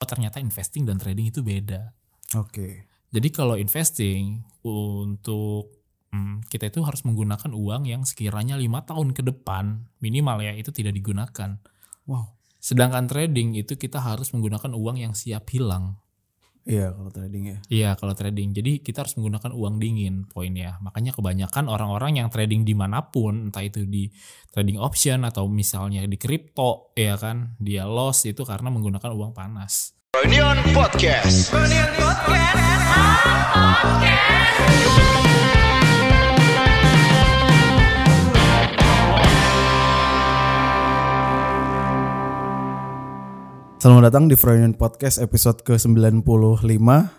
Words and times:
oh 0.00 0.08
ternyata 0.08 0.40
investing 0.40 0.88
dan 0.88 0.96
trading 0.96 1.28
itu 1.28 1.44
beda. 1.44 1.92
Oke. 2.40 2.88
Jadi 3.10 3.28
kalau 3.30 3.58
investing 3.60 4.40
untuk 4.64 5.70
hmm, 6.14 6.46
kita 6.48 6.70
itu 6.72 6.80
harus 6.82 7.04
menggunakan 7.04 7.52
uang 7.52 7.86
yang 7.86 8.02
sekiranya 8.08 8.56
lima 8.56 8.86
tahun 8.86 9.12
ke 9.12 9.22
depan 9.26 9.84
minimal 10.00 10.40
ya 10.40 10.56
itu 10.56 10.72
tidak 10.72 10.96
digunakan. 10.96 11.60
Wow. 12.08 12.34
Sedangkan 12.60 13.08
trading 13.08 13.56
itu 13.56 13.74
kita 13.76 13.98
harus 14.00 14.30
menggunakan 14.36 14.72
uang 14.76 14.96
yang 15.00 15.12
siap 15.16 15.48
hilang. 15.50 15.98
Iya 16.68 16.92
kalau 16.92 17.10
trading 17.10 17.44
ya. 17.48 17.58
Iya 17.72 17.90
kalau 17.96 18.12
trading. 18.12 18.52
Jadi 18.52 18.72
kita 18.84 19.02
harus 19.06 19.16
menggunakan 19.16 19.50
uang 19.56 19.80
dingin 19.80 20.28
poinnya. 20.28 20.76
Makanya 20.84 21.16
kebanyakan 21.16 21.72
orang-orang 21.72 22.20
yang 22.20 22.28
trading 22.28 22.68
di 22.68 22.76
mana 22.76 23.08
pun, 23.08 23.48
entah 23.48 23.64
itu 23.64 23.88
di 23.88 24.12
trading 24.52 24.76
option 24.76 25.24
atau 25.24 25.48
misalnya 25.48 26.04
di 26.04 26.20
kripto, 26.20 26.92
ya 26.92 27.16
kan, 27.16 27.56
dia 27.56 27.88
loss 27.88 28.28
itu 28.28 28.44
karena 28.44 28.68
menggunakan 28.68 29.10
uang 29.16 29.32
panas. 29.32 29.96
Reunion 30.12 30.58
Podcast. 30.74 31.54
Selamat 43.80 44.12
datang 44.12 44.28
di 44.28 44.36
Freudian 44.36 44.76
Podcast 44.76 45.16
episode 45.24 45.64
ke-95. 45.64 46.20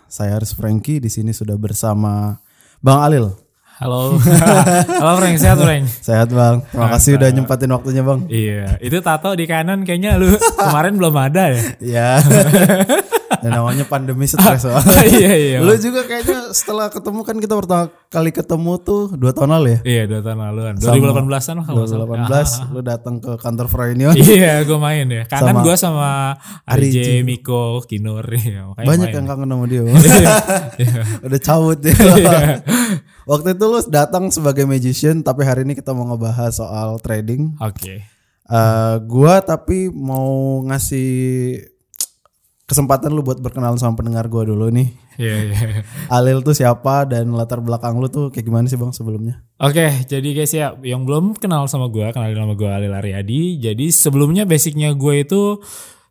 Saya 0.06 0.38
Haris 0.38 0.54
Franky 0.54 1.02
di 1.02 1.10
sini 1.10 1.34
sudah 1.34 1.58
bersama 1.58 2.38
Bang 2.78 3.02
Alil. 3.02 3.34
Halo, 3.82 4.14
halo 5.02 5.12
Frank, 5.18 5.42
sehat 5.42 5.58
Frank? 5.58 5.90
Sehat 5.90 6.30
Bang. 6.30 6.62
Terima 6.70 6.86
kasih 6.94 7.18
udah 7.18 7.28
nyempatin 7.34 7.66
waktunya 7.66 8.06
Bang. 8.06 8.30
Iya, 8.30 8.78
itu 8.78 8.94
tato 9.02 9.34
di 9.34 9.50
kanan 9.50 9.82
kayaknya 9.82 10.14
lu 10.22 10.38
kemarin 10.38 11.02
belum 11.02 11.14
ada 11.18 11.50
ya? 11.50 11.62
Iya. 11.82 12.10
Dan 13.42 13.58
namanya 13.58 13.84
pandemi 13.90 14.30
stres 14.30 14.62
soalnya. 14.62 15.02
iya 15.18 15.32
iya. 15.34 15.58
Lu 15.58 15.74
juga 15.74 16.06
kayaknya 16.06 16.54
setelah 16.54 16.86
ketemu 16.94 17.20
kan 17.26 17.36
kita 17.42 17.54
pertama 17.58 17.84
kali 18.06 18.30
ketemu 18.30 18.72
tuh 18.78 19.02
dua 19.18 19.34
tahun 19.34 19.50
lalu 19.58 19.68
ya. 19.74 19.78
Iya 19.82 20.02
dua 20.06 20.20
tahun 20.22 20.38
laluan. 20.38 20.74
2018an 20.78 21.54
lah 21.58 21.64
kalau 21.66 21.78
nggak 21.82 21.90
salah. 21.90 22.06
2018 22.06 22.72
lu 22.78 22.80
datang 22.86 23.14
ke 23.18 23.32
kantor 23.42 23.66
Freudian. 23.66 24.14
Iya, 24.32 24.62
gue 24.64 24.78
main 24.78 25.06
ya. 25.10 25.22
Kanan 25.26 25.50
Sama 25.50 25.60
gue 25.66 25.74
sama 25.74 26.08
Ari 26.64 26.88
Ari 26.88 26.88
J. 26.94 26.98
J, 27.02 27.08
Miko, 27.26 27.82
Kinur 27.84 28.24
ya. 28.30 28.70
Banyak 28.78 29.10
main. 29.10 29.18
yang 29.18 29.26
kangen 29.26 29.50
sama 29.50 29.64
dia. 29.66 29.82
Iya. 30.78 31.02
Udah 31.26 31.40
cabut 31.42 31.78
ya. 31.82 31.94
Waktu 33.26 33.48
itu 33.58 33.64
lu 33.66 33.78
datang 33.90 34.30
sebagai 34.30 34.64
magician 34.64 35.26
tapi 35.26 35.42
hari 35.42 35.66
ini 35.66 35.74
kita 35.74 35.90
mau 35.90 36.06
ngebahas 36.14 36.54
soal 36.54 37.02
trading. 37.02 37.58
Oke. 37.58 38.06
Eh 38.52 38.96
gua 39.08 39.40
tapi 39.40 39.88
mau 39.88 40.60
ngasih 40.68 41.10
kesempatan 42.72 43.12
lu 43.12 43.20
buat 43.20 43.36
berkenalan 43.44 43.76
sama 43.76 44.00
pendengar 44.00 44.32
gua 44.32 44.48
dulu 44.48 44.72
nih. 44.72 44.88
Iya 45.20 45.36
iya. 45.44 45.58
Alil 46.08 46.40
tuh 46.40 46.56
siapa 46.56 47.04
dan 47.04 47.28
latar 47.36 47.60
belakang 47.60 48.00
lu 48.00 48.08
tuh 48.08 48.32
kayak 48.32 48.48
gimana 48.48 48.64
sih 48.64 48.80
Bang 48.80 48.96
sebelumnya? 48.96 49.44
Oke, 49.60 50.08
jadi 50.08 50.28
guys 50.32 50.56
ya, 50.56 50.72
yang 50.80 51.04
belum 51.04 51.36
kenal 51.36 51.68
sama 51.68 51.92
gue, 51.92 52.08
kenalin 52.16 52.34
nama 52.34 52.56
gue 52.56 52.66
Alil 52.66 52.96
Aryadi. 52.96 53.60
Jadi 53.60 53.92
sebelumnya 53.92 54.48
basicnya 54.48 54.96
gue 54.96 55.20
itu 55.20 55.60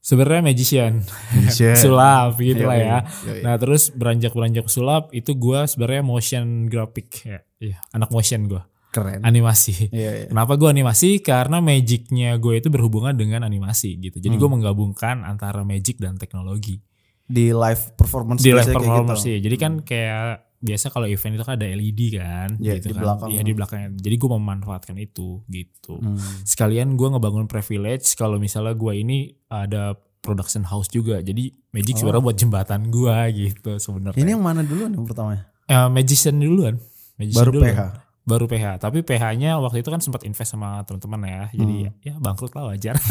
sebenarnya 0.01 0.41
magician, 0.53 0.93
Magician. 1.29 1.77
sulap 1.81 2.37
gitu 2.41 2.65
lah 2.65 2.77
Yoi, 2.77 2.85
ya. 2.89 2.97
yoi. 3.05 3.41
Nah 3.45 3.55
terus 3.61 3.93
beranjak 3.93 4.33
beranjak 4.33 4.65
sulap 4.65 5.13
itu 5.13 5.37
gue 5.37 5.59
sebenarnya 5.69 6.01
motion 6.01 6.45
graphic 6.67 7.07
ya, 7.21 7.39
iya, 7.61 7.77
anak 7.93 8.09
motion 8.09 8.49
gue, 8.49 8.61
Keren. 8.91 9.23
animasi. 9.23 9.87
Iya, 9.87 10.11
iya. 10.13 10.25
Kenapa 10.27 10.55
gue 10.55 10.67
animasi? 10.67 11.19
Karena 11.19 11.57
magicnya 11.57 12.35
gue 12.35 12.59
itu 12.59 12.67
berhubungan 12.67 13.15
dengan 13.15 13.41
animasi 13.41 13.95
gitu. 13.97 14.19
Jadi 14.19 14.35
Hmm. 14.35 14.41
gue 14.41 14.49
menggabungkan 14.51 15.23
antara 15.23 15.63
magic 15.63 15.95
dan 15.95 16.15
teknologi 16.15 16.83
Di 17.23 17.49
live 17.49 17.95
performance 17.95 18.43
di 18.43 18.51
live 18.51 18.67
kayak 18.67 18.75
performance 18.75 19.19
gitu. 19.19 19.25
sih. 19.25 19.37
Jadi 19.39 19.55
kan 19.55 19.71
kayak 19.79 20.23
biasa 20.59 20.85
kalau 20.87 21.07
event 21.07 21.33
itu 21.33 21.41
kan 21.41 21.55
ada 21.55 21.65
LED 21.65 22.01
kan, 22.13 22.49
Iya, 22.59 22.77
gitu 22.77 22.85
di 22.85 22.93
kan. 22.93 23.01
belakang. 23.01 23.29
Iya 23.29 23.41
di 23.41 23.53
belakangnya. 23.53 23.89
Jadi 23.95 24.15
gue 24.15 24.29
memanfaatkan 24.29 24.95
itu 24.95 25.29
gitu. 25.47 25.95
Hmm. 25.95 26.19
Sekalian 26.43 26.93
gue 26.93 27.07
ngebangun 27.09 27.47
privilege 27.47 28.13
kalau 28.13 28.35
misalnya 28.35 28.75
gue 28.75 28.93
ini 28.93 29.17
ada 29.47 29.95
production 30.19 30.61
house 30.61 30.85
juga. 30.87 31.17
Jadi 31.17 31.49
magic 31.71 31.97
sebenarnya 31.97 32.21
buat 32.21 32.35
jembatan 32.35 32.81
gue 32.89 33.15
gitu 33.33 33.71
sebenarnya. 33.79 34.13
Oh. 34.13 34.21
Ini 34.21 34.31
yang 34.31 34.43
mana 34.43 34.61
dulu 34.61 34.81
yang 34.85 35.01
pertamanya? 35.01 35.47
Eh, 35.63 35.87
magician 35.87 36.35
duluan. 36.35 36.75
Magician 37.15 37.39
Baru 37.39 37.51
duluan. 37.53 37.71
PH. 37.71 37.81
Baru 38.21 38.45
PH. 38.45 38.77
Tapi 38.77 39.01
PH-nya 39.01 39.57
waktu 39.57 39.81
itu 39.81 39.89
kan 39.89 39.97
sempat 39.97 40.21
invest 40.23 40.53
sama 40.53 40.85
teman-teman 40.85 41.25
ya. 41.25 41.43
Jadi 41.57 41.77
ya 42.05 42.13
bangkrut 42.21 42.53
lah 42.53 42.69
wajar. 42.69 42.95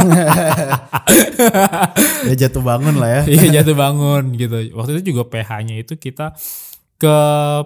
ya 2.31 2.35
jatuh 2.47 2.63
bangun 2.63 2.95
lah 2.99 3.11
ya. 3.11 3.23
Iya 3.35 3.47
jatuh 3.61 3.75
bangun 3.75 4.39
gitu. 4.39 4.71
Waktu 4.75 5.03
itu 5.03 5.15
juga 5.15 5.27
PH-nya 5.27 5.83
itu 5.83 5.99
kita 5.99 6.39
ke 7.01 7.17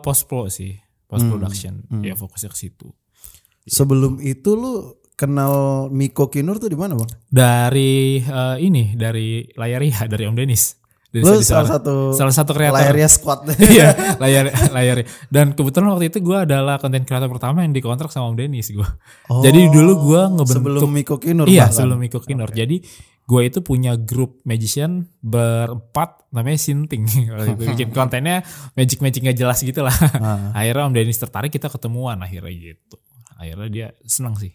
post 0.01 0.25
pro 0.31 0.49
sih, 0.49 0.81
post 1.05 1.29
production. 1.29 1.85
Ya 2.01 2.17
fokusnya 2.17 2.49
ke 2.49 2.57
situ. 2.57 2.89
Sebelum 3.65 4.21
itu 4.21 4.57
lu 4.57 5.01
kenal 5.17 5.87
Miko 5.89 6.29
Kinur 6.29 6.61
tuh 6.61 6.69
di 6.69 6.79
mana 6.79 6.99
Bang? 6.99 7.09
Dari 7.31 8.21
eh, 8.21 8.57
ini 8.61 8.93
dari 8.99 9.47
layar 9.57 9.81
ya 9.81 10.05
dari 10.11 10.25
Om 10.29 10.37
Denis. 10.37 10.84
Lu 11.15 11.39
salah 11.39 11.69
satu 11.71 12.11
salah 12.11 12.31
satu 12.31 12.51
kreator. 12.51 12.75
layarnya 12.75 13.07
squad. 13.07 13.47
Iya, 13.71 14.19
layar 14.19 14.45
layar. 14.69 14.97
Dan 15.29 15.53
kebetulan 15.53 15.91
waktu 15.91 16.11
itu 16.11 16.19
gue 16.19 16.39
adalah 16.41 16.77
konten 16.77 17.03
kreator 17.03 17.29
pertama 17.29 17.63
yang 17.63 17.71
dikontrak 17.71 18.11
sama 18.11 18.27
Om 18.29 18.37
Denis 18.37 18.69
gue. 18.69 18.89
Jadi 19.41 19.61
dulu 19.69 19.93
gue 20.05 20.23
ngebentuk 20.33 20.59
Oh, 20.75 20.83
sebelum 20.83 20.91
Miko 20.91 21.17
Kinur 21.17 21.47
Iya, 21.47 21.69
bahkan. 21.69 21.77
sebelum 21.77 21.99
Miko 21.99 22.19
Kinor. 22.19 22.51
Jadi 22.51 22.83
gue 23.25 23.41
itu 23.41 23.59
punya 23.61 23.95
grup 23.95 24.43
magician 24.43 25.07
berempat 25.19 26.27
namanya 26.29 26.59
Sinting. 26.59 27.05
Bikin 27.63 27.89
kontennya 27.97 28.43
magic 28.73 28.99
magic 28.99 29.23
nggak 29.23 29.39
jelas 29.39 29.59
gitu 29.61 29.81
lah. 29.81 29.95
Ah. 30.19 30.51
akhirnya 30.53 30.83
Om 30.83 30.95
Denis 30.95 31.17
tertarik 31.17 31.49
kita 31.49 31.71
ketemuan 31.71 32.19
akhirnya 32.19 32.51
gitu. 32.51 32.97
Akhirnya 33.35 33.69
dia 33.69 33.87
senang 34.03 34.35
sih. 34.35 34.51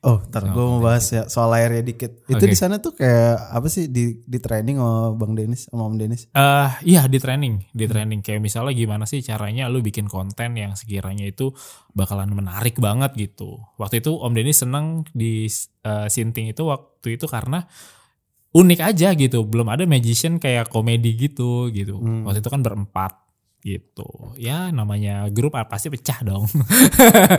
Oh, 0.00 0.16
ntar 0.32 0.48
gue 0.48 0.64
mau 0.64 0.80
bahas 0.80 1.04
ya 1.12 1.28
soal 1.28 1.52
layarnya 1.52 1.84
dikit. 1.84 2.24
Itu 2.24 2.40
di 2.40 2.56
sana 2.56 2.80
tuh 2.80 2.96
kayak 2.96 3.52
apa 3.52 3.68
sih 3.68 3.92
di 3.92 4.16
di 4.24 4.40
training 4.40 4.80
sama 4.80 5.12
Bang 5.12 5.36
Denis 5.36 5.68
sama 5.68 5.92
Om 5.92 6.00
Denis? 6.00 6.24
eh 6.32 6.70
iya 6.88 7.04
di 7.04 7.20
training, 7.20 7.68
di 7.68 7.84
training 7.84 8.24
kayak 8.24 8.40
misalnya 8.40 8.72
gimana 8.72 9.04
sih 9.04 9.20
caranya 9.20 9.68
lu 9.68 9.84
bikin 9.84 10.08
konten 10.08 10.56
yang 10.56 10.72
sekiranya 10.72 11.28
itu 11.28 11.52
bakalan 11.92 12.32
menarik 12.32 12.80
banget 12.80 13.12
gitu. 13.12 13.60
Waktu 13.76 14.00
itu 14.00 14.16
Om 14.16 14.32
Denis 14.32 14.64
seneng 14.64 15.04
di 15.12 15.44
eh, 15.84 16.08
Sinting 16.08 16.48
itu 16.48 16.64
waktu 16.64 17.20
itu 17.20 17.28
karena 17.28 17.68
unik 18.56 18.80
aja 18.80 19.12
gitu, 19.12 19.44
belum 19.44 19.68
ada 19.68 19.84
magician 19.84 20.40
kayak 20.40 20.72
komedi 20.72 21.12
gitu 21.12 21.68
gitu. 21.68 22.00
Waktu 22.24 22.40
itu 22.40 22.48
kan 22.48 22.64
berempat 22.64 23.19
gitu. 23.60 24.34
Ya 24.40 24.72
namanya 24.72 25.28
grup 25.28 25.56
ah, 25.56 25.68
pasti 25.68 25.92
pecah 25.92 26.24
dong. 26.24 26.48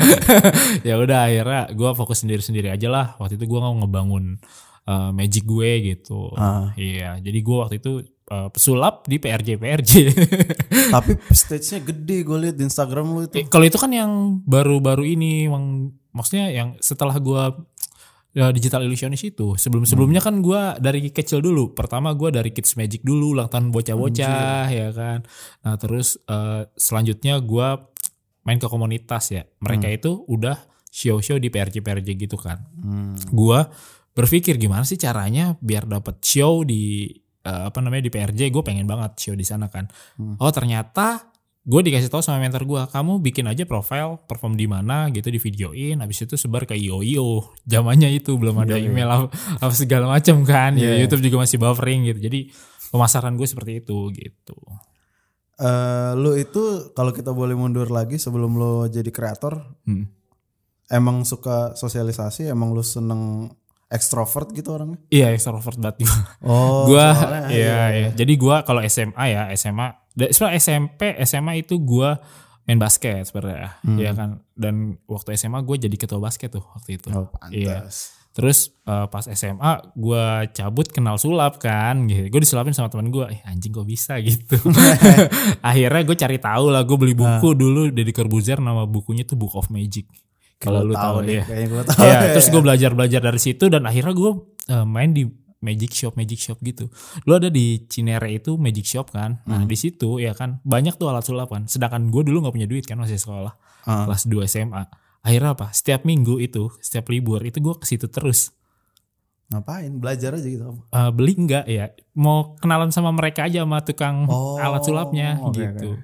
ya 0.87 0.97
udah 0.97 1.29
akhirnya 1.29 1.61
gue 1.73 1.89
fokus 1.97 2.21
sendiri-sendiri 2.21 2.69
aja 2.69 2.87
lah. 2.87 3.07
Waktu 3.17 3.41
itu 3.41 3.45
gue 3.49 3.59
mau 3.59 3.73
ngebangun 3.81 4.37
eh, 4.85 5.09
magic 5.13 5.43
gue 5.45 5.93
gitu. 5.93 6.33
Ah. 6.37 6.73
Iya, 6.77 7.17
jadi 7.19 7.39
gue 7.41 7.57
waktu 7.57 7.75
itu 7.81 7.91
eh, 8.05 8.49
pesulap 8.53 9.09
di 9.09 9.17
PRJ 9.17 9.49
PRJ. 9.57 9.91
Tapi 10.93 11.11
stage-nya 11.33 11.79
gede 11.81 12.17
gue 12.21 12.37
liat 12.37 12.55
di 12.55 12.63
Instagram 12.69 13.05
lu 13.11 13.21
itu. 13.25 13.35
Eh, 13.41 13.45
Kalau 13.49 13.65
itu 13.65 13.77
kan 13.81 13.89
yang 13.89 14.41
baru-baru 14.45 15.03
ini, 15.05 15.49
yang 15.49 15.89
maksudnya 16.11 16.51
yang 16.51 16.77
setelah 16.83 17.17
gue 17.17 17.43
ya, 18.31 18.51
digital 18.51 18.83
illusionist 18.83 19.27
itu. 19.27 19.55
Sebelum-sebelumnya 19.55 20.23
kan 20.23 20.39
gue 20.39 20.61
dari 20.79 21.11
kecil 21.11 21.43
dulu. 21.43 21.75
Pertama 21.75 22.15
gue 22.15 22.31
dari 22.31 22.51
Kids 22.51 22.75
Magic 22.79 23.03
dulu, 23.03 23.35
ulang 23.37 23.51
tahun 23.51 23.71
bocah-bocah 23.71 24.67
ya 24.71 24.89
kan. 24.91 25.23
Nah 25.63 25.75
terus 25.79 26.19
eh, 26.27 26.67
selanjutnya 26.75 27.39
gue 27.39 27.67
main 28.47 28.59
ke 28.59 28.67
komunitas 28.67 29.31
ya. 29.31 29.43
Mereka 29.61 29.87
itu 29.91 30.25
udah 30.27 30.57
show-show 30.91 31.39
di 31.39 31.47
PRJ 31.47 31.79
PRJ 31.79 32.09
gitu 32.19 32.35
kan. 32.35 32.59
Hmm. 32.75 33.15
Gua 33.31 33.63
berpikir 34.11 34.59
gimana 34.59 34.83
sih 34.83 34.99
caranya 34.99 35.55
biar 35.63 35.87
dapat 35.87 36.19
show 36.19 36.67
di 36.67 37.07
eh, 37.47 37.63
apa 37.71 37.79
namanya 37.79 38.03
di 38.07 38.11
PRJ 38.11 38.51
gue 38.51 38.59
pengen 38.59 38.83
banget 38.83 39.15
show 39.23 39.35
di 39.39 39.47
sana 39.47 39.71
kan 39.71 39.87
oh 40.19 40.51
ternyata 40.51 41.30
gue 41.61 41.81
dikasih 41.83 42.09
tahu 42.09 42.19
sama 42.19 42.41
mentor 42.41 42.65
gue 42.65 42.81
kamu 42.87 43.21
bikin 43.21 43.45
aja 43.45 43.63
profile 43.63 44.17
perform 44.19 44.53
di 44.53 44.65
mana 44.65 45.07
gitu 45.07 45.29
di 45.29 45.37
videoin 45.37 46.01
habis 46.01 46.19
itu 46.19 46.33
sebar 46.33 46.65
ke 46.65 46.73
io 46.73 47.01
io 47.01 47.29
zamannya 47.63 48.09
itu 48.11 48.33
belum 48.33 48.57
ada 48.59 48.75
email 48.75 49.05
apa, 49.07 49.27
apa 49.59 49.69
segala 49.71 50.09
macam 50.09 50.41
kan 50.41 50.73
ya 50.73 50.89
Iya. 50.91 51.05
YouTube 51.05 51.21
juga 51.23 51.45
masih 51.45 51.57
buffering 51.57 52.05
gitu 52.07 52.19
jadi 52.19 52.49
pemasaran 52.89 53.33
gue 53.33 53.45
seperti 53.45 53.79
itu 53.79 54.09
gitu 54.11 54.57
Eh, 55.55 56.11
lu 56.17 56.33
itu 56.33 56.89
kalau 56.91 57.13
kita 57.13 57.29
boleh 57.29 57.53
mundur 57.53 57.85
lagi 57.87 58.17
sebelum 58.17 58.57
lu 58.57 58.89
jadi 58.89 59.05
kreator, 59.07 59.61
Hmm. 59.85 60.09
emang 60.89 61.21
suka 61.21 61.77
sosialisasi, 61.77 62.49
emang 62.49 62.73
lu 62.73 62.81
seneng 62.81 63.45
ekstrovert 63.85 64.49
gitu 64.51 64.73
orangnya? 64.73 64.97
iya 65.07 65.29
extrovert 65.29 65.77
banget 65.77 66.01
gue 66.01 66.13
Oh, 66.41 66.89
gua 66.89 67.13
soalnya- 67.13 67.53
iya, 67.53 67.81
iya. 67.93 68.09
Jadi 68.09 68.33
gua 68.35 68.65
kalau 68.65 68.81
SMA 68.81 69.21
ya, 69.29 69.53
SMA 69.53 70.00
sebenarnya 70.17 70.59
SMP, 70.59 71.01
SMA 71.23 71.63
itu 71.63 71.79
gua 71.79 72.19
main 72.65 72.79
basket 72.79 73.25
sebenarnya. 73.27 73.81
Hmm. 73.81 73.97
Iya 73.97 74.11
kan. 74.13 74.29
Dan 74.53 74.95
waktu 75.09 75.35
SMA 75.37 75.59
gue 75.65 75.75
jadi 75.89 75.95
ketua 75.97 76.21
basket 76.21 76.53
tuh 76.53 76.63
waktu 76.63 77.01
itu. 77.01 77.09
Oh. 77.11 77.29
Iya. 77.49 77.89
Terus 78.31 78.71
eh, 78.87 79.07
pas 79.11 79.25
SMA 79.27 79.71
gue 79.91 80.25
cabut 80.55 80.87
kenal 80.87 81.19
sulap 81.19 81.59
kan 81.59 82.07
gitu. 82.07 82.31
Gue 82.31 82.41
disulapin 82.45 82.71
sama 82.71 82.87
teman 82.87 83.11
gue, 83.11 83.27
eh 83.27 83.41
anjing 83.43 83.75
kok 83.75 83.83
bisa 83.83 84.21
gitu. 84.23 84.55
Akhirnya 85.69 86.01
gue 86.05 86.17
cari 86.17 86.37
tahu 86.39 86.65
lah, 86.71 86.87
gue 86.87 86.97
beli 86.97 87.15
buku 87.17 87.49
dulu 87.57 87.91
dari 87.91 88.11
Corbuzier 88.15 88.61
nama 88.63 88.87
bukunya 88.87 89.27
tuh 89.27 89.35
Book 89.35 89.57
of 89.57 89.67
Magic. 89.67 90.07
Kalau 90.61 90.85
lu 90.85 90.93
tahu 90.93 91.25
nih, 91.25 91.41
ya. 91.41 91.65
gue 91.65 91.83
tahu. 91.89 92.05
Ya, 92.05 92.19
terus 92.37 92.53
gue 92.53 92.61
belajar-belajar 92.61 93.17
dari 93.17 93.41
situ 93.41 93.65
dan 93.65 93.81
akhirnya 93.89 94.13
gue 94.13 94.31
eh, 94.69 94.85
main 94.85 95.09
di 95.09 95.25
magic 95.61 95.93
shop 95.93 96.17
magic 96.17 96.41
shop 96.41 96.57
gitu. 96.65 96.89
Lu 97.29 97.37
ada 97.37 97.47
di 97.47 97.85
Cinere 97.85 98.33
itu 98.33 98.57
magic 98.57 98.85
shop 98.89 99.13
kan. 99.13 99.39
Nah, 99.45 99.63
di 99.63 99.77
situ 99.77 100.17
ya 100.17 100.33
kan 100.33 100.57
banyak 100.65 100.97
tuh 100.97 101.13
alat 101.13 101.23
sulap 101.23 101.53
kan. 101.53 101.69
Sedangkan 101.69 102.09
gue 102.09 102.25
dulu 102.25 102.43
nggak 102.43 102.55
punya 102.57 102.67
duit 102.67 102.83
kan 102.83 102.97
masih 102.97 103.21
sekolah. 103.21 103.53
Ah. 103.85 104.09
Kelas 104.09 104.25
2 104.25 104.45
SMA. 104.49 104.83
Akhirnya 105.21 105.53
apa? 105.53 105.69
Setiap 105.69 106.01
minggu 106.01 106.41
itu, 106.41 106.73
setiap 106.81 107.13
libur 107.13 107.45
itu 107.45 107.61
gue 107.61 107.77
ke 107.77 107.85
situ 107.85 108.09
terus. 108.09 108.49
Ngapain? 109.53 109.91
Belajar 110.01 110.33
aja 110.33 110.47
gitu. 110.49 110.81
Eh, 110.89 111.11
beli 111.13 111.37
enggak 111.37 111.65
ya? 111.69 111.93
Mau 112.17 112.57
kenalan 112.57 112.89
sama 112.89 113.13
mereka 113.13 113.45
aja 113.45 113.61
sama 113.61 113.85
tukang 113.85 114.25
Oh, 114.25 114.57
alat 114.57 114.81
sulapnya 114.81 115.37
oke, 115.37 115.59
gitu. 115.59 116.01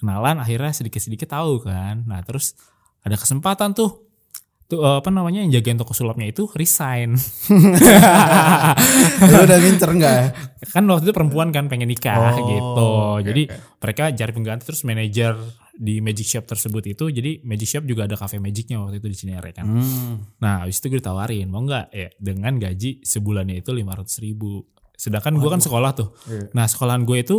Kenalan 0.00 0.40
akhirnya 0.40 0.72
sedikit-sedikit 0.72 1.28
tahu 1.28 1.60
kan. 1.60 2.08
Nah, 2.08 2.24
terus 2.24 2.56
ada 3.04 3.20
kesempatan 3.20 3.76
tuh 3.76 4.03
tuh 4.64 4.80
eh, 4.80 4.96
apa 4.98 5.08
namanya 5.08 5.44
yang 5.44 5.52
jagain 5.52 5.76
toko 5.76 5.92
sulapnya 5.92 6.26
itu 6.26 6.48
resign. 6.56 7.14
Lu 9.30 9.36
udah 9.44 9.58
ngincer 9.60 9.90
enggak 9.90 10.14
ya? 10.14 10.26
kan 10.64 10.82
waktu 10.88 11.04
itu 11.06 11.14
perempuan 11.14 11.52
kan 11.52 11.68
pengen 11.68 11.86
nikah 11.86 12.16
Oh, 12.16 12.32
gitu. 12.40 12.64
oke, 12.64 13.20
jadi 13.22 13.42
oke. 13.52 13.56
mereka 13.84 14.02
cari 14.10 14.32
pengganti 14.32 14.62
terus 14.64 14.80
manajer 14.82 15.36
di 15.74 15.98
Magic 16.00 16.24
Shop 16.24 16.44
tersebut 16.46 16.82
itu 16.86 17.04
jadi 17.10 17.42
Magic 17.44 17.68
Shop 17.68 17.84
juga 17.84 18.06
ada 18.06 18.16
cafe 18.16 18.38
Magicnya 18.38 18.80
waktu 18.80 18.98
itu 18.98 19.08
di 19.10 19.16
Cinere 19.16 19.50
kan. 19.52 19.66
Hmm. 19.66 20.14
Nah, 20.40 20.64
habis 20.64 20.78
itu 20.78 20.88
gue 20.88 20.98
ditawarin, 20.98 21.46
mau 21.46 21.60
nggak 21.62 21.86
ya 21.92 22.08
dengan 22.16 22.56
gaji 22.56 23.04
sebulannya 23.04 23.60
itu 23.60 23.70
500 23.70 24.24
ribu. 24.24 24.64
Sedangkan 24.94 25.36
gue 25.36 25.50
kan 25.50 25.60
sekolah 25.60 25.90
tuh. 25.92 26.08
Iya. 26.30 26.48
Nah, 26.54 26.64
sekolahan 26.64 27.02
gue 27.04 27.18
itu 27.20 27.36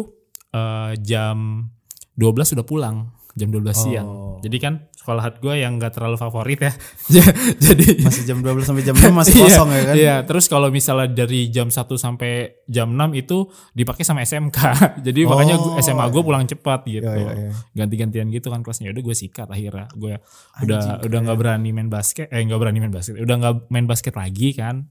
eh, 0.52 0.92
jam 1.02 1.66
12 2.14 2.54
sudah 2.56 2.66
pulang, 2.68 3.10
jam 3.34 3.50
12 3.50 3.72
siang. 3.74 4.08
Oh. 4.08 4.38
Jadi 4.44 4.58
kan 4.60 4.84
sekolahan 5.06 5.38
gue 5.38 5.54
yang 5.62 5.78
gak 5.78 6.02
terlalu 6.02 6.18
favorit 6.18 6.66
ya. 6.66 6.74
Jadi 7.70 8.02
Masih 8.02 8.26
jam 8.26 8.42
12 8.42 8.66
sampai 8.66 8.82
jam 8.82 8.98
6 8.98 9.06
masih 9.14 9.34
kosong 9.46 9.70
ya 9.70 9.82
kan? 9.86 9.94
Iya, 9.94 10.16
terus 10.26 10.50
kalau 10.50 10.74
misalnya 10.74 11.06
dari 11.14 11.54
jam 11.54 11.70
1 11.70 11.78
sampai 11.94 12.66
jam 12.66 12.90
6 12.90 13.14
itu 13.14 13.46
dipakai 13.78 14.02
sama 14.02 14.26
SMK. 14.26 14.58
Jadi 15.06 15.22
makanya 15.30 15.62
Oh. 15.62 15.78
SMA 15.78 16.10
gue 16.10 16.22
pulang 16.26 16.42
cepat 16.44 16.90
gitu. 16.90 17.06
Iya, 17.06 17.22
iya, 17.22 17.32
iya. 17.38 17.52
Ganti-gantian 17.78 18.34
gitu 18.34 18.50
kan 18.50 18.66
kelasnya. 18.66 18.90
Udah 18.90 19.04
gue 19.06 19.16
sikat 19.16 19.46
akhirnya. 19.46 19.86
Gue 19.94 20.18
udah 20.66 21.06
udah 21.06 21.20
nggak 21.22 21.38
berani 21.38 21.70
main 21.70 21.88
basket, 21.88 22.34
eh 22.34 22.42
nggak 22.42 22.58
berani 22.58 22.82
main 22.82 22.90
basket. 22.90 23.22
Udah 23.22 23.36
nggak 23.38 23.70
main 23.70 23.86
basket 23.86 24.18
lagi 24.18 24.58
kan. 24.58 24.90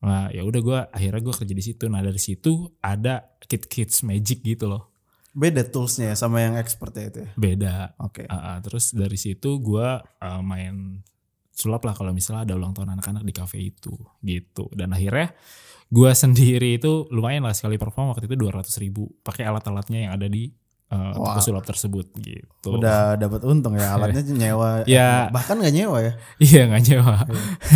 Nah, 0.00 0.32
ya 0.32 0.46
udah 0.46 0.60
gue 0.62 0.78
akhirnya 0.94 1.20
gue 1.20 1.34
kerja 1.34 1.54
di 1.54 1.64
situ. 1.64 1.84
Nah, 1.90 2.00
dari 2.00 2.16
situ 2.16 2.70
ada 2.80 3.20
Kid 3.44 3.66
Kids 3.66 4.06
Magic 4.06 4.40
gitu 4.40 4.70
loh. 4.70 4.89
Beda 5.30 5.62
toolsnya 5.62 6.12
ya 6.12 6.16
sama 6.18 6.42
yang 6.42 6.58
expert 6.58 6.90
ya 6.98 7.04
itu 7.06 7.18
ya? 7.22 7.30
Beda. 7.38 7.74
Oke. 8.02 8.26
Ah, 8.26 8.54
ah, 8.54 8.56
terus 8.58 8.90
dari 8.90 9.14
situ 9.14 9.62
gue 9.62 9.88
uh, 10.02 10.42
main 10.42 10.98
sulap 11.54 11.84
lah 11.84 11.92
kalau 11.92 12.10
misalnya 12.16 12.48
ada 12.48 12.54
ulang 12.56 12.72
tahun 12.72 12.96
anak-anak 12.96 13.22
di 13.22 13.32
cafe 13.36 13.58
itu 13.60 13.92
gitu 14.24 14.72
dan 14.72 14.96
akhirnya 14.96 15.36
gue 15.92 16.10
sendiri 16.24 16.80
itu 16.80 17.06
lumayan 17.12 17.44
lah 17.44 17.52
sekali 17.52 17.76
perform 17.76 18.16
waktu 18.16 18.26
itu 18.26 18.36
200 18.40 18.64
ribu 18.80 19.12
pakai 19.20 19.44
alat-alatnya 19.44 20.08
yang 20.08 20.12
ada 20.16 20.26
di 20.26 20.48
uh, 20.90 21.14
Wah. 21.14 21.36
toko 21.36 21.40
sulap 21.44 21.64
tersebut 21.68 22.10
gitu 22.18 22.80
Udah 22.80 23.20
dapat 23.20 23.44
untung 23.44 23.76
ya 23.76 23.92
alatnya 23.94 24.24
nyewa. 24.24 24.88
Ya. 24.88 25.28
Bahkan 25.28 25.60
nggak 25.60 25.74
nyewa 25.74 25.98
ya? 26.00 26.12
iya 26.40 26.62
nggak 26.66 26.82
nyewa 26.88 27.16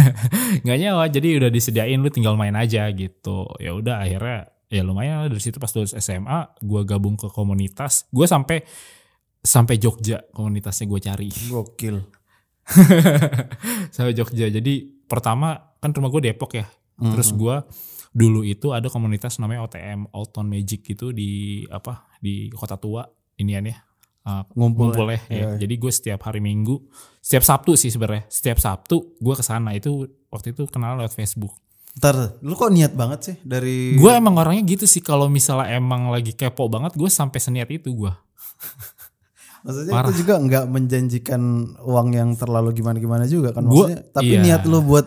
nggak 0.65 0.79
nyewa 0.81 1.05
jadi 1.12 1.29
udah 1.45 1.50
disediain 1.53 2.00
lu 2.00 2.11
tinggal 2.11 2.35
main 2.35 2.57
aja 2.57 2.89
gitu 2.91 3.47
ya 3.61 3.77
udah 3.77 4.00
akhirnya 4.00 4.54
ya 4.75 4.82
lumayan 4.82 5.23
lah 5.23 5.29
dari 5.31 5.38
situ 5.38 5.62
pas 5.62 5.71
lulus 5.71 5.94
SMA 5.94 6.59
gue 6.59 6.81
gabung 6.82 7.15
ke 7.15 7.31
komunitas 7.31 8.11
gue 8.11 8.26
sampai 8.26 8.67
sampai 9.44 9.76
Jogja 9.76 10.25
komunitasnya 10.32 10.88
gue 10.88 11.00
cari 11.05 11.29
Gokil. 11.53 11.97
sampai 13.94 14.17
Jogja. 14.17 14.49
Jadi 14.49 15.05
pertama 15.05 15.76
kan 15.79 15.93
rumah 15.93 16.09
gue 16.09 16.32
Depok 16.32 16.56
ya. 16.56 16.65
Hmm. 16.97 17.12
Terus 17.12 17.37
gue 17.37 17.56
dulu 18.15 18.41
itu 18.47 18.73
ada 18.73 18.88
komunitas 18.88 19.37
namanya 19.37 19.69
OTM 19.69 20.09
Old 20.17 20.32
Town 20.32 20.49
Magic 20.49 20.81
gitu 20.81 21.12
di 21.12 21.62
apa 21.69 22.09
di 22.25 22.49
Kota 22.49 22.81
Tua 22.81 23.05
inian 23.37 23.69
ya. 23.69 23.76
Uh, 24.25 24.41
Ngumpul 24.56 24.97
ngumpul 24.97 25.12
ya. 25.12 25.21
Iya, 25.29 25.37
iya. 25.37 25.49
Jadi 25.61 25.75
gue 25.76 25.93
setiap 25.93 26.25
hari 26.25 26.41
Minggu, 26.41 26.81
setiap 27.21 27.44
Sabtu 27.44 27.76
sih 27.76 27.93
sebenarnya. 27.93 28.25
Setiap 28.32 28.56
Sabtu 28.56 29.21
gue 29.21 29.35
ke 29.37 29.44
sana 29.44 29.76
itu 29.76 30.09
waktu 30.32 30.56
itu 30.56 30.65
kenal 30.73 30.97
lewat 30.97 31.12
Facebook. 31.12 31.53
Ntar, 31.94 32.14
lu 32.41 32.52
kok 32.52 32.69
niat 32.69 32.93
banget 32.93 33.20
sih 33.23 33.37
dari 33.41 33.94
Gue 33.94 34.11
emang 34.11 34.35
orangnya 34.35 34.67
gitu 34.67 34.82
sih 34.85 34.99
kalau 34.99 35.26
misalnya 35.26 35.70
emang 35.73 36.08
lagi 36.08 36.32
kepo 36.32 36.67
banget 36.67 36.93
gue 36.93 37.06
sampai 37.06 37.38
seniat 37.38 37.69
itu 37.69 37.88
gue. 37.88 38.11
Maksudnya 39.64 39.93
Parah. 39.93 40.06
itu 40.06 40.20
juga 40.20 40.35
nggak 40.37 40.64
menjanjikan 40.67 41.43
uang 41.81 42.08
yang 42.12 42.31
terlalu 42.35 42.75
gimana-gimana 42.75 43.25
juga 43.25 43.50
kan 43.50 43.64
Gua- 43.64 43.88
maksudnya. 43.88 44.00
Tapi 44.11 44.29
iya. 44.29 44.41
niat 44.43 44.62
lu 44.64 44.82
buat 44.82 45.06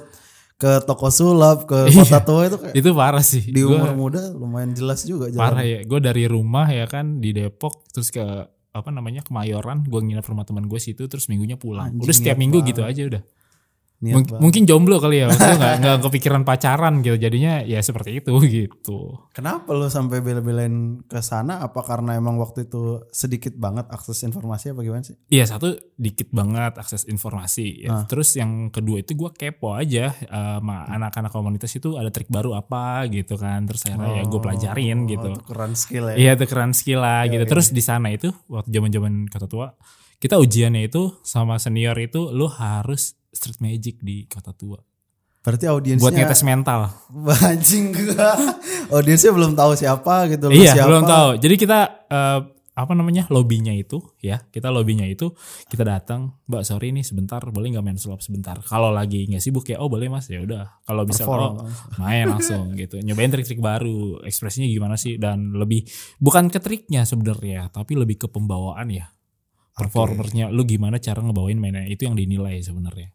ke 0.57 0.81
toko 0.81 1.07
sulap, 1.07 1.69
ke 1.69 1.85
Iya. 1.85 2.01
kota 2.01 2.19
tua 2.19 2.41
itu 2.43 2.57
kayak 2.57 2.73
Itu 2.73 2.89
parah 2.91 3.21
sih. 3.21 3.45
di 3.45 3.61
Gua- 3.61 3.77
umur 3.77 3.93
muda 3.93 4.33
lumayan 4.33 4.73
jelas 4.73 5.05
juga 5.05 5.29
jalan. 5.29 5.37
Parah 5.43 5.61
ya, 5.61 5.79
gue 5.81 5.99
dari 6.01 6.25
rumah 6.25 6.65
ya 6.65 6.85
kan 6.85 7.19
di 7.19 7.29
Depok 7.29 7.85
terus 7.87 8.09
ke 8.09 8.23
apa 8.71 8.89
namanya 8.89 9.21
Kemayoran, 9.21 9.81
gue 9.83 9.99
nginep 9.99 10.25
rumah 10.25 10.41
teman 10.43 10.65
gue 10.65 10.77
situ 10.77 11.05
terus 11.05 11.27
minggunya 11.27 11.53
pulang. 11.55 11.89
Anjing, 11.91 12.01
udah 12.01 12.15
setiap 12.15 12.37
minggu 12.37 12.57
banget. 12.59 12.69
gitu 12.71 12.81
aja 12.81 13.01
udah. 13.05 13.21
Niat 13.97 14.13
Mung- 14.13 14.29
banget. 14.29 14.41
mungkin 14.45 14.63
jomblo 14.69 15.01
kali 15.01 15.25
ya, 15.25 15.25
maksudnya 15.25 15.57
nggak 15.57 15.75
nggak 15.81 15.97
kepikiran 16.05 16.41
pacaran 16.45 17.01
gitu, 17.01 17.17
jadinya 17.17 17.65
ya 17.65 17.81
seperti 17.81 18.21
itu 18.21 18.29
gitu. 18.61 19.25
Kenapa 19.33 19.73
lu 19.73 19.89
sampai 19.89 20.21
bela-belain 20.21 21.01
ke 21.09 21.17
sana? 21.25 21.65
Apa 21.65 21.81
karena 21.81 22.13
emang 22.13 22.37
waktu 22.37 22.69
itu 22.69 23.01
sedikit 23.09 23.57
banget 23.57 23.89
akses 23.89 24.21
informasi 24.21 24.77
apa 24.77 24.85
gimana 24.85 25.01
sih? 25.01 25.17
Iya 25.33 25.49
satu 25.49 25.73
dikit 25.97 26.29
banget 26.29 26.77
akses 26.77 27.09
informasi. 27.09 27.89
Ah. 27.89 28.05
Ya. 28.05 28.05
Terus 28.05 28.37
yang 28.37 28.69
kedua 28.69 29.01
itu 29.01 29.17
gue 29.17 29.33
kepo 29.33 29.73
aja 29.73 30.13
eh, 30.13 30.55
sama 30.61 30.85
anak-anak 30.85 31.33
komunitas 31.33 31.73
itu 31.73 31.97
ada 31.97 32.13
trik 32.13 32.29
baru 32.29 32.53
apa 32.53 33.09
gitu 33.09 33.33
kan. 33.33 33.65
Terus 33.65 33.81
akhirnya 33.89 34.21
ya 34.21 34.23
gue 34.29 34.39
pelajarin 34.39 34.97
gitu. 35.09 35.29
Oh, 35.33 35.41
tukeran 35.41 35.73
skill 35.73 36.05
ya. 36.13 36.15
Iya 36.21 36.31
tukeran 36.37 36.77
skill 36.77 37.01
lah 37.01 37.25
gitu. 37.25 37.49
Terus 37.49 37.73
di 37.73 37.81
sana 37.81 38.13
itu 38.13 38.29
waktu 38.45 38.69
zaman-zaman 38.69 39.25
kota 39.25 39.49
tua 39.49 39.73
kita 40.17 40.37
ujiannya 40.37 40.85
itu 40.89 41.21
sama 41.21 41.61
senior 41.61 41.93
itu 41.97 42.33
lu 42.33 42.49
harus 42.49 43.16
street 43.31 43.59
magic 43.59 43.99
di 44.03 44.27
kota 44.27 44.51
tua. 44.53 44.79
Berarti 45.47 45.65
audiensnya 45.71 46.03
Buat 46.03 46.15
ngetes 46.19 46.43
mental. 46.43 46.91
Anjing 47.47 47.95
gua. 47.95 48.35
Audiensnya 48.91 49.31
belum 49.31 49.55
tahu 49.55 49.71
siapa 49.79 50.27
gitu 50.27 50.51
lu 50.51 50.59
iya 50.59 50.75
siapa. 50.75 50.87
belum 50.91 51.03
tahu. 51.07 51.29
Jadi 51.39 51.55
kita 51.55 51.79
eh, 52.11 52.39
apa 52.77 52.93
namanya 52.93 53.25
lobbynya 53.33 53.73
itu 53.73 54.05
ya 54.21 54.37
kita 54.53 54.69
lobbynya 54.69 55.09
itu 55.09 55.33
kita 55.65 55.81
datang 55.81 56.37
mbak 56.45 56.61
sorry 56.61 56.93
nih 56.93 57.01
sebentar 57.01 57.41
boleh 57.49 57.73
nggak 57.73 57.81
main 57.81 57.97
sulap 57.97 58.21
sebentar 58.21 58.61
kalau 58.61 58.93
lagi 58.93 59.25
nggak 59.25 59.41
sibuk 59.41 59.65
ya 59.65 59.81
oh 59.81 59.89
boleh 59.89 60.13
mas 60.13 60.29
ya 60.29 60.45
udah 60.45 60.85
kalau 60.85 61.01
bisa 61.01 61.25
Perform. 61.25 61.57
oh, 61.57 61.65
main 61.97 62.29
langsung 62.29 62.77
gitu 62.77 63.01
nyobain 63.01 63.33
trik-trik 63.33 63.57
baru 63.57 64.21
ekspresinya 64.21 64.69
gimana 64.69 64.93
sih 64.93 65.17
dan 65.17 65.57
lebih 65.57 65.89
bukan 66.21 66.53
ke 66.53 66.61
triknya 66.61 67.01
sebenarnya 67.09 67.73
tapi 67.73 67.97
lebih 67.97 68.21
ke 68.21 68.27
pembawaan 68.29 68.93
ya 68.93 69.09
performernya 69.73 70.53
lu 70.53 70.61
gimana 70.61 71.01
cara 71.01 71.17
ngebawain 71.25 71.57
mainnya 71.57 71.81
itu 71.89 72.05
yang 72.05 72.13
dinilai 72.13 72.61
sebenarnya 72.61 73.09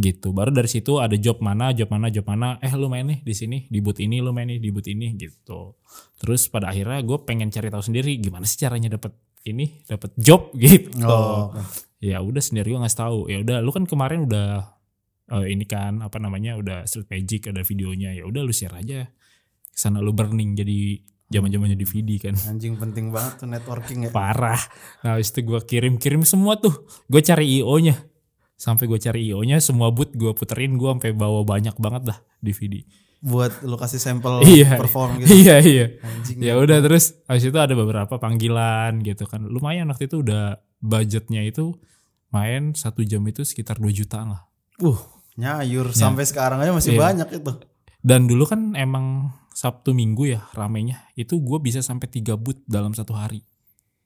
gitu. 0.00 0.32
Baru 0.32 0.50
dari 0.54 0.68
situ 0.68 0.96
ada 1.02 1.12
job 1.18 1.44
mana 1.44 1.72
job 1.76 1.88
mana 1.92 2.08
job 2.08 2.24
mana. 2.24 2.56
Eh 2.64 2.72
lu 2.72 2.88
main 2.88 3.04
nih 3.04 3.20
di 3.20 3.34
sini 3.36 3.58
di 3.68 3.78
booth 3.84 4.00
ini 4.00 4.24
lu 4.24 4.32
main 4.32 4.48
nih 4.48 4.60
di 4.62 4.68
booth 4.72 4.88
ini 4.88 5.12
gitu. 5.16 5.76
Terus 6.20 6.48
pada 6.48 6.72
akhirnya 6.72 7.00
gue 7.04 7.18
pengen 7.24 7.52
cari 7.52 7.68
tahu 7.68 7.82
sendiri 7.84 8.16
gimana 8.16 8.48
sih 8.48 8.60
caranya 8.60 8.96
dapat 8.96 9.12
ini 9.44 9.84
dapat 9.84 10.14
job 10.16 10.52
gitu. 10.62 11.04
Oh, 11.04 11.52
ya 12.00 12.22
udah 12.22 12.42
sendiri 12.42 12.72
gue 12.72 12.80
ngasih 12.80 13.00
tahu. 13.00 13.18
Ya 13.28 13.38
udah 13.44 13.58
lu 13.60 13.70
kan 13.74 13.84
kemarin 13.84 14.24
udah 14.24 14.78
eh, 15.32 15.46
ini 15.52 15.64
kan 15.68 16.00
apa 16.00 16.16
namanya 16.16 16.56
udah 16.56 16.88
street 16.88 17.08
magic 17.12 17.52
ada 17.52 17.60
videonya. 17.60 18.16
Ya 18.16 18.24
udah 18.24 18.40
lu 18.40 18.52
share 18.54 18.74
aja. 18.76 19.10
Sana 19.72 20.04
lu 20.04 20.12
burning 20.12 20.52
jadi 20.56 21.00
zaman 21.32 21.48
zamannya 21.48 21.76
DVD 21.80 22.10
kan. 22.20 22.36
Anjing 22.48 22.76
penting 22.76 23.08
banget 23.08 23.40
tuh 23.40 23.48
networking 23.48 24.08
ya. 24.08 24.10
parah. 24.12 24.60
Nah 25.00 25.16
itu 25.16 25.40
gue 25.40 25.60
kirim 25.64 25.96
kirim 25.96 26.28
semua 26.28 26.60
tuh. 26.60 26.84
Gue 27.08 27.24
cari 27.24 27.60
io 27.60 27.72
nya 27.80 27.96
sampai 28.62 28.86
gue 28.86 28.98
cari 29.02 29.26
io 29.26 29.42
nya 29.42 29.58
semua 29.58 29.90
boot 29.90 30.14
gue 30.14 30.30
puterin 30.38 30.78
gue 30.78 30.86
sampai 30.86 31.10
bawa 31.10 31.42
banyak 31.42 31.74
banget 31.82 32.14
dah 32.14 32.18
DVD 32.38 32.86
Buat 33.22 33.62
lu 33.62 33.78
kasih 33.78 34.02
sampel 34.02 34.42
iya. 34.50 34.74
perform 34.78 35.22
gitu. 35.22 35.30
iya 35.30 35.62
iya. 35.62 35.86
Anjing. 36.02 36.42
ya 36.42 36.58
udah 36.58 36.82
terus 36.82 37.14
habis 37.30 37.46
itu 37.46 37.54
ada 37.54 37.70
beberapa 37.70 38.18
panggilan 38.18 38.98
gitu 39.06 39.30
kan. 39.30 39.46
Lumayan 39.46 39.86
waktu 39.94 40.10
itu 40.10 40.26
udah 40.26 40.58
budgetnya 40.82 41.46
itu 41.46 41.70
main 42.34 42.74
satu 42.74 43.06
jam 43.06 43.22
itu 43.30 43.46
sekitar 43.46 43.78
2 43.78 43.94
jutaan 43.94 44.34
lah. 44.34 44.42
Uh, 44.82 44.98
nyayur. 45.38 45.94
Sampai 45.94 46.26
sekarang 46.26 46.66
aja 46.66 46.74
masih 46.74 46.98
Iya. 46.98 47.02
banyak 47.14 47.28
itu. 47.38 47.52
dan 48.02 48.26
dulu 48.26 48.42
kan 48.42 48.74
emang 48.74 49.30
Sabtu 49.54 49.94
Minggu 49.94 50.26
ya 50.26 50.42
ramenya. 50.58 51.06
Itu 51.14 51.38
gue 51.38 51.62
bisa 51.62 51.78
sampai 51.78 52.10
tiga 52.10 52.34
boot 52.34 52.58
dalam 52.66 52.90
satu 52.90 53.14
hari 53.14 53.46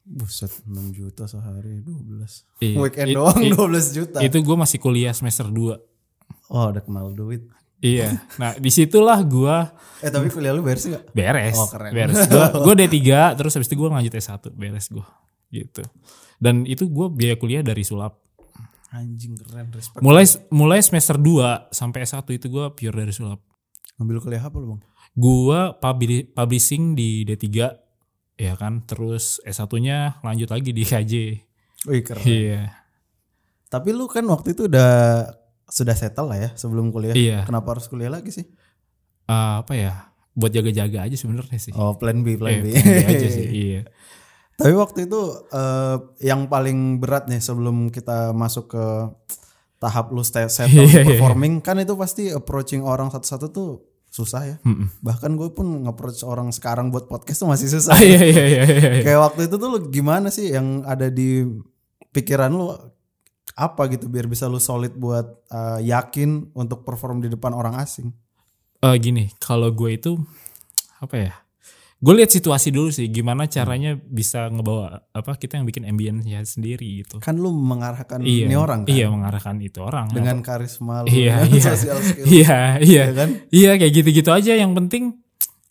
Buset, 0.07 0.63
6 0.63 0.71
juta 0.93 1.27
sehari 1.27 1.83
12. 1.83 2.47
Iya. 2.61 2.77
Weekend 2.79 3.09
It- 3.11 3.17
doang 3.17 3.41
it- 3.41 3.53
12 3.53 3.87
juta. 3.93 4.19
itu 4.23 4.39
gue 4.39 4.57
masih 4.57 4.79
kuliah 4.79 5.11
semester 5.11 5.45
2 5.45 5.75
oh, 6.47 6.67
udah 6.71 6.79
kenal 6.79 7.11
duit. 7.11 7.43
Iya. 7.77 8.23
Nah 8.37 8.55
di 8.55 8.71
situlah 8.71 9.19
gue 9.21 9.57
Eh 10.01 10.09
tapi 10.09 10.31
kuliah 10.31 10.51
lu 10.51 10.63
beres 10.63 10.87
nggak? 10.87 11.11
beres. 11.11 11.55
Oh, 11.55 11.67
keren. 11.67 11.91
Beres. 11.91 12.23
Gue 12.25 12.47
gue 12.65 12.75
D3 12.81 12.99
terus 13.35 13.53
habis 13.53 13.67
itu 13.67 13.75
gue 13.75 13.89
lanjut 13.89 14.15
S1 14.15 14.33
beres 14.51 14.87
gue 14.89 15.07
gitu. 15.49 15.83
Dan 16.39 16.63
itu 16.65 16.87
gue 16.87 17.07
biaya 17.09 17.35
kuliah 17.35 17.61
dari 17.61 17.83
sulap. 17.83 18.23
Anjing 18.89 19.35
keren 19.37 19.69
respect. 19.71 20.01
Mulai 20.01 20.25
mulai 20.49 20.81
semester 20.81 21.19
2 21.19 21.69
sampai 21.69 22.01
S1 22.03 22.23
itu 22.31 22.47
gue 22.47 22.65
pure 22.73 22.95
dari 22.95 23.11
sulap. 23.11 23.43
Ngambil 23.99 24.17
kuliah 24.21 24.41
apa 24.41 24.57
lu 24.57 24.67
bang? 24.73 24.81
Gue 25.13 25.61
publi- 25.77 26.27
publishing 26.29 26.93
di 26.93 27.25
D3 27.25 27.45
ya 28.37 28.55
kan. 28.55 28.85
Terus 28.85 29.41
S1-nya 29.43 30.21
lanjut 30.21 30.49
lagi 30.49 30.71
di 30.71 30.85
KJ. 30.85 31.13
Wih 31.89 32.03
keren. 32.05 32.25
Iya. 32.25 32.63
Tapi 33.67 33.91
lu 33.91 34.07
kan 34.07 34.25
waktu 34.29 34.55
itu 34.55 34.71
udah 34.71 35.27
sudah 35.67 35.97
settle 35.99 36.31
lah 36.31 36.39
ya 36.39 36.51
sebelum 36.55 36.95
kuliah. 36.95 37.17
Iya. 37.17 37.39
Kenapa 37.45 37.75
harus 37.75 37.91
kuliah 37.91 38.09
lagi 38.09 38.31
sih? 38.31 38.47
Eh, 39.27 39.55
apa 39.61 39.75
ya? 39.75 40.15
Buat 40.37 40.53
jaga-jaga 40.53 41.09
aja 41.09 41.17
sebenarnya 41.19 41.59
sih. 41.59 41.73
Oh 41.75 41.97
plan 41.99 42.23
B, 42.23 42.37
plan 42.39 42.61
Eh, 42.61 42.63
B. 42.63 42.67
plan 42.71 42.85
B 42.85 43.05
aja 43.11 43.29
sih. 43.29 43.47
Iya. 43.67 43.83
Tapi 44.57 44.73
waktu 44.73 45.05
itu 45.05 45.21
eh, 45.53 45.97
yang 46.25 46.49
paling 46.49 46.97
berat 46.97 47.29
nih 47.29 47.45
sebelum 47.45 47.93
kita 47.93 48.33
masuk 48.33 48.73
ke 48.73 48.85
tahap 49.77 50.09
lu 50.09 50.25
settle 50.25 50.65
iya, 50.89 51.05
iya. 51.05 51.05
performing 51.05 51.61
kan 51.61 51.77
itu 51.77 51.93
pasti 51.93 52.33
approaching 52.33 52.81
orang 52.81 53.13
satu-satu 53.13 53.47
tuh 53.53 53.71
susah 54.17 54.43
ya. 54.49 54.57
Mm-mm. 54.65 54.89
Bahkan 55.05 55.37
gue 55.37 55.53
pun 55.53 55.85
nge-approach 55.85 56.25
orang 56.25 56.49
sekarang 56.49 56.89
buat 56.89 57.05
podcast 57.05 57.45
tuh 57.45 57.53
masih 57.53 57.69
susah. 57.69 57.93
Ah, 57.93 58.01
iya 58.09 58.21
iya 58.25 58.45
iya 58.49 58.65
iya. 58.65 58.65
iya. 58.65 59.03
Kayak 59.05 59.21
waktu 59.29 59.41
itu 59.53 59.55
tuh 59.61 59.69
lu 59.69 59.79
gimana 59.93 60.33
sih 60.33 60.57
yang 60.57 60.81
ada 60.89 61.13
di 61.13 61.45
pikiran 62.17 62.49
lu 62.49 62.73
apa 63.57 63.83
gitu 63.93 64.09
biar 64.09 64.25
bisa 64.25 64.49
lu 64.49 64.57
solid 64.57 64.97
buat 64.97 65.29
eh, 65.53 65.93
yakin 65.93 66.57
untuk 66.57 66.81
perform 66.89 67.21
di 67.21 67.29
depan 67.29 67.53
orang 67.53 67.77
asing. 67.77 68.09
Eh, 68.81 68.97
gini, 68.97 69.29
kalau 69.37 69.69
gue 69.69 70.01
itu 70.01 70.17
apa 71.05 71.17
ya? 71.21 71.33
Gue 72.07 72.15
lihat 72.15 72.31
situasi 72.31 72.71
dulu 72.71 72.95
sih, 72.95 73.11
gimana 73.11 73.51
caranya 73.51 73.99
bisa 73.99 74.47
ngebawa 74.47 75.11
apa 75.11 75.35
kita 75.35 75.59
yang 75.59 75.67
bikin 75.67 75.83
ambience 75.83 76.55
sendiri 76.55 77.03
gitu. 77.03 77.19
Kan 77.19 77.35
lu 77.37 77.51
mengarahkan 77.51 78.23
Iya, 78.23 78.47
ini 78.47 78.55
orang 78.55 78.87
kan 78.87 78.95
iya 78.95 79.07
mengarahkan 79.11 79.59
itu 79.59 79.83
orang. 79.83 80.07
dengan 80.15 80.39
karisma 80.39 81.03
lu, 81.03 81.11
Iya, 81.11 81.43
iya. 81.51 81.63
social 81.67 81.99
skill. 82.07 82.23
iya 82.25 82.79
iya 82.79 83.03
ya 83.11 83.13
kan? 83.13 83.29
iya 83.51 83.71
kayak 83.75 83.91
gitu-gitu 83.93 84.31
aja. 84.31 84.55
Yang 84.55 84.73
penting 84.79 85.05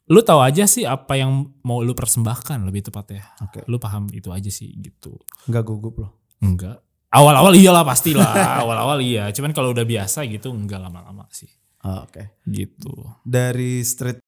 lu 0.06 0.20
tahu 0.22 0.44
aja 0.44 0.68
sih 0.68 0.84
apa 0.84 1.16
yang 1.16 1.32
mau 1.64 1.80
lu 1.80 1.96
persembahkan 1.96 2.60
lebih 2.62 2.84
tepatnya. 2.84 3.24
Oke. 3.40 3.64
Lu 3.66 3.80
paham 3.80 4.12
itu 4.12 4.28
aja 4.30 4.52
sih 4.52 4.76
gitu. 4.76 5.16
Enggak 5.48 5.64
gugup 5.64 5.96
loh. 5.98 6.12
Enggak. 6.44 6.84
Awal-awal 7.10 7.56
iyalah 7.56 7.88
pastilah. 7.88 8.60
Awal-awal 8.60 9.00
iya. 9.00 9.32
Cuman 9.32 9.56
kalau 9.56 9.72
udah 9.72 9.88
biasa 9.88 10.28
gitu 10.28 10.52
enggak 10.52 10.84
lama-lama 10.84 11.32
sih. 11.32 11.48
Ah, 11.80 12.04
Oke. 12.04 12.42
Gitu. 12.44 12.92
Dari 13.24 13.80
street 13.82 14.25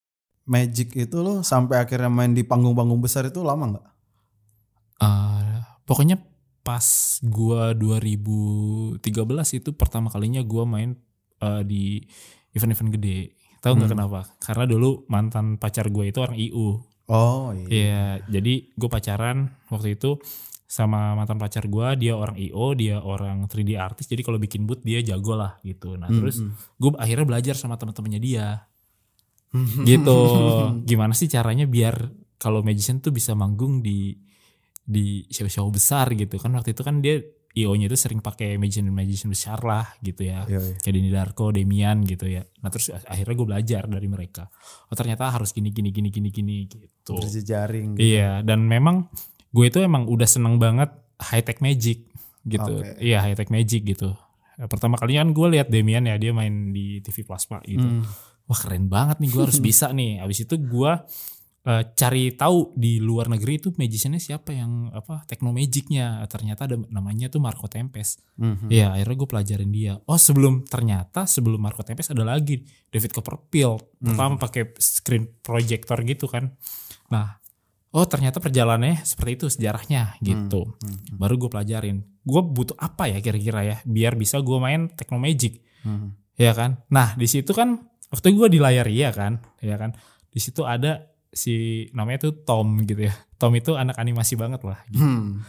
magic 0.48 0.96
itu 0.96 1.18
lo 1.20 1.44
sampai 1.44 1.84
akhirnya 1.84 2.08
main 2.08 2.32
di 2.32 2.42
panggung-panggung 2.42 3.00
besar 3.00 3.27
itu 3.27 3.44
lama 3.44 3.75
nggak? 3.75 3.88
Eh, 4.98 5.56
pokoknya 5.86 6.18
pas 6.63 6.84
gua 7.24 7.72
2013 7.72 9.00
itu 9.54 9.70
pertama 9.72 10.10
kalinya 10.10 10.42
gua 10.42 10.63
main 10.66 10.96
eh, 11.38 11.62
di 11.62 12.01
event-event 12.51 12.92
gede. 12.98 13.20
Tahu 13.62 13.77
nggak 13.77 13.89
Hmm. 13.89 13.96
kenapa? 14.00 14.20
Karena 14.39 14.66
dulu 14.66 15.06
mantan 15.06 15.58
pacar 15.58 15.89
gue 15.89 16.10
itu 16.10 16.18
orang 16.18 16.38
IU. 16.38 16.82
Oh 17.08 17.54
iya. 17.54 17.66
Iya, 17.70 18.06
jadi 18.27 18.54
gue 18.74 18.89
pacaran 18.89 19.54
waktu 19.70 19.96
itu 19.96 20.18
sama 20.68 21.16
mantan 21.16 21.39
pacar 21.39 21.63
gue, 21.63 21.88
dia 21.96 22.13
orang 22.13 22.36
IO, 22.36 22.75
dia 22.75 23.00
orang 23.00 23.48
3D 23.48 23.80
artis. 23.80 24.06
Jadi 24.06 24.20
kalau 24.20 24.36
bikin 24.36 24.68
booth 24.68 24.84
dia 24.84 25.00
jago 25.00 25.38
lah 25.38 25.56
gitu. 25.63 25.96
Nah, 25.96 26.10
Hmm, 26.10 26.20
terus 26.20 26.44
hmm. 26.44 26.51
gue 26.75 26.92
akhirnya 26.98 27.25
belajar 27.25 27.56
sama 27.56 27.77
teman-temannya 27.77 28.20
dia. 28.20 28.68
Gitu. 29.84 30.20
Gimana 30.89 31.13
sih 31.16 31.32
caranya 31.32 31.66
biar 31.66 32.12
kalau 32.38 32.62
magician 32.62 33.01
tuh 33.01 33.13
bisa 33.13 33.34
manggung 33.34 33.82
di 33.82 34.13
di 34.88 35.27
show-show 35.27 35.68
besar 35.68 36.16
gitu 36.16 36.39
kan 36.39 36.56
waktu 36.56 36.72
itu 36.72 36.82
kan 36.86 37.04
dia 37.04 37.20
IO-nya 37.58 37.89
itu 37.89 37.98
sering 37.98 38.22
pakai 38.22 38.62
magician 38.62 38.94
magician 38.94 39.34
besar 39.34 39.58
lah 39.66 39.89
gitu 40.06 40.30
ya. 40.30 40.46
Iya, 40.46 40.62
iya. 40.62 40.77
Kayak 40.77 40.94
Denny 40.94 41.10
Darko, 41.10 41.46
Demian 41.50 42.06
gitu 42.06 42.30
ya. 42.30 42.46
Nah, 42.62 42.70
terus 42.70 42.94
akhirnya 42.94 43.34
gue 43.34 43.48
belajar 43.50 43.84
dari 43.89 44.06
mereka. 44.06 44.46
Oh, 44.94 44.96
ternyata 44.96 45.34
harus 45.34 45.50
gini 45.58 45.74
gini 45.74 45.89
gini 45.89 46.13
gini 46.13 46.30
gini 46.30 46.58
gitu. 46.70 47.18
Berjejaring. 47.18 47.98
gitu. 47.98 48.06
Iya, 48.13 48.46
dan 48.46 48.62
memang 48.62 49.10
gue 49.50 49.66
itu 49.66 49.82
emang 49.82 50.06
udah 50.06 50.30
seneng 50.30 50.62
banget 50.62 50.94
high 51.18 51.42
tech 51.42 51.58
magic 51.58 52.06
gitu. 52.46 52.77
Oke. 52.77 53.01
Iya, 53.01 53.25
high 53.25 53.34
tech 53.34 53.50
magic 53.50 53.89
gitu. 53.89 54.13
Pertama 54.70 55.01
kalinya 55.01 55.25
kan 55.25 55.32
gue 55.34 55.48
lihat 55.58 55.68
Demian 55.74 56.06
ya, 56.06 56.22
dia 56.22 56.38
main 56.38 56.70
di 56.70 57.01
TV 57.01 57.25
Plasma 57.25 57.58
gitu. 57.66 57.82
Hmm. 57.82 58.06
Wah, 58.48 58.58
keren 58.58 58.88
banget 58.88 59.20
nih, 59.20 59.30
gue 59.30 59.44
harus 59.44 59.60
bisa 59.68 59.92
nih. 59.92 60.24
Abis 60.24 60.48
itu 60.48 60.56
gue 60.56 60.92
eh, 61.68 61.84
cari 62.00 62.32
tahu 62.32 62.72
di 62.80 63.04
luar 63.04 63.27
negeri 63.27 63.60
itu 63.60 63.75
magiciannya 63.75 64.24
siapa 64.24 64.56
yang 64.56 64.88
apa 64.96 65.27
techno 65.27 65.51
magicnya. 65.51 66.24
Ternyata 66.32 66.63
ada 66.63 66.80
namanya 66.88 67.27
tuh 67.27 67.44
Marco 67.44 67.68
Tempest. 67.68 68.24
Mhm. 68.39 68.72
Iya, 68.72 68.96
akhirnya 68.96 69.16
gue 69.20 69.30
pelajarin 69.30 69.72
dia. 69.75 69.94
Oh, 70.08 70.16
sebelum 70.16 70.63
ternyata 70.63 71.27
sebelum 71.27 71.60
Marco 71.60 71.84
Tempest 71.84 72.16
ada 72.16 72.24
lagi 72.24 72.63
David 72.88 73.12
Copperfield. 73.12 74.00
Pertama 74.00 74.39
pakai 74.39 74.72
screen 74.80 75.27
projector 75.44 76.00
gitu 76.08 76.32
kan. 76.32 76.56
Nah, 77.12 77.36
oh 77.92 78.06
ternyata 78.08 78.39
perjalanannya 78.39 79.04
seperti 79.04 79.32
itu 79.44 79.46
sejarahnya 79.51 80.16
gitu. 80.24 80.80
Baru 81.20 81.36
gue 81.36 81.50
pelajarin. 81.51 82.00
Gue 82.24 82.42
butuh 82.48 82.80
apa 82.80 83.12
ya 83.12 83.20
kira-kira 83.20 83.63
ya 83.68 83.77
biar 83.84 84.16
bisa 84.16 84.39
gue 84.39 84.56
main 84.56 84.88
Techno 84.96 85.20
Magic. 85.20 85.60
Mhm. 85.84 86.39
Ya 86.39 86.56
kan? 86.56 86.86
Nah, 86.88 87.18
di 87.18 87.25
situ 87.27 87.51
kan 87.51 87.82
waktu 88.12 88.36
gue 88.36 88.48
di 88.52 88.60
layar 88.60 88.88
iya 88.88 89.10
kan, 89.12 89.40
ya 89.60 89.76
kan. 89.76 89.96
Di 90.32 90.40
situ 90.40 90.64
ada 90.64 91.18
si 91.32 91.86
namanya 91.94 92.30
tuh 92.30 92.44
Tom 92.44 92.82
gitu 92.88 93.08
ya. 93.08 93.14
Tom 93.38 93.54
itu 93.54 93.78
anak 93.78 94.00
animasi 94.00 94.34
banget 94.34 94.66
lah. 94.66 94.80
gitu. 94.90 95.04
Hmm. 95.04 95.46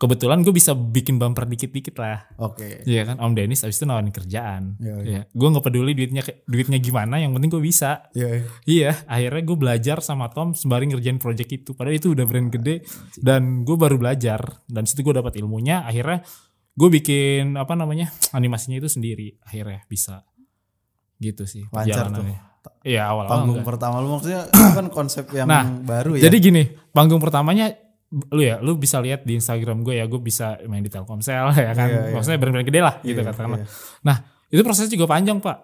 Kebetulan 0.00 0.40
gue 0.40 0.48
bisa 0.56 0.72
bikin 0.72 1.20
bumper 1.20 1.44
dikit-dikit 1.44 1.92
lah. 2.00 2.24
Oke. 2.40 2.80
Iya 2.88 3.04
kan 3.04 3.20
Om 3.20 3.36
Dennis 3.36 3.60
abis 3.68 3.76
itu 3.76 3.84
nawarin 3.84 4.08
kerjaan. 4.08 4.80
Iya, 4.80 4.94
iya. 4.96 5.04
Iya. 5.04 5.22
Gue 5.28 5.48
nggak 5.52 5.60
peduli 5.68 5.92
duitnya 5.92 6.24
duitnya 6.48 6.80
gimana, 6.80 7.20
yang 7.20 7.36
penting 7.36 7.52
gue 7.52 7.60
bisa. 7.60 8.08
Iya. 8.16 8.28
iya. 8.32 8.44
Iya, 8.64 8.90
akhirnya 9.04 9.42
gue 9.44 9.56
belajar 9.60 10.00
sama 10.00 10.32
Tom 10.32 10.56
sembari 10.56 10.88
ngerjain 10.88 11.20
project 11.20 11.52
itu. 11.52 11.70
Padahal 11.76 12.00
itu 12.00 12.16
udah 12.16 12.24
brand 12.24 12.48
gede 12.48 12.80
dan 13.20 13.60
gue 13.68 13.76
baru 13.76 14.00
belajar 14.00 14.40
dan 14.72 14.88
situ 14.88 15.04
gue 15.04 15.20
dapat 15.20 15.36
ilmunya. 15.36 15.84
Akhirnya 15.84 16.24
gue 16.80 16.88
bikin 16.88 17.60
apa 17.60 17.76
namanya 17.76 18.08
animasinya 18.38 18.80
itu 18.80 18.88
sendiri. 18.88 19.36
Akhirnya 19.44 19.84
bisa 19.84 20.24
gitu 21.20 21.44
sih 21.44 21.68
Lancar 21.68 22.08
tuh. 22.10 22.24
Iya 22.80 23.08
awal-awal. 23.08 23.32
Panggung 23.32 23.56
enggak. 23.60 23.68
pertama 23.72 23.96
lu 24.00 24.08
maksudnya 24.16 24.48
itu 24.52 24.68
kan 24.72 24.86
konsep 24.88 25.24
yang 25.32 25.48
Nah, 25.48 25.64
baru 25.80 26.16
ya. 26.16 26.28
Jadi 26.28 26.36
gini, 26.40 26.62
panggung 26.92 27.20
pertamanya 27.20 27.72
lu 28.10 28.42
ya, 28.42 28.58
lu 28.60 28.76
bisa 28.76 29.00
lihat 29.00 29.24
di 29.24 29.36
Instagram 29.36 29.80
gue 29.80 29.96
ya, 29.96 30.04
gue 30.04 30.20
bisa 30.20 30.60
main 30.66 30.80
di 30.80 30.92
Telkomsel 30.92 31.52
ya 31.56 31.72
kan. 31.72 31.88
Iya, 31.88 32.00
iya. 32.08 32.14
Maksudnya 32.16 32.38
brand-brand 32.40 32.68
gede 32.68 32.80
lah 32.80 32.94
gitu 33.00 33.20
Iya, 33.20 33.28
katakanlah. 33.32 33.58
iya. 33.64 33.66
Nah, 34.04 34.16
itu 34.48 34.60
prosesnya 34.60 34.92
juga 34.92 35.06
panjang, 35.08 35.40
Pak. 35.40 35.56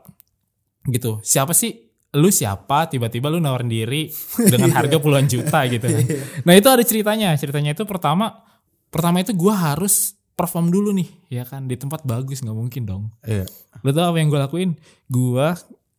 Gitu. 0.89 1.21
Siapa 1.21 1.53
sih 1.53 1.85
lu 2.17 2.33
siapa 2.33 2.89
tiba-tiba 2.89 3.29
lu 3.29 3.45
nawarin 3.45 3.69
diri 3.69 4.09
dengan 4.53 4.73
harga 4.73 4.97
puluhan 4.97 5.29
juta 5.29 5.69
gitu 5.69 5.85
kan. 5.85 6.05
Nah, 6.49 6.55
itu 6.57 6.69
ada 6.73 6.81
ceritanya. 6.81 7.37
Ceritanya 7.37 7.77
itu 7.77 7.85
pertama 7.85 8.41
pertama 8.89 9.21
itu 9.21 9.37
gua 9.37 9.53
harus 9.73 10.16
perform 10.37 10.69
dulu 10.69 10.93
nih, 10.93 11.09
ya 11.33 11.49
kan 11.49 11.65
di 11.65 11.81
tempat 11.81 12.05
bagus 12.05 12.45
nggak 12.45 12.55
mungkin 12.55 12.83
dong. 12.85 13.05
Iya. 13.25 13.49
Lo 13.81 13.91
tau 13.91 14.13
apa 14.13 14.21
yang 14.21 14.29
gue 14.29 14.37
lakuin? 14.37 14.71
Gue 15.09 15.49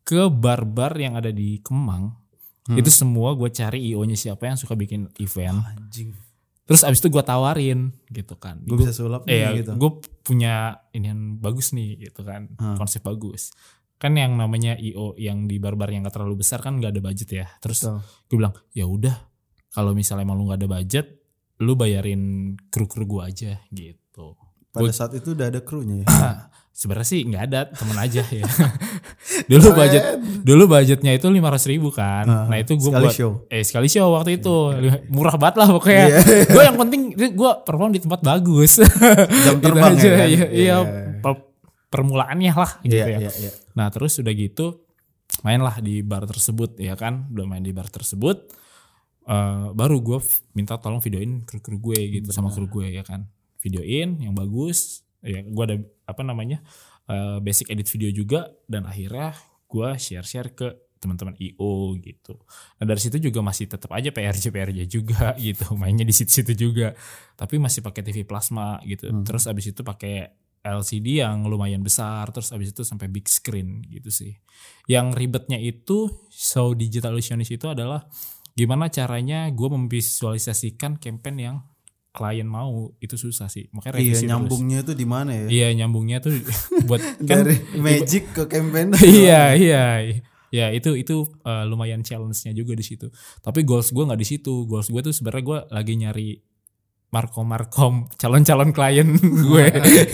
ke 0.06 0.30
bar-bar 0.30 0.94
yang 0.96 1.18
ada 1.18 1.34
di 1.34 1.58
Kemang. 1.60 2.14
Hmm. 2.70 2.78
Itu 2.78 2.94
semua 2.94 3.34
gue 3.34 3.50
cari 3.50 3.82
IO-nya 3.92 4.16
siapa 4.16 4.46
yang 4.46 4.56
suka 4.56 4.78
bikin 4.78 5.10
event. 5.18 5.66
Anjing. 5.66 6.14
Terus 6.68 6.84
abis 6.84 7.00
itu 7.00 7.10
gue 7.10 7.24
tawarin 7.24 7.96
gitu 8.12 8.36
kan. 8.38 8.60
Gue 8.62 8.84
bisa 8.84 8.92
sulap 8.94 9.24
nih 9.26 9.40
Iya, 9.40 9.50
gitu. 9.64 9.72
gue 9.80 9.92
punya 10.22 10.84
ini 10.92 11.08
yang 11.10 11.22
bagus 11.40 11.72
nih 11.74 12.08
gitu 12.08 12.22
kan. 12.28 12.54
Hmm. 12.60 12.76
Konsep 12.78 13.02
bagus. 13.02 13.56
Kan 13.98 14.14
yang 14.14 14.38
namanya 14.38 14.78
IO 14.78 15.18
yang 15.18 15.50
di 15.50 15.58
bar-bar 15.58 15.90
yang 15.90 16.06
gak 16.06 16.22
terlalu 16.22 16.46
besar 16.46 16.62
kan 16.62 16.78
gak 16.78 16.94
ada 16.94 17.02
budget 17.02 17.30
ya. 17.34 17.48
Terus 17.64 17.88
gue 18.30 18.36
bilang 18.38 18.54
ya 18.76 18.86
udah 18.86 19.16
kalau 19.74 19.96
misalnya 19.98 20.28
emang 20.28 20.38
lu 20.38 20.52
gak 20.52 20.60
ada 20.62 20.70
budget, 20.70 21.08
lu 21.64 21.74
bayarin 21.80 22.54
kru-kru 22.70 23.08
gue 23.08 23.22
aja 23.24 23.52
gitu. 23.72 23.98
Pada 24.68 24.92
saat 24.92 25.12
itu 25.12 25.34
udah 25.34 25.50
ada 25.50 25.60
krunya 25.60 26.02
ya. 26.02 26.06
Nah, 26.06 26.36
sebenarnya 26.70 27.08
sih 27.08 27.26
nggak 27.26 27.44
ada 27.50 27.60
temen 27.68 27.98
aja 27.98 28.22
ya. 28.22 28.46
dulu 29.50 29.74
budget 29.74 30.04
dulu 30.44 30.64
budgetnya 30.68 31.12
itu 31.12 31.26
lima 31.28 31.50
ribu 31.50 31.90
kan. 31.90 32.26
Ah, 32.26 32.46
nah 32.46 32.58
itu 32.58 32.78
gue 32.78 32.92
buat 32.92 33.10
show. 33.10 33.48
eh 33.50 33.66
sekali 33.66 33.90
show 33.90 34.14
waktu 34.14 34.38
itu 34.38 34.54
murah 35.10 35.34
banget 35.34 35.56
lah 35.58 35.68
pokoknya. 35.72 36.06
Iya. 36.08 36.20
gue 36.54 36.64
yang 36.64 36.78
penting 36.78 37.02
gue 37.18 37.52
perform 37.66 37.90
di 37.90 38.02
tempat 38.02 38.22
bagus. 38.22 38.78
Jam 39.46 39.58
Gitu 39.58 39.66
terbang 39.66 39.94
aja, 39.94 40.06
ya 40.06 40.14
kan? 40.14 40.28
Iya, 40.30 40.46
iya, 40.48 40.78
Iya. 40.78 40.78
per- 41.18 41.46
permulaannya 41.88 42.54
lah 42.54 42.72
gitu 42.84 42.94
Iya, 42.94 43.06
ya. 43.08 43.18
iya, 43.26 43.32
iya. 43.42 43.52
Nah 43.74 43.88
terus 43.90 44.20
udah 44.20 44.34
gitu 44.34 44.86
mainlah 45.42 45.82
di 45.82 46.06
bar 46.06 46.30
tersebut 46.30 46.78
ya 46.78 46.94
kan. 46.94 47.26
Udah 47.34 47.46
main 47.46 47.66
di 47.66 47.74
bar 47.74 47.90
tersebut. 47.90 48.54
eh, 49.26 49.68
baru 49.76 50.00
gue 50.00 50.24
minta 50.54 50.80
tolong 50.80 51.04
videoin 51.04 51.44
kru-kru 51.44 51.76
gue 51.82 52.00
gitu 52.16 52.30
sama 52.32 52.48
kru 52.48 52.64
gue 52.70 52.94
ya 52.94 53.04
kan. 53.04 53.28
Videoin 53.62 54.22
yang 54.22 54.34
bagus. 54.38 55.04
Ya 55.22 55.42
gue 55.42 55.64
ada 55.64 55.78
apa 56.06 56.22
namanya 56.24 56.62
eh, 57.10 57.38
basic 57.42 57.74
edit 57.74 57.90
video 57.90 58.10
juga 58.14 58.54
dan 58.70 58.86
akhirnya 58.86 59.34
gue 59.68 59.90
share-share 60.00 60.56
ke 60.56 60.68
teman-teman 60.98 61.38
IO 61.38 61.94
gitu. 62.02 62.42
Nah 62.82 62.86
dari 62.90 62.98
situ 62.98 63.22
juga 63.22 63.46
masih 63.46 63.70
tetap 63.70 63.94
aja 63.94 64.10
PRJ 64.10 64.50
PRJ 64.50 64.80
juga 64.90 65.34
gitu, 65.40 65.78
mainnya 65.78 66.04
di 66.04 66.14
situ-situ 66.14 66.54
juga. 66.58 66.98
Tapi 67.38 67.62
masih 67.62 67.86
pakai 67.86 68.02
TV 68.02 68.26
plasma 68.26 68.82
gitu. 68.84 69.10
Terus 69.22 69.46
abis 69.46 69.72
itu 69.72 69.82
pakai 69.86 70.34
LCD 70.68 71.24
yang 71.24 71.48
lumayan 71.48 71.80
besar, 71.80 72.28
terus 72.34 72.52
abis 72.52 72.76
itu 72.76 72.84
sampai 72.84 73.08
big 73.08 73.30
screen 73.30 73.86
gitu 73.88 74.12
sih. 74.12 74.36
Yang 74.90 75.08
ribetnya 75.16 75.62
itu 75.62 76.12
so 76.28 76.76
digital 76.76 77.16
illusionist 77.16 77.54
itu 77.56 77.72
adalah 77.72 78.04
gimana 78.58 78.90
caranya 78.90 79.48
gue 79.54 79.70
memvisualisasikan 79.70 80.98
campaign 80.98 81.38
yang 81.38 81.58
klien 82.18 82.44
mau 82.44 82.90
itu 82.98 83.14
susah 83.14 83.46
sih. 83.46 83.70
Makanya 83.70 83.94
Iya 83.94 84.02
revisi 84.02 84.18
terus. 84.18 84.30
nyambungnya 84.34 84.78
itu 84.82 84.94
di 84.94 85.06
mana 85.06 85.32
ya? 85.32 85.46
Iya 85.46 85.68
nyambungnya 85.78 86.18
tuh 86.18 86.34
buat 86.84 86.98
kan 87.30 87.46
Dari 87.46 87.62
magic 87.78 88.34
ke 88.34 88.50
campaign. 88.50 88.98
iya 89.06 89.54
iya 89.54 89.84
ya 90.48 90.72
itu 90.72 90.96
itu 90.96 91.16
uh, 91.44 91.64
lumayan 91.64 92.02
challenge-nya 92.02 92.56
juga 92.56 92.72
di 92.72 92.80
situ 92.80 93.12
tapi 93.44 93.62
goals 93.62 93.92
gue 93.92 94.00
nggak 94.00 94.16
di 94.16 94.24
situ 94.26 94.64
goals 94.64 94.88
gue 94.88 95.04
tuh 95.04 95.12
sebenarnya 95.12 95.44
gue 95.44 95.60
lagi 95.70 95.94
nyari 96.00 96.30
markom 97.08 97.44
markom 97.44 97.94
calon 98.22 98.48
calon 98.48 98.72
klien 98.72 99.12
gue 99.20 99.66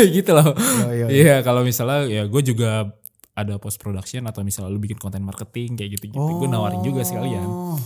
gitu 0.10 0.34
loh 0.34 0.58
Oh, 0.58 0.90
iya, 0.90 1.06
iya 1.08 1.36
kalau 1.42 1.62
misalnya 1.62 2.10
ya 2.10 2.26
gue 2.26 2.42
juga 2.42 2.90
ada 3.34 3.58
post 3.58 3.78
production 3.78 4.26
atau 4.26 4.42
misalnya 4.42 4.70
lu 4.70 4.82
bikin 4.82 4.98
konten 4.98 5.22
marketing 5.22 5.78
kayak 5.78 6.02
gitu 6.02 6.10
gitu 6.10 6.32
gue 6.36 6.50
nawarin 6.50 6.82
juga 6.82 7.06
sekalian 7.06 7.46
Oh, 7.46 7.78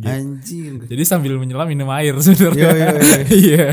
Gitu. 0.00 0.08
Anjing. 0.08 0.72
jadi 0.88 1.02
sambil 1.04 1.36
menyelam 1.36 1.68
minum 1.68 1.88
air 1.92 2.16
sebenarnya 2.24 2.56
Iya, 2.56 2.72
iya, 2.72 2.90
iya. 2.96 3.20
iya 3.30 3.66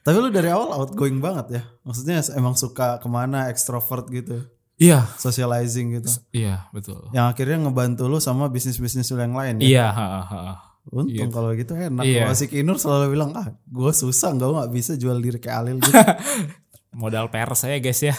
Tapi 0.00 0.16
lu 0.18 0.28
dari 0.28 0.50
awal 0.50 0.74
outgoing 0.74 1.22
banget 1.22 1.46
ya. 1.52 1.62
Maksudnya 1.84 2.18
emang 2.34 2.56
suka 2.56 2.98
ke 2.98 3.06
mana 3.06 3.46
extrovert 3.46 4.08
gitu. 4.08 4.42
iya 4.74 5.06
Socializing 5.14 5.94
gitu. 5.94 6.10
iya 6.32 6.66
betul 6.70 7.06
Yang 7.12 7.26
akhirnya 7.30 7.58
ngebantu 7.62 8.08
lu 8.08 8.18
sama 8.18 8.48
bisnis-bisnis 8.48 9.06
lu 9.10 9.20
yang 9.20 9.36
lain 9.36 9.60
ya. 9.60 9.62
iya 9.62 9.86
ha, 9.88 10.06
ha, 10.08 10.22
ha. 10.26 10.54
Untung 10.90 11.30
kalau 11.30 11.54
gitu 11.54 11.78
enak. 11.78 12.02
Iya. 12.02 12.26
Kalau 12.26 12.34
si 12.34 12.50
Kinur 12.50 12.74
selalu 12.74 13.14
bilang, 13.14 13.30
ah 13.38 13.46
gue 13.54 13.92
susah 13.94 14.34
gue 14.34 14.50
gak 14.50 14.72
bisa 14.74 14.98
jual 14.98 15.14
diri 15.16 15.38
kayak 15.38 15.56
Alil 15.62 15.78
gitu. 15.78 15.94
modal 16.90 17.30
PR 17.30 17.54
saya 17.54 17.78
guys 17.78 18.02
ya. 18.02 18.18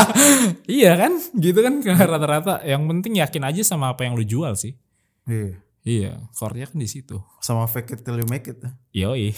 iya 0.70 0.94
kan? 0.94 1.18
Gitu 1.34 1.58
kan 1.58 1.82
rata-rata. 1.82 2.62
Yang 2.62 2.82
penting 2.86 3.12
yakin 3.18 3.42
aja 3.44 3.62
sama 3.66 3.90
apa 3.90 4.06
yang 4.06 4.14
lu 4.14 4.22
jual 4.22 4.54
sih. 4.54 4.78
iya. 5.26 5.58
Iya, 5.86 6.18
core-nya 6.34 6.66
kan 6.66 6.82
di 6.82 6.90
situ. 6.90 7.14
Sama 7.38 7.70
fake 7.70 7.94
it 7.94 8.00
till 8.02 8.18
you 8.18 8.26
make 8.26 8.50
it. 8.50 8.58
ya. 8.58 8.74
Yoi. 9.06 9.30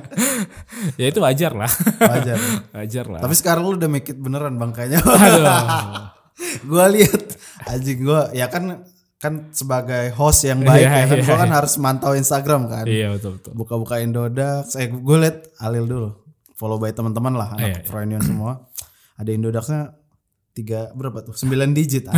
ya 1.00 1.06
itu 1.08 1.16
wajar 1.16 1.56
lah. 1.56 1.72
Wajar. 1.96 2.36
wajar 2.76 3.06
lah. 3.08 3.20
Tapi 3.24 3.32
sekarang 3.32 3.64
lu 3.64 3.80
udah 3.80 3.88
make 3.88 4.04
it 4.12 4.20
beneran 4.20 4.60
bang 4.60 4.76
kayaknya. 4.76 5.00
Gue 6.68 6.84
lihat 7.00 7.22
anjing 7.64 8.04
gue 8.04 8.20
ya 8.36 8.52
kan 8.52 8.84
kan 9.16 9.48
sebagai 9.48 10.12
host 10.12 10.44
yang 10.44 10.60
baik 10.60 10.84
Iya, 10.84 10.92
ya 10.92 11.04
kan 11.08 11.16
iya, 11.16 11.24
gue 11.24 11.36
kan 11.40 11.50
harus 11.50 11.74
mantau 11.80 12.12
Instagram 12.12 12.68
kan. 12.68 12.84
iya 12.84 13.08
betul 13.16 13.40
betul. 13.40 13.56
Buka-buka 13.56 14.04
Indodax. 14.04 14.76
Eh 14.76 14.92
gue 14.92 15.16
liat 15.16 15.56
Alil 15.64 15.88
dulu. 15.88 16.12
Follow 16.52 16.76
by 16.76 16.92
teman-teman 16.92 17.32
lah 17.32 17.56
Iya, 17.56 17.80
anak 17.80 17.88
Froynion 17.88 18.20
semua. 18.20 18.68
Ada 19.16 19.32
Indodaxnya 19.32 19.96
tiga 20.56 20.88
berapa 20.96 21.20
tuh? 21.20 21.36
Sembilan 21.36 21.76
digit. 21.76 22.08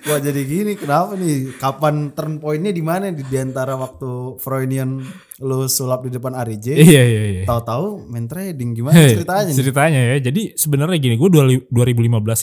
Wah 0.00 0.16
jadi 0.16 0.40
gini 0.42 0.72
kenapa 0.74 1.12
nih? 1.12 1.60
Kapan 1.60 2.16
turn 2.16 2.40
pointnya 2.40 2.72
di 2.72 2.80
mana 2.80 3.12
di 3.12 3.20
di 3.20 3.36
antara 3.36 3.76
waktu 3.76 4.40
Froynion 4.40 5.04
lu 5.40 5.68
sulap 5.68 6.00
di 6.02 6.10
depan 6.10 6.32
RJ? 6.32 6.66
Iya 6.72 7.02
iya 7.04 7.22
iya. 7.28 7.42
Tahu-tahu 7.44 8.08
main 8.08 8.24
trading 8.24 8.72
gimana 8.72 8.96
Hey, 8.96 9.12
ceritanya? 9.12 9.52
nih? 9.52 9.56
ceritanya 9.60 10.00
ya. 10.00 10.16
Jadi 10.24 10.42
sebenarnya 10.56 10.96
gini, 10.96 11.14
gue 11.20 11.28
2015 11.68 11.68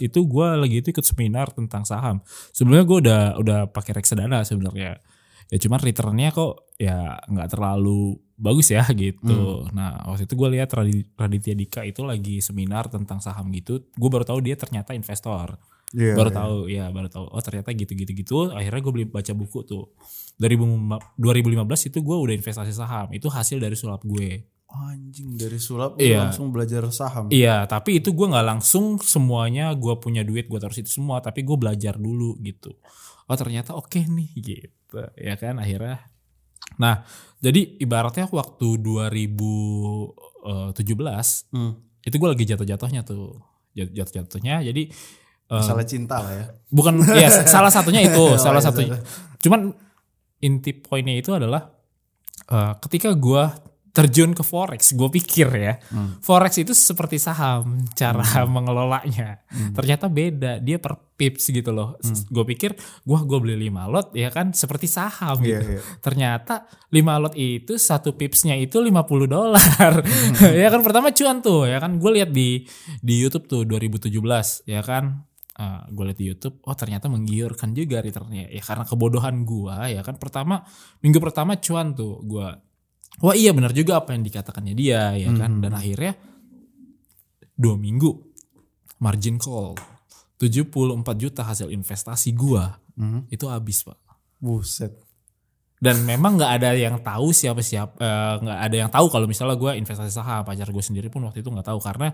itu 0.05 0.19
gue 0.21 0.47
lagi 0.53 0.75
itu 0.79 0.87
ikut 0.93 1.05
seminar 1.05 1.49
tentang 1.49 1.81
saham. 1.81 2.21
Sebelumnya 2.53 2.85
gue 2.85 2.97
udah 3.09 3.21
udah 3.41 3.59
pakai 3.73 3.97
reksadana 3.97 4.45
sebenarnya. 4.45 5.01
Ya 5.47 5.57
cuman 5.57 5.79
returnnya 5.79 6.29
kok 6.35 6.67
ya 6.75 7.17
nggak 7.23 7.49
terlalu 7.55 8.19
bagus 8.37 8.69
ya 8.69 8.83
gitu. 8.93 9.65
Nah 9.73 10.05
waktu 10.05 10.27
itu 10.27 10.35
gue 10.37 10.49
lihat 10.59 10.69
Radi- 10.71 11.07
Raditya 11.15 11.55
Dika 11.55 11.81
itu 11.87 12.03
lagi 12.03 12.43
seminar 12.43 12.91
tentang 12.91 13.17
saham 13.23 13.49
gitu. 13.55 13.87
Gue 13.95 14.09
baru 14.11 14.27
tahu 14.27 14.39
dia 14.43 14.59
ternyata 14.59 14.93
investor. 14.93 15.57
Iya, 15.95 16.19
baru 16.19 16.29
iya. 16.29 16.35
tahu 16.35 16.55
ya 16.67 16.85
baru 16.91 17.07
tahu. 17.07 17.25
Oh 17.31 17.39
ternyata 17.39 17.71
gitu 17.71 17.95
gitu 17.95 18.11
gitu. 18.11 18.35
Akhirnya 18.51 18.81
gue 18.83 18.93
beli 18.93 19.05
baca 19.07 19.31
buku 19.31 19.63
tuh. 19.63 19.95
2015 20.37 21.15
2015 21.17 21.89
itu 21.89 21.97
gue 22.03 22.17
udah 22.19 22.35
investasi 22.37 22.73
saham. 22.75 23.07
Itu 23.15 23.31
hasil 23.31 23.57
dari 23.57 23.73
sulap 23.79 24.03
gue. 24.03 24.43
Anjing 24.67 25.39
dari 25.39 25.55
sulap 25.63 25.95
Iya. 25.95 26.27
langsung 26.27 26.51
belajar 26.51 26.83
saham. 26.91 27.31
Iya, 27.31 27.63
tapi 27.71 28.03
itu 28.03 28.11
gue 28.11 28.27
nggak 28.27 28.45
langsung 28.45 28.99
semuanya 28.99 29.71
gue 29.71 29.95
punya 29.95 30.27
duit 30.27 30.51
gue 30.51 30.59
taruh 30.59 30.75
situ 30.75 30.91
semua, 30.91 31.23
tapi 31.23 31.47
gue 31.47 31.55
belajar 31.55 31.95
dulu 31.95 32.35
gitu. 32.43 32.75
Oh 33.27 33.35
ternyata 33.35 33.75
oke 33.75 33.99
nih 33.99 34.29
gitu, 34.35 35.03
ya 35.13 35.35
kan 35.35 35.59
akhirnya. 35.59 35.99
Nah, 36.77 37.03
jadi 37.37 37.77
ibaratnya 37.77 38.25
waktu 38.27 38.77
2017 38.77 41.49
Hmm. 41.51 41.73
itu 42.01 42.15
gue 42.15 42.29
lagi 42.29 42.45
jatuh-jatuhnya 42.45 43.01
tuh, 43.03 43.41
Jat- 43.71 43.93
jatuh-jatuhnya. 43.93 44.63
Jadi 44.63 44.89
eh, 45.47 45.53
Masalah 45.53 45.83
cinta 45.83 46.19
lah 46.19 46.33
ya. 46.33 46.45
bukan 46.67 46.99
ya 47.13 47.29
salah 47.45 47.69
satunya 47.69 48.01
itu, 48.03 48.19
Oh, 48.31 48.35
salah 48.35 48.59
iya, 48.59 48.67
satunya. 48.67 48.97
Cuman 49.39 49.71
inti 50.39 50.71
poinnya 50.73 51.13
itu 51.13 51.31
adalah 51.31 51.71
eh, 52.47 52.73
ketika 52.79 53.11
gua 53.13 53.53
terjun 53.97 54.37
ke 54.37 54.45
forex, 54.45 54.93
gue 54.93 55.09
pikir 55.09 55.49
ya, 55.57 55.73
forex 56.21 56.61
itu 56.61 56.77
seperti 56.77 57.17
saham, 57.17 57.81
cara 57.97 58.21
mengelolanya. 58.45 59.41
Ternyata 59.73 60.05
beda, 60.05 60.61
dia 60.61 60.77
per 60.77 61.01
pips 61.17 61.49
gitu 61.49 61.73
loh. 61.73 61.97
Gue 62.29 62.45
pikir, 62.53 62.77
gua 63.01 63.25
gue 63.25 63.41
beli 63.41 63.73
5 63.73 63.89
lot 63.89 64.13
ya 64.13 64.29
kan 64.29 64.53
seperti 64.53 64.85
saham 64.85 65.41
Iya, 65.41 65.49
gitu. 65.49 65.65
iya. 65.65 65.81
Ternyata 65.97 66.69
5 66.93 67.23
lot 67.25 67.33
itu 67.33 67.73
satu 67.81 68.13
pipsnya 68.13 68.53
itu 68.53 68.77
50 68.77 69.25
dolar. 69.25 69.93
ya 70.61 70.69
kan 70.69 70.85
pertama 70.85 71.09
cuan 71.09 71.41
tuh, 71.41 71.65
ya 71.65 71.81
kan 71.81 71.97
gue 71.97 72.11
lihat 72.21 72.29
di 72.29 72.69
di 73.01 73.15
YouTube 73.17 73.49
tuh 73.49 73.65
2017 73.65 74.13
ya 74.69 74.85
kan 74.85 75.25
gue 75.89 76.03
lihat 76.05 76.19
di 76.21 76.29
YouTube, 76.29 76.61
oh 76.69 76.77
ternyata 76.77 77.09
menggiurkan 77.09 77.73
juga 77.73 77.97
returnnya. 77.97 78.45
Ya 78.53 78.61
karena 78.61 78.85
kebodohan 78.85 79.41
gua 79.41 79.89
ya 79.89 80.05
kan 80.05 80.21
pertama 80.21 80.61
minggu 81.01 81.17
pertama 81.17 81.57
cuan 81.57 81.97
tuh 81.97 82.21
gua. 82.21 82.61
Wah 83.17 83.33
iya 83.33 83.49
benar 83.49 83.73
juga 83.73 83.97
apa 83.97 84.13
yang 84.13 84.21
dikatakannya 84.21 84.73
dia 84.73 85.13
ya 85.13 85.33
kan 85.33 85.57
dan 85.57 85.73
akhirnya 85.73 86.13
dua 87.53 87.73
minggu 87.73 88.13
margin 88.99 89.37
call 89.37 89.73
74 90.37 90.77
juta 91.17 91.41
hasil 91.41 91.69
investasi 91.69 92.33
gua 92.33 92.77
Mhm. 92.93 93.29
itu 93.29 93.45
habis 93.45 93.81
pak 93.81 93.97
Buset. 94.37 94.93
dan 95.77 96.01
memang 96.01 96.37
nggak 96.37 96.51
ada 96.57 96.69
yang 96.73 96.97
tahu 96.97 97.29
siapa 97.29 97.61
siapa 97.61 97.93
eh, 97.95 98.35
nggak 98.37 98.59
ada 98.59 98.75
yang 98.75 98.89
tahu 98.89 99.05
kalau 99.07 99.25
misalnya 99.25 99.53
gua 99.53 99.73
investasi 99.73 100.09
saham 100.09 100.41
pacar 100.41 100.65
gue 100.67 100.81
sendiri 100.81 101.09
pun 101.09 101.21
waktu 101.21 101.41
itu 101.41 101.49
nggak 101.49 101.65
tahu 101.67 101.77
karena 101.77 102.13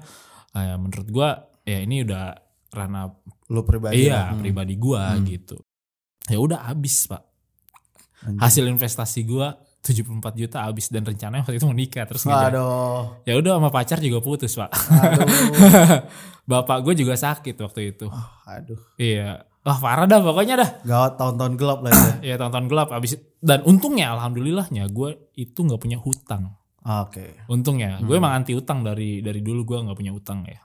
eh, 0.53 0.75
menurut 0.75 1.07
gua 1.07 1.29
ya 1.63 1.79
ini 1.79 2.03
udah 2.03 2.35
ranah 2.71 3.11
Lu 3.47 3.63
pribadi. 3.63 4.07
iya. 4.07 4.31
Hmm. 4.31 4.39
pribadi 4.39 4.75
gua 4.75 5.15
gitu 5.21 5.59
ya 6.27 6.39
udah 6.39 6.67
habis 6.67 7.07
pak 7.07 7.23
Anjing. 8.23 8.39
hasil 8.39 8.63
investasi 8.67 9.23
gua 9.23 9.55
74 9.83 10.39
juta 10.39 10.63
habis 10.63 10.87
dan 10.87 11.03
rencananya 11.03 11.43
waktu 11.43 11.59
itu 11.59 11.67
mau 11.67 11.75
nikah 11.75 12.07
terus. 12.07 12.23
Aduh. 12.23 13.19
ya 13.27 13.35
udah 13.35 13.59
sama 13.59 13.67
pacar 13.67 13.99
juga 13.99 14.23
putus 14.23 14.55
pak 14.55 14.71
Aduh. 14.71 15.27
bapak 16.49 16.87
gue 16.87 17.03
juga 17.03 17.19
sakit 17.19 17.55
waktu 17.59 17.91
itu 17.91 18.07
Aduh. 18.47 18.79
iya 18.95 19.43
wah 19.63 19.75
parah 19.79 20.07
dah 20.07 20.23
pokoknya 20.23 20.55
dah 20.55 20.69
Gawat 20.87 21.19
tahun-tahun 21.19 21.53
gelap 21.59 21.79
lah 21.83 21.91
ya. 21.91 22.11
ya 22.23 22.35
tahun-tahun 22.39 22.67
gelap 22.71 22.89
habis 22.95 23.19
dan 23.43 23.59
untungnya 23.67 24.15
alhamdulillahnya 24.15 24.87
gue 24.87 25.35
itu 25.35 25.59
nggak 25.59 25.79
punya 25.83 25.99
hutang 25.99 26.55
Oke. 26.83 27.43
untungnya 27.51 27.99
gue 27.99 28.15
emang 28.15 28.39
anti 28.39 28.55
utang 28.55 28.83
dari 28.83 29.19
dari 29.19 29.43
dulu 29.43 29.67
gue 29.67 29.77
nggak 29.83 29.97
punya 29.99 30.15
utang 30.15 30.47
ya 30.47 30.63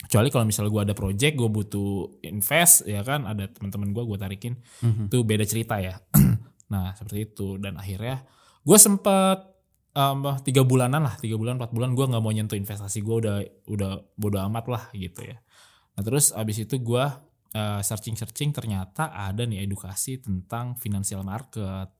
kecuali 0.00 0.28
kalau 0.28 0.44
misalnya 0.48 0.72
gue 0.72 0.82
ada 0.88 0.94
project 0.96 1.34
gue 1.36 1.48
butuh 1.48 1.90
invest 2.24 2.88
ya 2.88 3.04
kan 3.04 3.24
ada 3.24 3.44
teman-teman 3.48 3.92
gue 3.92 4.02
gue 4.04 4.18
tarikin 4.20 4.52
itu 5.08 5.16
beda 5.20 5.44
cerita 5.44 5.76
ya 5.80 6.00
nah 6.72 6.96
seperti 6.96 7.28
itu 7.28 7.60
dan 7.60 7.76
akhirnya 7.76 8.24
gue 8.60 8.78
sempet 8.78 9.38
um, 9.96 10.24
tiga 10.44 10.62
bulanan 10.62 11.02
lah 11.04 11.14
tiga 11.16 11.36
bulan 11.40 11.56
empat 11.56 11.72
bulan 11.72 11.96
gue 11.96 12.04
nggak 12.06 12.22
mau 12.22 12.32
nyentuh 12.32 12.58
investasi 12.58 13.00
gue 13.00 13.16
udah 13.26 13.36
udah 13.68 13.92
bodo 14.16 14.38
amat 14.50 14.64
lah 14.68 14.84
gitu 14.94 15.24
ya. 15.24 15.36
Nah 15.96 16.02
terus 16.04 16.32
abis 16.32 16.64
itu 16.68 16.80
gue 16.80 17.04
searching 17.82 18.14
searching 18.14 18.54
ternyata 18.54 19.10
ada 19.10 19.42
nih 19.42 19.66
edukasi 19.66 20.22
tentang 20.22 20.78
financial 20.78 21.26
market. 21.26 21.90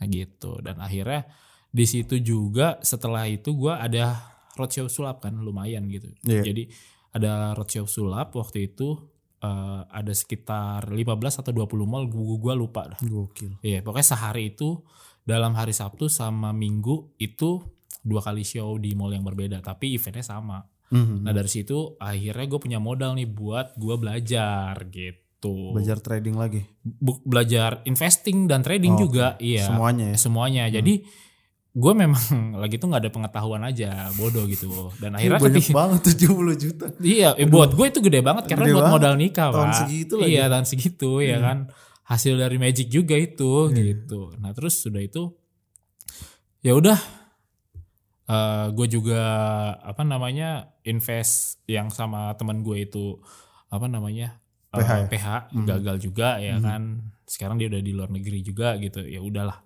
Nah 0.00 0.06
gitu. 0.08 0.56
Dan 0.64 0.80
akhirnya 0.80 1.28
di 1.70 1.84
situ 1.86 2.18
juga 2.18 2.80
setelah 2.82 3.28
itu 3.30 3.54
gue 3.54 3.70
ada 3.70 4.18
roadshow 4.58 4.90
sulap 4.90 5.22
kan 5.22 5.38
lumayan 5.38 5.86
gitu. 5.86 6.10
Iya. 6.26 6.42
jadi 6.50 6.62
ada 7.14 7.54
roadshow 7.54 7.86
sulap 7.86 8.34
waktu 8.34 8.72
itu 8.72 8.98
eh, 9.42 9.82
ada 9.86 10.12
sekitar 10.12 10.90
15 10.90 11.40
atau 11.44 11.52
20 11.54 11.86
mall 11.86 12.04
gue 12.10 12.36
gua 12.38 12.54
lupa 12.58 12.90
dah. 12.90 12.98
Gokil. 12.98 13.62
Iya, 13.62 13.86
pokoknya 13.86 14.06
sehari 14.16 14.54
itu 14.54 14.82
dalam 15.22 15.52
hari 15.52 15.70
Sabtu 15.70 16.06
sama 16.06 16.50
Minggu 16.50 17.14
itu 17.16 17.60
dua 18.00 18.20
kali 18.20 18.40
show 18.40 18.76
di 18.76 18.92
mall 18.92 19.10
yang 19.10 19.22
berbeda, 19.22 19.60
tapi 19.60 19.92
eventnya 19.92 20.24
sama. 20.24 20.64
Mhm. 20.88 21.22
Nah 21.22 21.30
dari 21.30 21.46
situ 21.46 21.94
akhirnya 21.96 22.46
gue 22.46 22.58
punya 22.58 22.78
modal 22.78 23.14
nih 23.14 23.26
buat 23.26 23.74
gue 23.74 23.94
belajar 23.94 24.74
gitu. 24.86 25.70
Belajar 25.70 25.96
trading 25.98 26.34
lagi. 26.34 26.64
Bu- 26.82 27.22
belajar 27.22 27.80
investing 27.84 28.44
dan 28.44 28.60
trading 28.60 28.92
Oh, 28.94 29.00
juga, 29.00 29.36
iya. 29.38 29.64
Semuanya 29.64 30.12
ya. 30.12 30.16
Semuanya. 30.16 30.64
Jadi 30.66 31.04
gue 31.70 31.92
memang 31.94 32.18
lagi 32.62 32.76
tuh 32.76 32.90
nggak 32.90 33.02
ada 33.06 33.12
pengetahuan 33.12 33.62
aja, 33.62 34.10
bodoh 34.12 34.42
gitu. 34.44 34.90
Dan 34.98 35.14
akhirnya 35.14 35.38
banyak 35.38 35.62
ketika 35.62 35.76
banget 35.76 36.00
70 36.10 36.56
juta. 36.58 36.84
Iya, 36.98 37.28
eh, 37.36 37.46
buat 37.46 37.70
gue 37.70 37.86
itu 37.86 38.00
gede 38.00 38.20
banget 38.20 38.44
karena 38.48 38.64
Gede 38.64 38.74
buat 38.74 38.84
banget. 38.84 38.96
modal 38.98 39.14
nikah, 39.14 39.48
Tahun 39.48 39.68
Pak. 39.68 39.78
segitu 39.78 40.14
lagi. 40.16 40.24
Hmm. 40.26 40.34
Iya, 40.34 40.44
tahun 40.48 40.66
segitu 40.66 41.10
ya 41.22 41.38
kan. 41.38 41.58
Hasil 42.10 42.34
dari 42.34 42.58
magic 42.58 42.90
juga 42.90 43.14
itu 43.14 43.70
gitu. 43.70 44.34
Nah, 44.36 44.50
terus 44.50 44.82
sudah 44.82 44.98
itu 44.98 45.30
ya 46.60 46.74
udah 46.74 46.98
eh 48.26 48.66
gue 48.70 48.86
juga 48.86 49.22
apa 49.80 50.02
namanya 50.02 50.74
invest 50.82 51.58
yang 51.66 51.90
sama 51.90 52.30
teman 52.34 52.62
gue 52.62 52.82
itu 52.82 53.18
apa 53.66 53.86
namanya 53.86 54.38
eh, 54.70 54.78
PH 54.78 54.90
ya? 54.90 55.06
PH 55.06 55.26
gagal 55.66 55.96
juga 55.98 56.28
ya 56.38 56.58
kan. 56.58 57.10
Sekarang 57.26 57.58
dia 57.58 57.66
udah 57.70 57.82
di 57.82 57.90
luar 57.94 58.10
negeri 58.10 58.42
juga 58.42 58.74
gitu. 58.78 59.02
Ya 59.02 59.18
udahlah. 59.18 59.62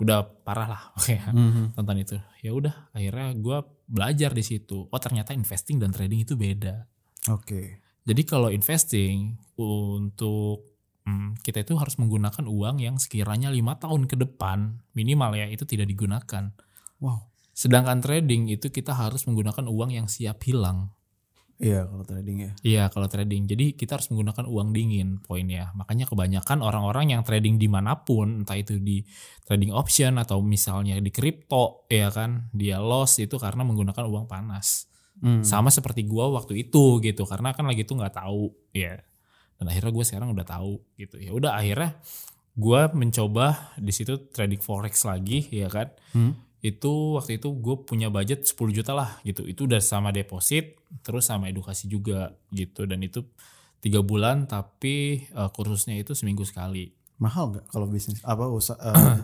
Udah 0.00 0.24
parah 0.24 0.68
lah 0.68 0.82
oke 0.96 1.16
Mhm. 1.32 1.76
tentang 1.76 1.96
itu. 1.96 2.16
Ya 2.40 2.52
udah 2.52 2.92
akhirnya 2.92 3.32
gue 3.36 3.58
belajar 3.88 4.32
di 4.32 4.44
situ. 4.44 4.88
Oh 4.88 5.00
ternyata 5.00 5.32
investing 5.32 5.76
dan 5.76 5.92
trading 5.92 6.24
itu 6.24 6.32
beda. 6.32 6.88
Oke. 7.28 7.80
Jadi 8.02 8.22
kalau 8.24 8.50
investing 8.50 9.36
untuk 9.54 10.71
hmm, 11.06 11.40
kita 11.42 11.62
itu 11.62 11.74
harus 11.78 11.98
menggunakan 11.98 12.44
uang 12.46 12.82
yang 12.82 12.96
sekiranya 12.98 13.48
lima 13.50 13.78
tahun 13.78 14.06
ke 14.10 14.16
depan 14.18 14.82
minimal 14.92 15.34
ya 15.36 15.46
itu 15.48 15.66
tidak 15.66 15.90
digunakan. 15.90 16.54
Wow. 17.02 17.32
Sedangkan 17.52 18.00
trading 18.00 18.48
itu 18.48 18.72
kita 18.72 18.96
harus 18.96 19.28
menggunakan 19.28 19.68
uang 19.68 19.90
yang 19.92 20.06
siap 20.08 20.40
hilang. 20.48 20.94
Iya 21.62 21.86
kalau 21.86 22.02
trading 22.02 22.36
ya. 22.42 22.50
Iya 22.66 22.84
kalau 22.90 23.06
trading. 23.06 23.46
Jadi 23.46 23.78
kita 23.78 23.94
harus 23.94 24.10
menggunakan 24.10 24.50
uang 24.50 24.74
dingin 24.74 25.22
poinnya. 25.22 25.70
Makanya 25.78 26.10
kebanyakan 26.10 26.58
orang-orang 26.58 27.14
yang 27.14 27.22
trading 27.22 27.54
di 27.54 27.70
mana 27.70 28.02
pun, 28.02 28.42
entah 28.42 28.58
itu 28.58 28.82
di 28.82 29.06
trading 29.46 29.70
option 29.70 30.18
atau 30.18 30.42
misalnya 30.42 30.98
di 30.98 31.14
kripto, 31.14 31.86
ya 31.86 32.10
kan, 32.10 32.50
dia 32.50 32.82
loss 32.82 33.22
itu 33.22 33.38
karena 33.38 33.62
menggunakan 33.62 34.02
uang 34.10 34.26
panas. 34.26 34.90
Hmm. 35.22 35.46
Sama 35.46 35.70
seperti 35.70 36.02
gua 36.02 36.34
waktu 36.34 36.66
itu 36.66 36.98
gitu, 36.98 37.22
karena 37.30 37.54
kan 37.54 37.62
lagi 37.62 37.86
itu 37.86 37.94
nggak 37.94 38.16
tahu, 38.18 38.50
ya. 38.74 38.98
Dan 39.62 39.70
akhirnya 39.70 39.94
gue 39.94 40.02
sekarang 40.02 40.34
udah 40.34 40.42
tahu 40.42 40.82
gitu. 40.98 41.22
Ya 41.22 41.30
udah 41.30 41.54
akhirnya 41.54 42.02
gua 42.58 42.90
mencoba 42.90 43.72
di 43.78 43.94
situ 43.94 44.28
trading 44.34 44.58
forex 44.58 45.06
lagi, 45.06 45.46
ya 45.54 45.70
kan? 45.70 45.94
Hmm. 46.12 46.34
itu 46.62 47.18
waktu 47.18 47.42
itu 47.42 47.50
gue 47.58 47.74
punya 47.82 48.06
budget 48.06 48.46
10 48.46 48.70
juta 48.70 48.94
lah 48.94 49.18
gitu. 49.26 49.42
Itu 49.42 49.66
udah 49.66 49.82
sama 49.82 50.14
deposit 50.14 50.78
terus 51.02 51.26
sama 51.26 51.50
edukasi 51.50 51.90
juga 51.90 52.38
gitu. 52.54 52.86
Dan 52.86 53.02
itu 53.02 53.26
tiga 53.82 53.98
bulan 53.98 54.46
tapi 54.46 55.26
eh, 55.26 55.50
kursusnya 55.50 55.98
itu 55.98 56.14
seminggu 56.14 56.46
sekali. 56.46 56.94
Mahal 57.18 57.50
nggak 57.50 57.66
kalau 57.66 57.90
bisnis 57.90 58.22
apa 58.22 58.46
usaha 58.46 58.78
eh, 58.94 59.18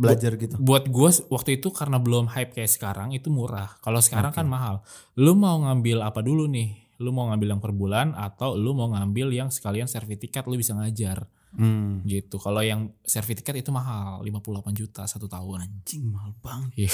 belajar 0.00 0.40
gitu? 0.40 0.56
buat 0.56 0.88
gue 0.88 1.10
waktu 1.28 1.60
itu 1.60 1.68
karena 1.76 2.00
belum 2.00 2.32
hype 2.32 2.56
kayak 2.56 2.72
sekarang 2.72 3.12
itu 3.12 3.28
murah. 3.28 3.76
Kalau 3.84 4.00
sekarang 4.00 4.32
kan 4.32 4.48
mahal. 4.48 4.80
Lu 5.20 5.36
mau 5.36 5.60
ngambil 5.60 6.08
apa 6.08 6.24
dulu 6.24 6.48
nih 6.48 6.85
lu 6.98 7.10
mau 7.10 7.28
ngambil 7.28 7.48
yang 7.52 7.60
per 7.60 7.70
bulan 7.70 8.12
atau 8.12 8.54
lu 8.54 8.72
mau 8.72 8.88
ngambil 8.88 9.28
yang 9.30 9.48
sekalian 9.48 9.86
sertifikat 9.86 10.44
lu 10.44 10.56
bisa 10.56 10.72
ngajar. 10.72 11.28
Hmm. 11.56 12.04
gitu. 12.04 12.36
Kalau 12.36 12.60
yang 12.60 12.92
sertifikat 13.00 13.56
itu 13.56 13.72
mahal 13.72 14.20
58 14.20 14.76
juta 14.76 15.08
satu 15.08 15.24
tahun. 15.24 15.64
Anjing 15.64 16.04
mahal 16.12 16.36
banget. 16.38 16.68
iya. 16.76 16.92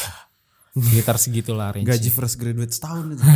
Sekitar 0.73 1.19
segitulah 1.19 1.69
range 1.69 1.85
Gaji 1.85 2.09
fresh 2.09 2.39
graduate 2.39 2.71
setahun 2.71 3.13
itu. 3.13 3.23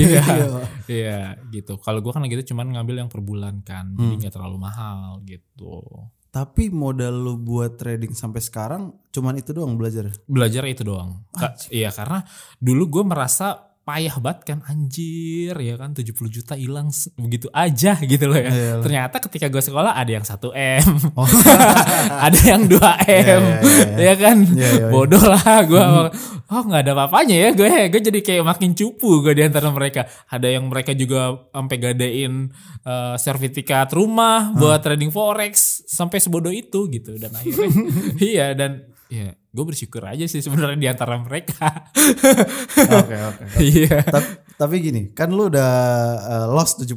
iya. 0.00 0.24
Iya. 0.26 0.48
iya 0.88 1.20
gitu. 1.52 1.76
Kalau 1.76 2.00
gua 2.00 2.16
kan 2.16 2.24
gitu 2.24 2.54
cuman 2.54 2.72
ngambil 2.72 3.04
yang 3.04 3.10
per 3.12 3.20
bulan 3.20 3.60
kan. 3.62 3.92
Jadi 3.94 4.14
nggak 4.18 4.32
terlalu 4.32 4.56
mahal 4.56 5.20
gitu. 5.22 5.84
Tapi 6.26 6.68
modal 6.68 7.16
lu 7.16 7.36
buat 7.36 7.76
trading 7.76 8.12
sampai 8.12 8.40
sekarang 8.40 8.96
cuman 9.08 9.36
itu 9.36 9.52
doang 9.52 9.76
belajar. 9.76 10.08
belajar 10.24 10.64
itu 10.64 10.82
doang. 10.82 11.20
Ka- 11.32 11.52
iya 11.68 11.92
karena 11.92 12.24
dulu 12.56 12.88
gue 12.90 13.04
merasa 13.04 13.75
payah 13.86 14.18
banget 14.18 14.40
kan 14.42 14.58
anjir 14.66 15.54
ya 15.54 15.78
kan 15.78 15.94
70 15.94 16.10
juta 16.26 16.58
hilang 16.58 16.90
begitu 17.14 17.46
aja 17.54 17.94
gitu 18.02 18.26
loh 18.26 18.34
ya. 18.34 18.50
Iya. 18.50 18.74
ternyata 18.82 19.16
ketika 19.22 19.46
gue 19.46 19.62
sekolah 19.62 19.94
ada 19.94 20.10
yang 20.10 20.26
1 20.26 20.34
m. 20.50 20.86
Ada 22.26 22.40
yang 22.42 22.62
2 22.66 22.74
m. 22.74 22.82
Iya, 23.06 23.22
iya, 23.22 23.36
iya. 23.62 24.10
ya 24.10 24.14
kan? 24.18 24.36
Iya, 24.42 24.58
iya, 24.58 24.70
iya. 24.74 24.86
bodoh 24.90 25.22
lah 25.22 25.62
gue 25.62 25.84
oh 26.50 26.62
nggak 26.66 26.82
ada 26.82 26.92
apa-apanya 26.98 27.36
ya 27.38 27.48
gue 27.54 27.70
gue 27.94 28.00
jadi 28.10 28.20
kayak 28.26 28.42
makin 28.42 28.74
cupu 28.74 29.22
gue 29.22 29.38
di 29.38 29.46
antara 29.46 29.70
mereka. 29.70 30.10
Ada 30.26 30.58
yang 30.58 30.66
mereka 30.66 30.90
juga 30.90 31.46
sampai 31.54 31.76
gadein 31.78 32.50
eh, 32.82 33.14
sertifikat 33.22 33.94
rumah 33.94 34.50
buat 34.50 34.82
trading 34.82 35.14
forex 35.14 35.86
sampai 35.86 36.18
sebodoh 36.18 36.50
itu 36.50 36.90
gitu. 36.90 37.14
Dan 37.14 37.30
akhirnya 37.38 37.70
iya 38.34 38.46
dan 38.58 38.95
ya 39.06 39.30
gue 39.32 39.64
bersyukur 39.64 40.02
aja 40.02 40.26
sih 40.26 40.42
sebenarnya 40.42 40.76
di 40.76 40.88
antara 40.88 41.16
mereka 41.16 41.90
Oke 42.76 43.16
oke. 43.16 43.44
iya 43.64 44.02
tapi, 44.56 44.80
gini, 44.80 45.12
kan 45.12 45.28
lu 45.28 45.48
udah 45.48 45.70
eh, 46.18 46.46
lost 46.48 46.80
70. 46.80 46.96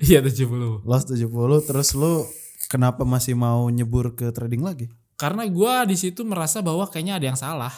iya 0.00 0.22
70 0.22 0.86
Lost 0.86 1.10
70 1.10 1.28
terus 1.62 1.92
lu 1.92 2.24
kenapa 2.66 3.02
masih 3.02 3.34
mau 3.34 3.66
nyebur 3.68 4.14
ke 4.14 4.30
trading 4.30 4.62
lagi? 4.62 4.86
karena 5.14 5.46
gue 5.46 5.74
di 5.86 5.96
situ 5.96 6.22
merasa 6.22 6.58
bahwa 6.58 6.82
kayaknya 6.86 7.18
ada 7.18 7.26
yang 7.30 7.38
salah 7.38 7.70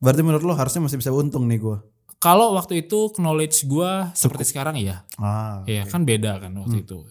Berarti 0.00 0.24
menurut 0.24 0.40
lu 0.42 0.56
harusnya 0.56 0.80
masih 0.80 0.96
bisa 0.96 1.12
untung 1.12 1.44
nih 1.44 1.60
gua. 1.60 1.84
kalau 2.16 2.56
waktu 2.56 2.82
itu 2.82 3.12
knowledge 3.14 3.64
gue 3.64 3.90
seperti 4.14 4.48
sekarang 4.48 4.74
iya 4.74 5.04
Ah. 5.16 5.60
Iya 5.64 5.84
kan 5.86 6.02
beda 6.02 6.40
kan 6.40 6.52
waktu 6.56 6.82
itu. 6.82 7.04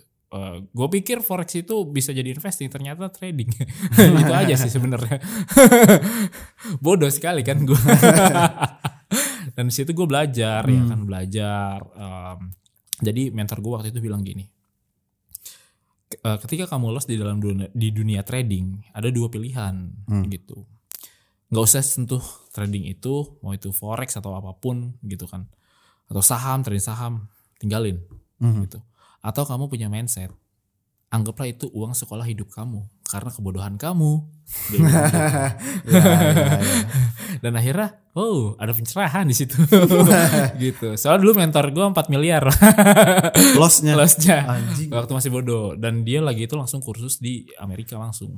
Gue 0.70 0.88
pikir 0.92 1.20
forex 1.20 1.58
itu 1.58 1.74
bisa 1.86 2.14
jadi 2.14 2.30
investing, 2.30 2.70
ternyata 2.70 3.10
trading. 3.10 3.50
itu 4.22 4.34
aja 4.34 4.54
sih 4.56 4.70
sebenarnya. 4.70 5.18
Bodoh 6.86 7.10
sekali 7.10 7.42
kan 7.42 7.62
gue. 7.62 7.76
Dan 9.58 9.68
di 9.68 9.74
situ 9.74 9.90
gue 9.90 10.06
belajar 10.06 10.62
ya 10.64 10.82
kan 10.86 11.02
belajar. 11.02 11.78
Em, 11.98 12.40
jadi 13.00 13.34
mentor 13.34 13.58
gue 13.60 13.72
waktu 13.74 13.90
itu 13.90 14.00
bilang 14.00 14.22
gini. 14.22 14.46
"K- 16.08 16.22
eh, 16.22 16.38
Ketika 16.38 16.70
kamu 16.70 16.94
lost 16.94 17.10
di 17.10 17.18
dalam 17.18 17.42
dunia, 17.42 17.66
di 17.74 17.90
dunia 17.90 18.22
trading, 18.22 18.94
ada 18.94 19.10
dua 19.10 19.28
pilihan 19.28 19.90
gitu. 20.30 20.66
Nggak 21.50 21.64
usah 21.66 21.82
sentuh 21.82 22.22
trading 22.54 22.86
itu, 22.86 23.34
mau 23.42 23.50
itu 23.52 23.74
forex 23.74 24.14
atau 24.14 24.38
apa 24.38 24.54
pun 24.54 24.94
gitu 25.02 25.26
kan, 25.26 25.50
atau 26.06 26.22
saham, 26.22 26.62
trading 26.62 26.86
saham, 26.86 27.14
tinggalin 27.58 27.98
Mhm. 28.38 28.70
gitu. 28.70 28.80
Atau 29.20 29.44
kamu 29.44 29.68
punya 29.68 29.92
mindset, 29.92 30.32
anggaplah 31.10 31.50
itu 31.50 31.68
uang 31.74 31.92
sekolah 31.98 32.24
hidup 32.24 32.54
kamu 32.54 32.86
karena 33.04 33.30
kebodohan 33.34 33.76
kamu. 33.76 34.24
Dia 34.70 34.78
bilang 34.80 35.04
gitu. 35.06 35.18
Ya, 35.90 36.02
ya, 36.02 36.30
ya. 36.34 36.60
Dan 37.44 37.54
akhirnya, 37.56 37.90
oh 38.18 38.54
ada 38.58 38.74
pencerahan 38.74 39.26
di 39.26 39.36
situ, 39.38 39.58
gitu. 40.64 40.94
Soalnya 40.98 41.22
dulu 41.24 41.34
mentor 41.42 41.72
gue 41.72 41.86
4 41.86 42.14
miliar 42.14 42.44
Lossnya. 43.58 43.94
lossnya 43.98 44.46
Anjing. 44.46 44.90
waktu 44.94 45.12
masih 45.14 45.32
bodoh. 45.34 45.74
Dan 45.78 46.04
dia 46.06 46.20
lagi 46.22 46.46
itu 46.46 46.56
langsung 46.58 46.82
kursus 46.84 47.18
di 47.22 47.48
Amerika 47.58 47.98
langsung. 47.98 48.38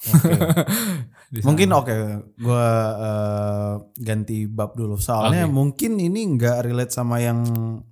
Sana. 0.00 0.64
Mungkin 1.44 1.68
oke, 1.76 1.96
gua 2.40 2.66
eh, 2.96 3.72
ganti 4.00 4.48
bab 4.48 4.72
dulu. 4.72 4.96
Soalnya 4.96 5.44
Oke. 5.44 5.52
mungkin 5.52 6.00
ini 6.00 6.40
nggak 6.40 6.64
relate 6.72 6.88
sama 6.88 7.20
yang 7.20 7.44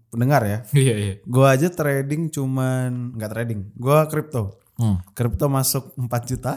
pendengar 0.08 0.42
ya. 0.44 0.58
Iya 0.74 0.94
iya. 0.96 1.14
Gua 1.24 1.54
aja 1.54 1.68
trading 1.72 2.32
cuman 2.32 3.14
nggak 3.16 3.30
trading. 3.32 3.60
Gua 3.76 4.04
kripto. 4.08 4.58
Hmm. 4.78 5.02
Kripto 5.10 5.50
masuk 5.50 5.90
4 5.98 6.06
juta. 6.30 6.54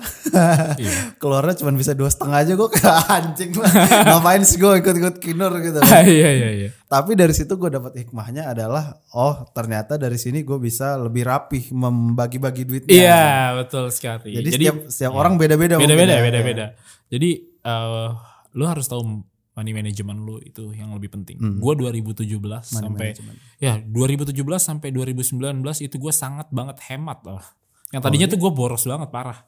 Iya. 0.77 0.93
Keluarnya 1.21 1.57
cuman 1.57 1.73
bisa 1.73 1.97
dua 1.97 2.05
setengah 2.05 2.45
aja 2.45 2.53
gue 2.53 2.69
kayak 2.69 3.09
anjing 3.17 3.51
lah. 3.57 3.73
Ngapain 4.13 4.45
sih 4.45 4.61
gue 4.61 4.77
ikut-ikut 4.77 5.17
kinur 5.17 5.49
gitu. 5.57 5.81
Iya 5.89 6.29
iya 6.29 6.49
iya. 6.53 6.69
Tapi 6.85 7.17
dari 7.17 7.33
situ 7.33 7.57
gue 7.57 7.73
dapat 7.73 7.97
hikmahnya 7.97 8.53
adalah 8.53 8.93
oh 9.17 9.49
ternyata 9.57 9.97
dari 9.97 10.21
sini 10.21 10.45
gue 10.45 10.61
bisa 10.61 11.01
lebih 11.01 11.25
rapih 11.25 11.73
membagi-bagi 11.73 12.61
duitnya. 12.69 12.93
Iya 12.93 13.25
betul 13.57 13.89
sekali. 13.89 14.37
Jadi, 14.37 14.49
setiap 14.53 14.75
setiap 14.93 15.17
orang 15.17 15.41
beda-beda. 15.41 15.81
beda-beda 15.81 16.13
ya. 16.13 16.21
beda-beda. 16.21 16.65
Jadi 17.09 17.29
eh 17.41 18.09
lu 18.53 18.63
harus 18.69 18.85
tahu 18.85 19.25
money 19.51 19.71
management 19.71 20.19
lu 20.21 20.39
itu 20.39 20.71
yang 20.71 20.95
lebih 20.95 21.11
penting. 21.11 21.35
Gua 21.59 21.75
2017 21.75 22.23
sampai 22.63 23.11
management. 23.11 23.37
ya 23.59 23.77
2017 23.77 24.31
sampai 24.57 24.89
2019 24.89 25.59
itu 25.81 25.95
gua 25.99 26.13
sangat 26.13 26.47
banget 26.49 26.79
hemat 26.87 27.19
loh. 27.23 27.43
Yang 27.91 28.01
tadinya 28.01 28.27
tuh 28.31 28.39
gua 28.39 28.51
boros 28.51 28.83
banget 28.83 29.11
parah. 29.11 29.39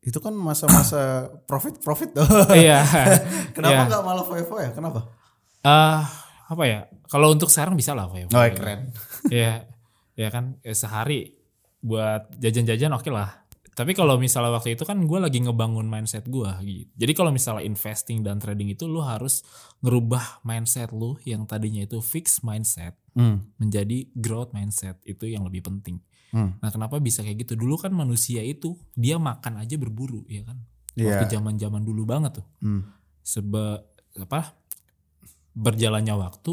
Itu 0.00 0.16
kan 0.18 0.32
masa-masa 0.32 1.26
profit-profit 1.50 2.10
tuh. 2.14 2.26
Iya. 2.54 2.80
Kenapa 3.56 3.74
Iya. 3.74 3.88
nggak 3.90 4.02
malah 4.02 4.24
foya 4.24 4.46
ya? 4.64 4.70
Kenapa? 4.72 5.00
Eh, 5.60 6.00
apa 6.48 6.62
ya? 6.64 6.80
Kalau 7.04 7.34
untuk 7.34 7.50
sekarang 7.50 7.74
bisa 7.74 7.92
lah 7.92 8.08
ya. 8.14 8.24
Oh, 8.30 8.46
keren. 8.54 8.94
Iya. 9.28 9.66
Ya 10.14 10.28
kan 10.30 10.56
eh, 10.62 10.72
sehari 10.72 11.34
buat 11.80 12.32
jajan-jajan 12.38 12.92
oke 12.92 13.10
lah. 13.10 13.44
Tapi 13.70 13.94
kalau 13.94 14.18
misalnya 14.18 14.52
waktu 14.52 14.74
itu 14.74 14.82
kan 14.84 15.06
gue 15.06 15.18
lagi 15.22 15.40
ngebangun 15.40 15.86
mindset 15.86 16.26
gue 16.26 16.50
gitu. 16.66 16.90
Jadi 16.98 17.12
kalau 17.14 17.30
misalnya 17.30 17.62
investing 17.64 18.20
dan 18.20 18.36
trading 18.36 18.68
itu 18.68 18.84
lu 18.84 19.00
harus 19.00 19.40
ngerubah 19.80 20.42
mindset 20.42 20.90
lu 20.90 21.16
yang 21.22 21.46
tadinya 21.46 21.80
itu 21.84 22.02
fixed 22.02 22.42
mindset 22.42 22.98
Hmm. 23.10 23.42
menjadi 23.58 24.06
growth 24.14 24.54
mindset 24.54 25.02
itu 25.02 25.26
yang 25.26 25.42
lebih 25.42 25.66
penting. 25.66 25.98
Hmm. 26.30 26.54
Nah 26.62 26.70
kenapa 26.70 27.02
bisa 27.02 27.26
kayak 27.26 27.42
gitu? 27.42 27.58
Dulu 27.58 27.74
kan 27.74 27.90
manusia 27.90 28.38
itu 28.38 28.78
dia 28.94 29.18
makan 29.18 29.58
aja 29.58 29.74
berburu 29.74 30.22
ya 30.30 30.46
kan. 30.46 30.62
Iya. 30.94 31.18
Waktu 31.18 31.26
zaman 31.34 31.58
zaman 31.58 31.82
dulu 31.82 32.06
banget 32.06 32.38
tuh. 32.38 32.46
Hmm. 32.62 32.86
Seba 33.18 33.82
apa 34.14 34.54
berjalannya 35.54 36.14
waktu 36.14 36.52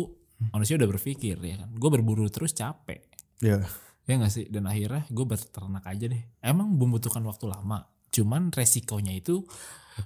manusia 0.49 0.81
udah 0.81 0.89
berpikir 0.89 1.37
ya 1.37 1.61
kan. 1.61 1.69
Gue 1.77 1.89
berburu 1.93 2.25
terus 2.33 2.57
capek. 2.57 3.05
Iya. 3.37 3.61
Ya 4.07 4.15
gak 4.15 4.31
sih? 4.31 4.47
Dan 4.47 4.71
akhirnya 4.71 5.03
gue 5.11 5.25
berternak 5.27 5.83
aja 5.83 6.05
deh. 6.07 6.23
Emang 6.39 6.71
membutuhkan 6.71 7.19
waktu 7.27 7.51
lama. 7.51 7.83
Cuman 8.07 8.49
resikonya 8.55 9.11
itu 9.13 9.43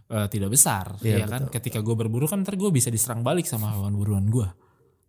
eh, 0.09 0.27
tidak 0.27 0.49
besar. 0.51 0.97
Iya, 1.05 1.23
ya 1.23 1.27
kan? 1.29 1.47
Ketika 1.53 1.79
gue 1.85 1.93
berburu 1.93 2.25
kan 2.25 2.41
ntar 2.41 2.57
gue 2.57 2.73
bisa 2.73 2.89
diserang 2.89 3.21
balik 3.21 3.45
sama 3.45 3.77
hewan 3.77 3.93
buruan 3.93 4.25
gue. 4.27 4.49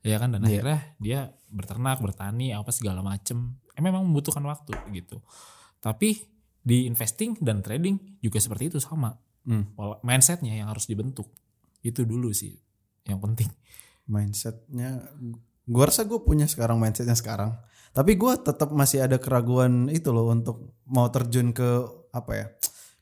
Ya 0.05 0.20
kan? 0.20 0.37
Dan 0.37 0.44
Iya. 0.44 0.61
akhirnya 0.61 0.78
dia 1.00 1.18
berternak, 1.48 2.05
bertani, 2.05 2.52
apa 2.52 2.68
segala 2.68 3.00
macem. 3.00 3.57
Eh, 3.72 3.81
memang 3.81 4.05
membutuhkan 4.05 4.44
waktu 4.44 4.76
gitu. 4.92 5.24
Tapi 5.81 6.28
di 6.62 6.85
investing 6.87 7.40
dan 7.40 7.64
trading 7.64 8.20
juga 8.20 8.38
seperti 8.38 8.76
itu 8.76 8.78
sama. 8.78 9.16
Hmm. 9.42 9.72
Mindsetnya 10.05 10.55
yang 10.55 10.68
harus 10.70 10.87
dibentuk. 10.87 11.26
Itu 11.83 12.05
dulu 12.07 12.31
sih 12.31 12.55
yang 13.09 13.18
penting. 13.18 13.50
mindsetnya 14.02 14.98
gue 15.64 15.85
rasa 15.85 16.03
gue 16.03 16.18
punya 16.18 16.44
sekarang 16.44 16.77
mindsetnya 16.77 17.14
sekarang 17.14 17.55
tapi 17.92 18.16
gue 18.16 18.33
tetap 18.38 18.72
masih 18.72 19.05
ada 19.05 19.16
keraguan 19.16 19.87
itu 19.87 20.11
loh 20.11 20.29
untuk 20.29 20.72
mau 20.87 21.07
terjun 21.09 21.53
ke 21.53 21.68
apa 22.11 22.33
ya 22.33 22.46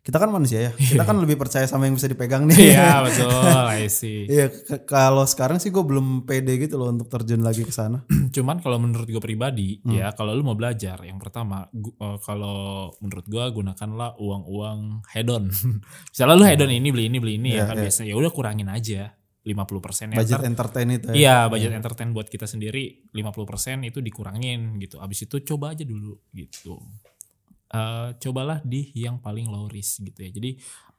kita 0.00 0.16
kan 0.16 0.32
manusia 0.32 0.58
ya 0.64 0.72
kita 0.72 1.04
kan 1.04 1.20
lebih 1.20 1.36
percaya 1.36 1.68
sama 1.68 1.84
yang 1.84 1.94
bisa 1.94 2.08
dipegang 2.08 2.48
nih 2.48 2.72
Iya 2.72 2.98
betul, 3.04 3.36
I 3.68 3.84
see. 3.86 4.24
Iya, 4.26 4.48
kalau 4.82 5.28
sekarang 5.28 5.60
sih 5.60 5.68
gue 5.68 5.84
belum 5.84 6.24
pede 6.24 6.56
gitu 6.56 6.80
loh 6.80 6.88
untuk 6.88 7.12
terjun 7.12 7.44
lagi 7.44 7.62
ke 7.62 7.70
sana. 7.70 8.00
Cuman 8.34 8.64
kalau 8.64 8.80
menurut 8.80 9.04
gue 9.04 9.20
pribadi 9.20 9.76
Hmm. 9.84 9.92
ya 9.92 10.08
kalau 10.16 10.32
lu 10.32 10.40
mau 10.40 10.56
belajar 10.56 11.04
yang 11.04 11.20
pertama 11.20 11.68
eh, 11.76 12.18
kalau 12.24 12.90
menurut 13.04 13.28
gue 13.28 13.44
gunakanlah 13.52 14.16
uang-uang 14.16 15.04
hedon. 15.12 15.52
Misalnya 16.10 16.34
lu 16.34 16.44
hedon 16.48 16.72
ini 16.72 16.88
beli 16.90 17.04
ini 17.12 17.18
beli 17.20 17.34
ini 17.36 17.48
Iya, 17.54 17.60
ya 17.60 17.64
kan 17.68 17.76
iya. 17.76 17.82
biasanya 17.84 18.08
ya 18.08 18.16
udah 18.16 18.32
kurangin 18.32 18.68
aja 18.72 19.02
50% 19.40 20.12
ya. 20.12 20.20
Budget 20.20 20.40
Ntar- 20.44 20.48
entertain 20.52 20.88
itu 20.92 21.06
ya. 21.10 21.16
Iya, 21.16 21.36
budget 21.48 21.72
entertain 21.72 22.10
buat 22.12 22.28
kita 22.28 22.44
sendiri 22.44 23.08
50% 23.12 23.88
itu 23.88 24.04
dikurangin 24.04 24.76
gitu. 24.76 25.00
Abis 25.00 25.24
itu 25.24 25.40
coba 25.48 25.72
aja 25.72 25.84
dulu 25.84 26.20
gitu. 26.36 26.76
Eh, 27.70 28.08
cobalah 28.18 28.58
di 28.66 28.90
yang 28.92 29.22
paling 29.22 29.48
low 29.48 29.70
risk 29.70 30.02
gitu 30.02 30.26
ya. 30.26 30.30
Jadi 30.34 30.50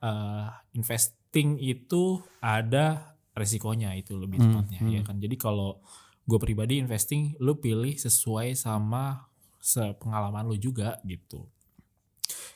eh, 0.02 0.48
investing 0.74 1.60
itu 1.60 2.18
ada 2.40 3.14
resikonya 3.32 3.94
itu 3.94 4.18
lebih 4.18 4.42
Hmm, 4.42 4.48
tepatnya 4.66 4.80
ya 4.90 5.02
kan. 5.06 5.20
Jadi 5.20 5.36
kalau 5.38 5.78
gue 6.26 6.40
pribadi 6.40 6.80
investing 6.80 7.36
lu 7.44 7.60
pilih 7.60 7.94
sesuai 7.94 8.56
sama 8.56 9.28
sepengalaman 9.62 10.50
lu 10.50 10.58
juga 10.58 10.98
gitu. 11.06 11.46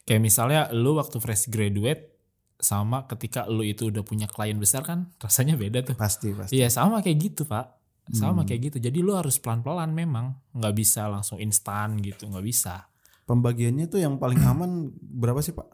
Kayak 0.07 0.21
misalnya 0.23 0.61
lu 0.73 0.97
waktu 0.97 1.17
fresh 1.19 1.45
graduate 1.49 2.14
sama 2.55 3.03
ketika 3.05 3.45
lu 3.45 3.61
itu 3.61 3.91
udah 3.91 4.01
punya 4.01 4.25
klien 4.25 4.55
besar 4.55 4.81
kan 4.81 5.11
rasanya 5.23 5.55
beda 5.55 5.83
tuh. 5.83 5.95
Pasti 5.95 6.31
pasti. 6.31 6.55
Iya 6.55 6.71
sama 6.71 7.03
kayak 7.03 7.17
gitu 7.19 7.41
pak, 7.43 7.75
sama 8.11 8.41
Hmm. 8.41 8.47
kayak 8.47 8.61
gitu. 8.71 8.77
Jadi 8.79 8.99
lu 9.01 9.13
harus 9.13 9.35
pelan-pelan 9.37 9.91
memang, 9.91 10.33
nggak 10.53 10.73
bisa 10.73 11.05
langsung 11.07 11.37
instan 11.37 11.99
gitu, 11.99 12.25
nggak 12.27 12.45
bisa. 12.45 12.87
Pembagiannya 13.25 13.85
tuh 13.89 13.99
yang 14.01 14.15
paling 14.17 14.37
aman 14.51 14.93
berapa 14.99 15.41
sih 15.41 15.51
pak? 15.51 15.67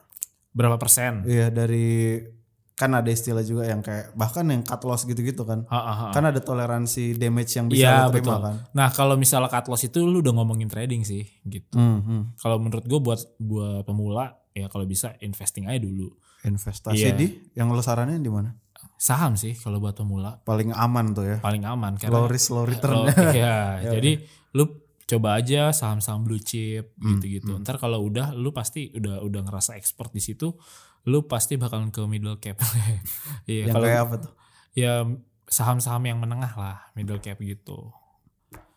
Berapa 0.51 0.75
persen? 0.75 1.23
Iya 1.23 1.47
dari 1.47 2.19
kan 2.71 2.97
ada 2.97 3.13
istilah 3.13 3.45
juga 3.45 3.69
yang 3.69 3.85
kayak 3.85 4.17
bahkan 4.17 4.41
yang 4.49 4.65
cut 4.65 4.81
loss 4.89 5.05
gitu-gitu 5.05 5.45
kan. 5.45 5.69
Ha, 5.69 5.79
ha, 5.79 5.93
ha. 5.93 6.05
Kan 6.09 6.25
ada 6.25 6.41
toleransi 6.41 7.13
damage 7.13 7.53
yang 7.53 7.69
bisa 7.69 8.09
lo 8.09 8.09
terima 8.09 8.25
betul. 8.25 8.39
kan. 8.41 8.55
Nah 8.73 8.89
kalau 8.89 9.15
misalnya 9.15 9.53
cut 9.53 9.69
loss 9.69 9.85
itu 9.85 10.01
lu 10.01 10.25
udah 10.25 10.33
ngomongin 10.33 10.65
trading 10.65 11.05
sih, 11.05 11.29
gitu. 11.45 11.77
Hmm, 11.77 12.01
hmm. 12.01 12.21
Kalau 12.41 12.57
menurut 12.57 12.81
gue 12.81 12.97
buat 12.97 13.21
buat 13.37 13.85
pemula 13.85 14.33
ya 14.51 14.65
kalau 14.65 14.83
bisa 14.83 15.13
investing 15.21 15.69
aja 15.69 15.77
dulu. 15.77 16.09
Investasi 16.43 16.97
Iya. 16.99 17.13
di 17.13 17.27
yang 17.53 17.69
lo 17.69 17.79
saranin 17.79 18.17
di 18.17 18.27
mana? 18.27 18.49
Saham 18.95 19.33
sih 19.33 19.53
kalau 19.53 19.77
buat 19.77 19.93
pemula 19.93 20.41
Paling 20.41 20.71
aman 20.71 21.11
tuh 21.11 21.25
ya. 21.25 21.37
paling 21.37 21.61
aman 21.63 21.97
karena 21.97 22.13
Low 22.15 22.25
risk 22.25 22.49
low 22.49 22.63
return. 22.63 23.09
Iya, 23.33 23.91
jadi 23.91 24.21
lu 24.51 24.65
coba 25.03 25.35
aja 25.35 25.69
saham-saham 25.71 26.23
blue 26.23 26.39
chip 26.39 26.93
Hmm, 26.95 27.17
gitu-gitu. 27.17 27.57
Ntar 27.57 27.77
kalau 27.77 28.01
udah 28.01 28.31
lu 28.31 28.49
pasti 28.51 28.89
udah 28.89 29.19
udah 29.19 29.41
ngerasa 29.43 29.73
expert 29.73 30.09
di 30.09 30.19
situ, 30.19 30.53
lu 31.03 31.25
pasti 31.25 31.57
bakalan 31.57 31.89
ke 31.89 32.01
middle 32.05 32.37
cap. 32.37 32.57
Iya, 33.45 33.67
yang 33.67 33.75
kalau 33.75 33.85
kayak 33.85 34.01
apa 34.01 34.15
tuh? 34.19 34.31
ya 34.71 35.03
saham-saham 35.45 36.03
yang 36.05 36.17
menengah 36.17 36.53
lah, 36.53 36.77
middle 36.93 37.19
cap 37.19 37.37
gitu. 37.37 37.91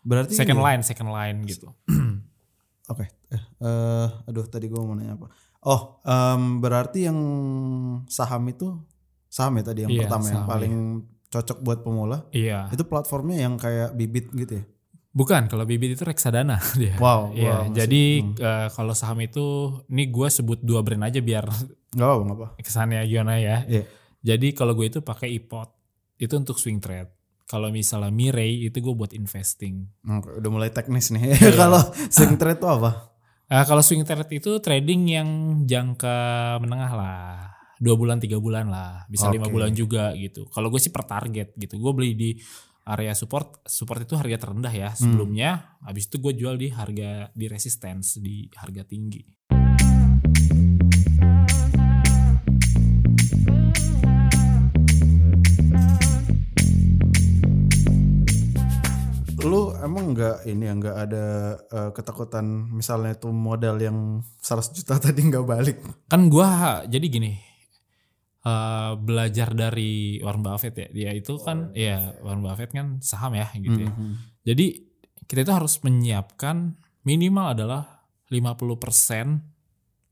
Berarti 0.01 0.33
Second 0.33 0.59
ini- 0.59 0.65
line, 0.67 0.81
second 0.81 1.09
line 1.09 1.37
gitu. 1.45 1.69
Oke. 2.91 3.05
Eh, 3.25 3.41
eh, 3.59 4.07
aduh 4.23 4.45
tadi 4.45 4.67
gue 4.67 4.77
mau 4.77 4.93
nanya 4.93 5.15
apa? 5.15 5.31
Oh, 5.65 5.97
em, 6.05 6.61
berarti 6.61 7.09
yang 7.09 7.17
saham 8.05 8.45
itu 8.47 8.77
saham 9.25 9.57
ya 9.57 9.63
tadi 9.65 9.79
yang 9.83 9.91
Iya, 9.91 10.05
pertama 10.05 10.25
yang 10.29 10.45
paling 10.45 10.73
cocok 11.27 11.57
buat 11.59 11.79
pemula. 11.81 12.17
Iya. 12.29 12.69
Itu 12.69 12.85
platformnya 12.85 13.41
yang 13.43 13.57
kayak 13.57 13.97
bibit 13.97 14.29
gitu 14.31 14.61
ya. 14.61 14.65
Bukan, 15.09 15.47
kalau 15.47 15.63
bibit 15.63 15.95
itu 15.95 16.03
reksadana 16.03 16.59
dia. 16.79 16.99
Wow, 16.99 17.31
Iya, 17.31 17.65
wow, 17.65 17.73
jadi 17.73 18.03
hmm. 18.21 18.35
eh, 18.35 18.67
kalau 18.71 18.93
saham 18.93 19.19
itu, 19.23 19.45
ini 19.89 20.11
gue 20.11 20.27
sebut 20.27 20.59
dua 20.59 20.83
brand 20.83 21.07
aja 21.07 21.23
biar 21.23 21.47
Gak 21.95 22.03
apa 22.03 22.21
nggak 22.27 22.37
apa. 22.37 22.47
kesannya 22.59 22.99
gimana 23.07 23.39
ya. 23.39 23.63
Iya. 23.63 23.83
Jadi 24.21 24.51
kalau 24.51 24.75
gue 24.75 24.91
itu 24.91 24.99
pakai 24.99 25.31
iPod, 25.33 25.71
itu 26.19 26.33
untuk 26.35 26.59
swing 26.59 26.83
trade. 26.83 27.09
Kalau 27.45 27.69
misalnya 27.69 28.09
Mirai 28.09 28.65
itu 28.65 28.81
gue 28.81 28.91
buat 28.91 29.13
investing. 29.13 29.85
Oke, 30.03 30.41
udah 30.41 30.49
mulai 30.51 30.69
teknis 30.69 31.13
nih. 31.13 31.31
Iya. 31.31 31.53
Kalau 31.63 31.79
swing 32.09 32.35
trade 32.35 32.57
itu 32.59 32.67
apa? 32.67 33.14
Ah, 33.45 33.61
kalau 33.61 33.85
swing 33.85 34.01
trade 34.01 34.41
itu 34.41 34.57
trading 34.57 35.01
yang 35.05 35.29
jangka 35.69 36.17
menengah 36.65 36.91
lah, 36.97 37.25
dua 37.77 37.93
bulan 37.93 38.17
tiga 38.17 38.41
bulan 38.41 38.65
lah, 38.71 39.05
bisa 39.05 39.29
lima 39.29 39.45
Oke. 39.45 39.53
bulan 39.53 39.71
juga 39.71 40.09
gitu. 40.17 40.49
Kalau 40.49 40.73
gue 40.73 40.81
sih 40.81 40.89
per 40.89 41.05
target 41.05 41.53
gitu. 41.53 41.77
Gue 41.77 41.93
beli 41.93 42.11
di 42.17 42.29
area 42.85 43.13
support, 43.17 43.61
support 43.65 44.05
itu 44.05 44.13
harga 44.17 44.49
terendah 44.49 44.73
ya 44.73 44.89
Hmm. 44.93 44.97
sebelumnya. 44.97 45.77
Habis 45.81 46.09
itu 46.09 46.17
gue 46.21 46.33
jual 46.37 46.55
di 46.57 46.69
harga 46.69 47.29
di 47.33 47.45
resistance 47.45 48.17
di 48.17 48.49
harga 48.57 48.81
tinggi. 48.85 49.21
Lu 59.45 59.61
emang 59.77 60.11
nggak 60.11 60.49
ini 60.49 60.65
ya 60.65 60.73
nggak 60.73 60.97
ada 60.97 61.25
eh, 61.61 61.89
ketakutan 61.93 62.45
misalnya 62.73 63.13
itu 63.13 63.29
modal 63.29 63.77
yang 63.77 63.97
100 64.41 64.73
juta 64.73 64.97
tadi 65.05 65.21
nggak 65.21 65.45
balik. 65.45 65.77
Kan 66.09 66.27
gue 66.27 66.49
jadi 66.89 67.05
gini, 67.05 67.31
eh, 68.41 68.91
belajar 68.97 69.53
dari 69.53 70.17
Warren 70.19 70.41
Buffett 70.41 70.75
ya. 70.75 70.87
Dia 70.89 71.11
itu 71.13 71.37
kan, 71.37 71.69
ya 71.71 72.17
Warren 72.21 72.41
Buffett 72.41 72.73
kan 72.73 72.97
saham 72.99 73.37
ya 73.37 73.47
gitu 73.53 73.85
ya. 73.85 73.91
Mhm. 73.93 74.13
Jadi 74.45 74.65
kita 75.25 75.41
itu 75.41 75.53
harus 75.53 75.81
menyiapkan 75.81 76.77
minimal 77.01 77.53
adalah 77.53 78.05
50% 78.29 79.53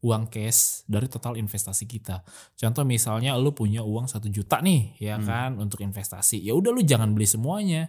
uang 0.04 0.28
cash 0.28 0.84
dari 0.84 1.08
total 1.08 1.39
investasi 1.39 1.88
kita. 1.88 2.22
Contoh 2.54 2.84
misalnya 2.84 3.39
lu 3.39 3.56
punya 3.56 3.82
uang 3.82 4.06
satu 4.06 4.28
juta 4.28 4.60
nih 4.60 5.00
ya 5.00 5.15
Hmm. 5.15 5.26
kan 5.26 5.52
untuk 5.58 5.80
investasi. 5.80 6.43
Ya 6.43 6.52
udah 6.52 6.76
lu 6.76 6.84
jangan 6.84 7.15
beli 7.15 7.24
semuanya. 7.24 7.88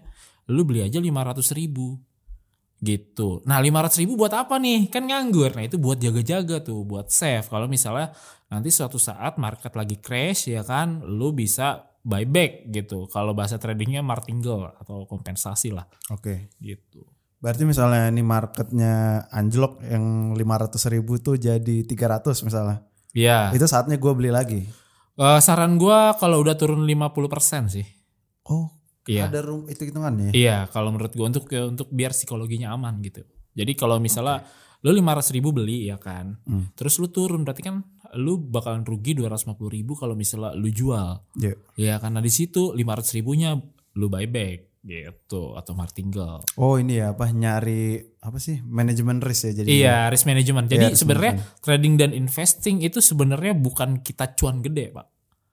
Lu 0.51 0.65
beli 0.69 0.85
aja 0.85 1.01
500 1.01 1.57
ribu 1.57 1.97
gitu. 2.85 3.41
Nah 3.49 3.59
500 3.65 4.01
ribu 4.05 4.21
buat 4.21 4.33
apa 4.37 4.61
nih? 4.61 4.93
Kan 4.93 5.09
nganggur. 5.09 5.57
Nah 5.57 5.65
itu 5.65 5.81
buat 5.81 5.97
jaga-jaga 5.97 6.61
tuh, 6.61 6.85
buat 6.85 7.09
save. 7.09 7.49
Kalau 7.49 7.65
misalnya 7.65 8.13
nanti 8.53 8.69
suatu 8.69 9.01
saat 9.01 9.41
market 9.41 9.73
lagi 9.73 9.97
crash 9.99 10.53
ya 10.53 10.61
kan, 10.61 11.01
lu 11.01 11.33
bisa 11.33 11.97
buyback 12.05 12.69
gitu. 12.69 13.09
Kalau 13.09 13.33
bahasa 13.33 13.57
tradingnya 13.57 14.05
martingale 14.05 14.77
atau 14.77 15.09
kompensasi 15.09 15.73
lah 15.73 15.89
Oke. 16.13 16.53
gitu. 16.61 17.09
Berarti 17.41 17.65
misalnya 17.65 18.09
ini 18.09 18.21
marketnya 18.25 19.25
anjlok 19.33 19.81
yang 19.85 20.37
500 20.37 20.93
ribu 20.93 21.21
tuh 21.21 21.37
jadi 21.41 21.85
300 21.85 22.45
misalnya. 22.45 22.85
Ya, 23.15 23.49
Itu 23.55 23.65
saatnya 23.65 23.97
gue 23.97 24.13
beli 24.13 24.29
lagi. 24.29 24.67
eh, 25.15 25.41
saran 25.41 25.79
gua 25.79 26.19
kalau 26.19 26.43
udah 26.43 26.59
turun 26.59 26.83
50% 26.83 27.71
sih. 27.71 27.87
Oh, 28.51 28.67
Iya. 29.05 29.29
ada 29.29 29.41
rum 29.45 29.69
itu 29.69 29.85
hitungannya. 29.85 30.31
ya? 30.31 30.33
Iya, 30.33 30.57
kalau 30.73 30.89
menurut 30.91 31.13
gua 31.13 31.29
untuk 31.29 31.45
untuk 31.49 31.89
biar 31.89 32.11
psikologinya 32.11 32.73
aman 32.73 33.01
gitu. 33.01 33.21
Jadi 33.53 33.73
kalau 33.75 34.01
misalnya 34.01 34.43
lu 34.81 34.93
500 34.93 35.33
ribu 35.33 35.53
beli 35.53 35.89
ya 35.89 35.97
kan, 35.97 36.37
Hmm. 36.45 36.69
terus 36.73 36.97
lu 36.99 37.09
turun 37.09 37.45
berarti 37.45 37.65
kan 37.65 37.85
lu 38.15 38.37
bakalan 38.39 38.85
rugi 38.85 39.13
250 39.13 39.69
ribu 39.69 39.93
kalau 39.93 40.13
misalnya 40.13 40.53
lu 40.53 40.69
jual. 40.69 41.25
Iya. 41.37 41.55
Ya 41.77 41.95
karena 41.99 42.21
di 42.21 42.29
situ 42.29 42.73
500 42.73 43.13
ribunya 43.13 43.57
lu 43.95 44.07
buyback 44.09 44.85
gitu 44.85 45.57
atau 45.57 45.73
martingale. 45.73 46.45
Oh 46.61 46.77
ini 46.77 47.01
ya 47.01 47.17
apa 47.17 47.33
nyari 47.33 47.97
apa 48.21 48.37
sih 48.37 48.61
manajemen 48.61 49.19
risk 49.19 49.49
ya 49.49 49.65
jadi. 49.65 49.69
Iya, 49.69 49.97
risk 50.09 50.29
management. 50.29 50.69
Jadi 50.69 50.87
Iya, 50.93 50.97
sebenarnya 50.97 51.33
trading 51.65 51.95
dan 51.97 52.11
investing 52.13 52.85
itu 52.85 53.01
sebenarnya 53.01 53.57
bukan 53.57 54.05
kita 54.05 54.37
cuan 54.37 54.61
gede, 54.61 54.93
Pak. 54.93 55.07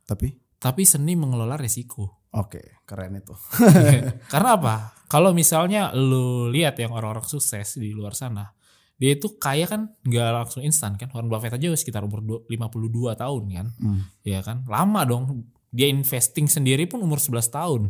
Tapi 0.06 0.28
Tapi 0.62 0.86
seni 0.86 1.18
mengelola 1.18 1.58
resiko. 1.58 2.21
Oke 2.32 2.84
keren 2.84 3.20
itu. 3.20 3.36
Karena 4.34 4.50
apa? 4.56 4.76
Kalau 5.08 5.36
misalnya 5.36 5.92
lu 5.92 6.48
lihat 6.48 6.80
yang 6.80 6.96
orang-orang 6.96 7.28
sukses 7.28 7.76
di 7.76 7.92
luar 7.92 8.16
sana, 8.16 8.48
dia 8.96 9.12
itu 9.16 9.36
kaya 9.36 9.68
kan 9.68 9.92
nggak 10.04 10.28
langsung 10.32 10.64
instan 10.64 10.96
kan. 10.96 11.12
Warren 11.12 11.28
Buffett 11.28 11.52
aja 11.56 11.68
sekitar 11.76 12.04
umur 12.04 12.24
du- 12.24 12.44
52 12.48 13.16
tahun 13.16 13.44
kan. 13.52 13.68
Hmm. 13.80 14.02
Ya 14.24 14.40
kan? 14.40 14.64
Lama 14.68 15.04
dong. 15.04 15.46
Dia 15.72 15.88
investing 15.88 16.48
sendiri 16.48 16.88
pun 16.88 17.00
umur 17.04 17.20
11 17.20 17.48
tahun. 17.48 17.82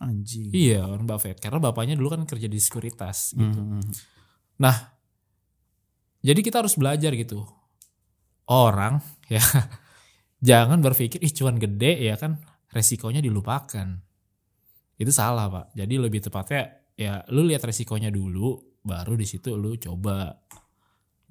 Anjing. 0.00 0.50
Iya, 0.50 0.86
Warren 0.86 1.06
Buffett. 1.06 1.38
Karena 1.38 1.58
bapaknya 1.58 1.94
dulu 1.94 2.14
kan 2.14 2.22
kerja 2.24 2.46
di 2.46 2.58
sekuritas 2.58 3.34
gitu. 3.34 3.60
Hmm. 3.60 3.82
Nah, 4.60 4.76
jadi 6.20 6.40
kita 6.40 6.60
harus 6.60 6.76
belajar 6.76 7.16
gitu. 7.16 7.44
Orang 8.44 8.98
ya 9.30 9.40
jangan 10.48 10.82
berpikir 10.82 11.22
ih 11.22 11.30
cuan 11.30 11.54
gede 11.56 12.02
ya 12.02 12.18
kan 12.18 12.42
resikonya 12.70 13.20
dilupakan. 13.22 13.88
Itu 15.00 15.12
salah, 15.14 15.48
Pak. 15.48 15.66
Jadi 15.74 15.94
lebih 15.96 16.20
tepatnya 16.22 16.80
ya 16.94 17.24
lu 17.32 17.48
lihat 17.48 17.64
resikonya 17.64 18.12
dulu 18.12 18.60
baru 18.84 19.16
di 19.16 19.26
situ 19.26 19.56
lu 19.56 19.76
coba 19.76 20.36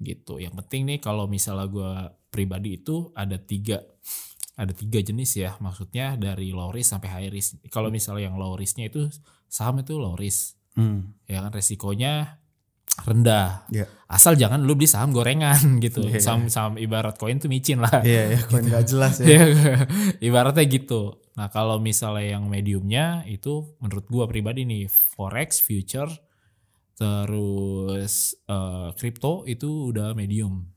gitu. 0.00 0.40
Yang 0.40 0.64
penting 0.64 0.82
nih 0.90 0.98
kalau 0.98 1.30
misalnya 1.30 1.66
gua 1.70 1.92
pribadi 2.30 2.80
itu 2.80 3.10
ada 3.14 3.36
tiga 3.38 3.82
ada 4.60 4.76
tiga 4.76 5.00
jenis 5.00 5.40
ya 5.40 5.56
maksudnya 5.62 6.20
dari 6.20 6.52
low 6.52 6.68
risk 6.74 6.92
sampai 6.96 7.08
high 7.08 7.30
risk. 7.32 7.62
Kalau 7.72 7.88
misalnya 7.88 8.28
yang 8.28 8.36
low 8.36 8.58
risknya 8.58 8.90
itu 8.90 9.08
saham 9.46 9.80
itu 9.82 9.96
low 9.96 10.14
risk 10.14 10.60
Hmm. 10.78 11.18
ya 11.26 11.42
kan 11.42 11.50
resikonya 11.50 12.39
rendah. 13.00 13.64
Iya. 13.70 13.86
Asal 14.10 14.34
jangan 14.34 14.60
lu 14.66 14.74
beli 14.74 14.90
saham 14.90 15.14
gorengan 15.14 15.56
gitu. 15.84 16.04
Iya. 16.04 16.20
Saham 16.20 16.50
saham 16.50 16.74
ibarat 16.76 17.16
koin 17.16 17.38
tuh 17.38 17.48
micin 17.48 17.80
lah. 17.80 18.02
Iya 18.02 18.36
ya 18.36 18.38
koin 18.50 18.66
gak 18.66 18.84
jelas 18.86 19.22
ya. 19.22 19.26
Iya, 19.26 19.44
Ibaratnya 20.28 20.64
gitu. 20.66 21.16
Nah, 21.38 21.48
kalau 21.48 21.80
misalnya 21.80 22.36
yang 22.36 22.50
mediumnya 22.50 23.24
itu 23.24 23.72
menurut 23.80 24.04
gua 24.10 24.28
pribadi 24.28 24.66
nih 24.68 24.90
forex, 24.90 25.62
future, 25.64 26.10
terus 26.98 28.36
eh, 28.44 28.88
crypto 28.98 29.48
itu 29.48 29.90
udah 29.94 30.12
medium. 30.12 30.68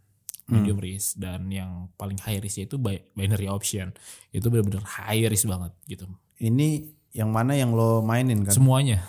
Medium 0.44 0.76
risk 0.76 1.18
dan 1.18 1.48
yang 1.48 1.88
paling 1.96 2.20
high 2.20 2.38
risk 2.38 2.60
itu 2.60 2.76
bi- 2.76 3.00
binary 3.16 3.48
option. 3.48 3.96
Itu 4.30 4.52
benar-benar 4.52 4.84
high 4.86 5.26
risk 5.26 5.48
banget 5.48 5.72
gitu. 5.88 6.06
Ini 6.38 6.84
yang 7.16 7.32
mana 7.32 7.56
yang 7.56 7.72
lo 7.72 8.04
mainin 8.04 8.44
kan? 8.44 8.52
Semuanya. 8.52 9.02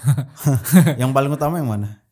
yang 0.95 1.11
paling 1.11 1.35
utama 1.35 1.59
yang 1.59 1.69
mana? 1.69 2.04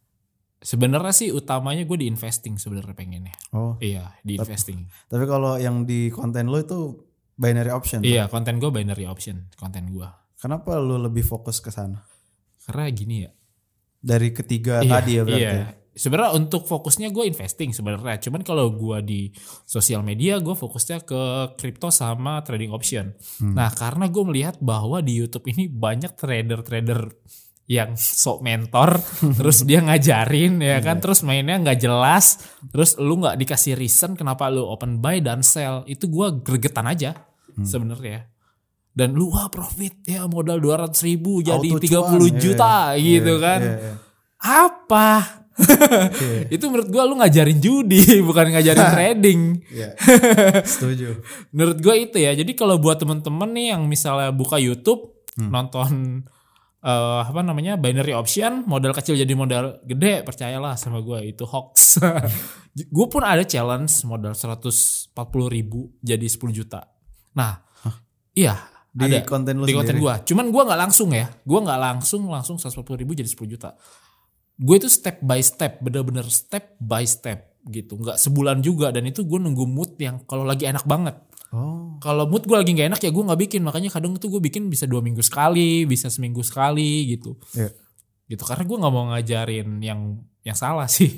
Sebenarnya 0.62 1.10
sih 1.10 1.28
utamanya 1.34 1.82
gue 1.82 1.98
di 1.98 2.06
investing 2.06 2.54
sebenarnya 2.54 2.94
pengennya. 2.94 3.34
Oh, 3.50 3.74
Iya, 3.82 4.14
di 4.22 4.38
investing. 4.38 4.86
tapi 5.10 5.26
kalau 5.26 5.58
yang 5.58 5.82
di 5.82 6.06
konten 6.14 6.46
lo 6.46 6.62
itu 6.62 7.02
binary 7.34 7.74
option. 7.74 7.98
Iya, 8.06 8.30
konten 8.30 8.62
gue 8.62 8.70
binary 8.70 9.10
option, 9.10 9.50
konten 9.58 9.90
gue. 9.90 10.06
Kenapa 10.38 10.78
lo 10.78 11.02
lebih 11.02 11.26
fokus 11.26 11.58
ke 11.58 11.74
sana? 11.74 12.06
Karena 12.62 12.86
gini 12.94 13.26
ya. 13.26 13.30
Dari 14.02 14.30
ketiga 14.30 14.82
Iya, 14.82 14.90
tadi 14.90 15.10
ya 15.18 15.22
berarti. 15.26 15.42
Iya. 15.42 15.50
ya? 15.54 15.66
Sebenarnya 15.92 16.32
untuk 16.40 16.64
fokusnya 16.64 17.12
gue 17.12 17.28
investing 17.28 17.70
sebenarnya. 17.76 18.16
Cuman 18.22 18.40
kalau 18.40 18.72
gue 18.72 18.98
di 19.04 19.20
sosial 19.68 20.00
media 20.00 20.40
gue 20.40 20.56
fokusnya 20.56 21.04
ke 21.04 21.20
crypto 21.60 21.92
sama 21.92 22.40
trading 22.40 22.72
option. 22.72 23.12
Hmm. 23.42 23.52
Nah, 23.52 23.68
karena 23.68 24.08
gue 24.08 24.24
melihat 24.24 24.56
bahwa 24.62 25.04
di 25.04 25.20
YouTube 25.20 25.52
ini 25.52 25.68
banyak 25.68 26.16
trader-trader 26.16 27.12
yang 27.64 27.94
sok 27.94 28.42
mentor, 28.42 28.98
terus 29.38 29.62
dia 29.62 29.80
ngajarin 29.80 30.58
ya 30.58 30.78
kan, 30.78 30.98
terus 30.98 31.22
mainnya 31.22 31.56
nggak 31.56 31.78
jelas, 31.78 32.42
terus 32.68 32.98
lu 32.98 33.18
nggak 33.18 33.38
dikasih 33.38 33.74
reason 33.74 34.12
kenapa 34.12 34.50
lu 34.50 34.66
open 34.66 34.98
buy 34.98 35.18
dan 35.18 35.40
sell, 35.40 35.86
itu 35.86 36.06
gue 36.06 36.42
gregetan 36.42 36.86
aja 36.86 37.12
Hmm. 37.52 37.68
sebenarnya. 37.68 38.32
Dan 38.92 39.12
lu 39.12 39.28
wah 39.28 39.48
profit 39.48 40.00
ya 40.04 40.24
modal 40.24 40.56
200 40.56 40.96
ribu 41.04 41.40
jadi 41.40 41.68
Auto 41.68 41.80
30 41.80 41.88
cuan, 41.92 42.16
iya, 42.24 42.40
juta 42.40 42.76
gitu 42.96 43.34
iya, 43.36 43.44
kan. 43.44 43.60
iya, 43.60 43.76
iya. 43.76 43.94
Apa? 44.40 45.08
itu 46.56 46.64
menurut 46.64 46.88
gua 46.88 47.04
lu 47.04 47.20
ngajarin 47.20 47.60
judi 47.60 48.00
bukan 48.28 48.56
ngajarin 48.56 48.88
trading. 48.88 49.40
Iya. 49.68 49.88
Setuju. 50.64 51.20
Menurut 51.52 51.78
gua 51.80 51.92
itu 51.92 52.16
ya. 52.16 52.32
Jadi 52.32 52.56
kalau 52.56 52.80
buat 52.80 52.96
temen-temen 52.96 53.52
nih 53.52 53.66
yang 53.76 53.84
misalnya 53.84 54.32
buka 54.32 54.56
YouTube 54.56 55.12
Hmm. 55.32 55.48
nonton 55.48 56.24
eh, 56.82 57.20
apa 57.22 57.40
namanya 57.40 57.78
binary 57.78 58.12
option 58.12 58.66
modal 58.66 58.90
kecil 58.92 59.14
jadi 59.14 59.32
modal 59.32 59.80
gede 59.86 60.26
percayalah 60.26 60.74
sama 60.74 60.98
gua 61.00 61.22
itu 61.22 61.46
hoax. 61.46 62.02
gue 62.96 63.06
pun 63.06 63.22
ada 63.22 63.44
challenge 63.46 64.02
modal 64.08 64.34
140 64.34 65.14
ribu 65.48 65.94
jadi 66.02 66.26
10 66.26 66.50
juta. 66.50 66.84
Nah, 67.38 67.62
iya 68.34 68.56
Di 68.92 69.08
ada 69.08 69.24
konten 69.24 69.56
lo 69.56 69.64
di 69.64 69.72
konten 69.72 69.96
gua. 69.96 70.20
Cuman 70.20 70.52
gua 70.52 70.68
nggak 70.68 70.80
langsung 70.88 71.14
ya. 71.16 71.30
Gua 71.48 71.64
nggak 71.64 71.80
langsung 71.80 72.28
langsung 72.28 72.60
140 72.60 73.00
ribu 73.00 73.16
jadi 73.16 73.28
10 73.30 73.48
juta. 73.48 73.72
Gue 74.62 74.76
itu 74.78 74.86
step 74.86 75.24
by 75.24 75.40
step, 75.40 75.80
bener-bener 75.80 76.28
step 76.28 76.76
by 76.78 77.02
step 77.08 77.56
gitu. 77.66 77.96
Nggak 77.98 78.20
sebulan 78.20 78.60
juga 78.60 78.92
dan 78.92 79.08
itu 79.08 79.24
gue 79.24 79.38
nunggu 79.40 79.64
mood 79.64 79.96
yang 79.98 80.22
kalau 80.28 80.44
lagi 80.44 80.68
enak 80.68 80.84
banget. 80.84 81.18
Oh, 81.52 82.00
Kalau 82.00 82.24
mood 82.24 82.48
gue 82.48 82.56
lagi 82.56 82.72
nggak 82.72 82.88
enak 82.96 83.00
ya 83.04 83.10
gue 83.12 83.24
nggak 83.28 83.40
bikin. 83.44 83.60
Makanya 83.60 83.92
kadang 83.92 84.16
itu 84.16 84.26
gue 84.26 84.40
bikin 84.40 84.72
bisa 84.72 84.88
dua 84.88 85.04
minggu 85.04 85.20
sekali, 85.20 85.84
bisa 85.84 86.08
seminggu 86.08 86.40
sekali 86.40 87.12
gitu. 87.12 87.36
iya. 87.52 87.68
Gitu 88.24 88.40
karena 88.42 88.64
gue 88.64 88.76
nggak 88.80 88.92
mau 88.92 89.04
ngajarin 89.12 89.68
yang 89.84 90.00
yang 90.42 90.56
salah 90.56 90.88
sih. 90.88 91.12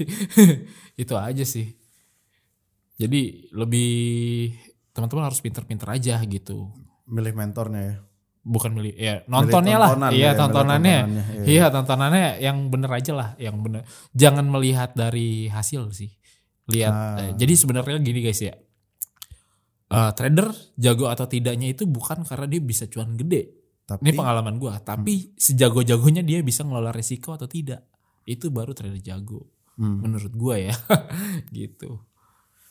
itu 1.02 1.14
aja 1.14 1.46
sih. 1.46 1.78
Jadi 2.94 3.50
lebih 3.50 3.90
teman-teman 4.90 5.26
harus 5.26 5.42
pinter-pinter 5.42 5.90
aja 5.90 6.22
gitu 6.22 6.70
Milih 7.04 7.34
mentornya 7.34 7.82
ya. 7.82 7.96
bukan 8.44 8.70
milih 8.70 8.94
ya 8.94 9.14
nontonnya 9.26 9.76
lah 9.80 9.90
tontonan, 9.90 10.10
iya 10.12 10.20
ya, 10.20 10.28
milih 10.30 10.38
tontonannya 10.38 10.98
tontonannya, 11.00 11.24
iya. 11.34 11.44
iya 11.48 11.66
tontonannya 11.72 12.26
yang 12.38 12.56
bener 12.70 12.90
aja 12.92 13.12
lah 13.16 13.28
yang 13.40 13.56
bener 13.58 13.82
jangan 14.14 14.46
melihat 14.46 14.92
dari 14.94 15.48
hasil 15.48 15.90
sih 15.90 16.12
lihat 16.68 16.92
Ah. 16.94 17.16
eh, 17.24 17.32
jadi 17.34 17.52
sebenarnya 17.56 17.98
gini 17.98 18.20
guys 18.22 18.38
ya 18.38 18.54
Eh, 19.86 20.10
trader 20.12 20.48
jago 20.74 21.06
atau 21.06 21.24
tidaknya 21.24 21.70
itu 21.70 21.84
bukan 21.84 22.24
karena 22.24 22.46
dia 22.46 22.58
bisa 22.58 22.84
cuan 22.86 23.14
gede 23.14 23.52
Tapi 23.84 24.00
ini 24.02 24.10
pengalaman 24.12 24.56
gua 24.56 24.80
tapi 24.80 25.36
sejago-jagonya 25.36 26.20
dia 26.20 26.40
bisa 26.40 26.62
ngelola 26.62 26.88
risiko 26.88 27.30
atau 27.30 27.44
tidak 27.44 27.84
itu 28.24 28.48
baru 28.48 28.72
trader 28.72 28.98
jago 28.98 29.44
Hmm. 29.74 30.00
menurut 30.00 30.30
gua 30.32 30.54
ya 30.56 30.70
gitu 31.50 31.98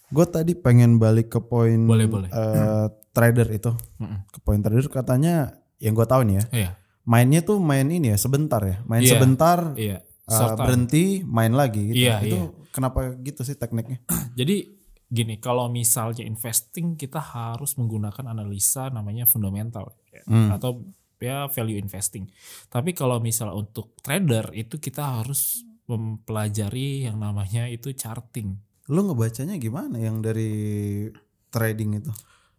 gue 0.08 0.26
tadi 0.26 0.54
pengen 0.54 0.98
balik 0.98 1.30
ke 1.30 1.40
poin 1.40 1.76
Boleh, 1.84 2.06
boleh. 2.06 2.30
eh, 2.30 2.86
trader 3.10 3.50
itu. 3.50 3.74
Mm-mm. 3.98 4.30
Ke 4.30 4.40
poin 4.40 4.58
trader 4.58 4.86
katanya 4.88 5.52
yang 5.78 5.92
gue 5.92 6.06
tahu 6.06 6.22
nih 6.24 6.36
ya. 6.36 6.44
iya 6.54 6.72
Mainnya 7.04 7.42
tuh 7.42 7.58
main 7.58 7.84
ini 7.84 8.08
ya 8.08 8.18
sebentar 8.18 8.62
ya. 8.62 8.80
Main 8.84 9.02
Iya. 9.02 9.12
sebentar 9.12 9.60
iya 9.76 10.00
eh, 10.00 10.30
Short 10.30 10.54
time. 10.54 10.64
berhenti 10.64 11.04
main 11.22 11.52
lagi 11.52 11.82
gitu. 11.90 11.98
Iya, 12.00 12.16
itu 12.22 12.38
iya. 12.38 12.46
kenapa 12.70 13.00
gitu 13.18 13.42
sih 13.42 13.54
tekniknya? 13.54 14.00
Jadi 14.40 14.83
gini, 15.14 15.38
kalau 15.38 15.70
misalnya 15.70 16.26
investing 16.26 16.98
kita 16.98 17.22
harus 17.22 17.78
menggunakan 17.78 18.34
analisa 18.34 18.90
namanya 18.90 19.30
fundamental 19.30 19.94
ya, 20.10 20.26
Hmm. 20.26 20.50
atau 20.50 20.82
ya 21.22 21.46
value 21.48 21.78
investing. 21.78 22.26
Tapi 22.68 22.92
kalau 22.98 23.22
misalnya 23.22 23.54
untuk 23.54 23.94
trader 24.02 24.50
itu 24.58 24.82
kita 24.82 25.22
harus 25.22 25.62
mempelajari 25.86 27.06
yang 27.06 27.22
namanya 27.22 27.70
itu 27.70 27.94
charting. 27.94 28.58
Lu 28.92 29.08
ngebacanya 29.08 29.56
gimana 29.62 30.02
yang 30.02 30.20
dari 30.20 31.08
trading 31.48 32.04
itu? 32.04 32.12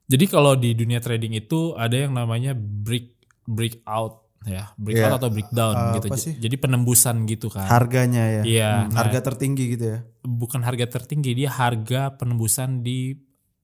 Jadi 0.05 0.25
kalau 0.29 0.57
di 0.57 0.73
dunia 0.77 1.01
trading 1.01 1.37
itu 1.37 1.77
ada 1.77 1.97
yang 1.97 2.12
namanya 2.17 2.57
break 2.57 3.17
breakout 3.45 4.24
ya, 4.46 4.70
breakout 4.74 5.11
Iya, 5.11 5.18
atau 5.18 5.28
breakdown 5.28 5.74
apa 5.74 5.96
gitu. 5.98 6.09
sih? 6.14 6.35
Jadi 6.37 6.57
penembusan 6.57 7.24
gitu 7.24 7.48
kan. 7.48 7.66
Harganya 7.66 8.24
ya. 8.30 8.42
Iya, 8.42 8.70
Hmm, 8.70 8.88
nah- 8.90 8.98
harga 9.00 9.20
tertinggi 9.24 9.64
gitu 9.70 9.85
ya. 9.87 9.98
bukan 10.20 10.61
harga 10.61 10.87
tertinggi 10.90 11.35
dia 11.35 11.48
harga 11.48 12.12
penembusan 12.12 12.80
di 12.80 13.12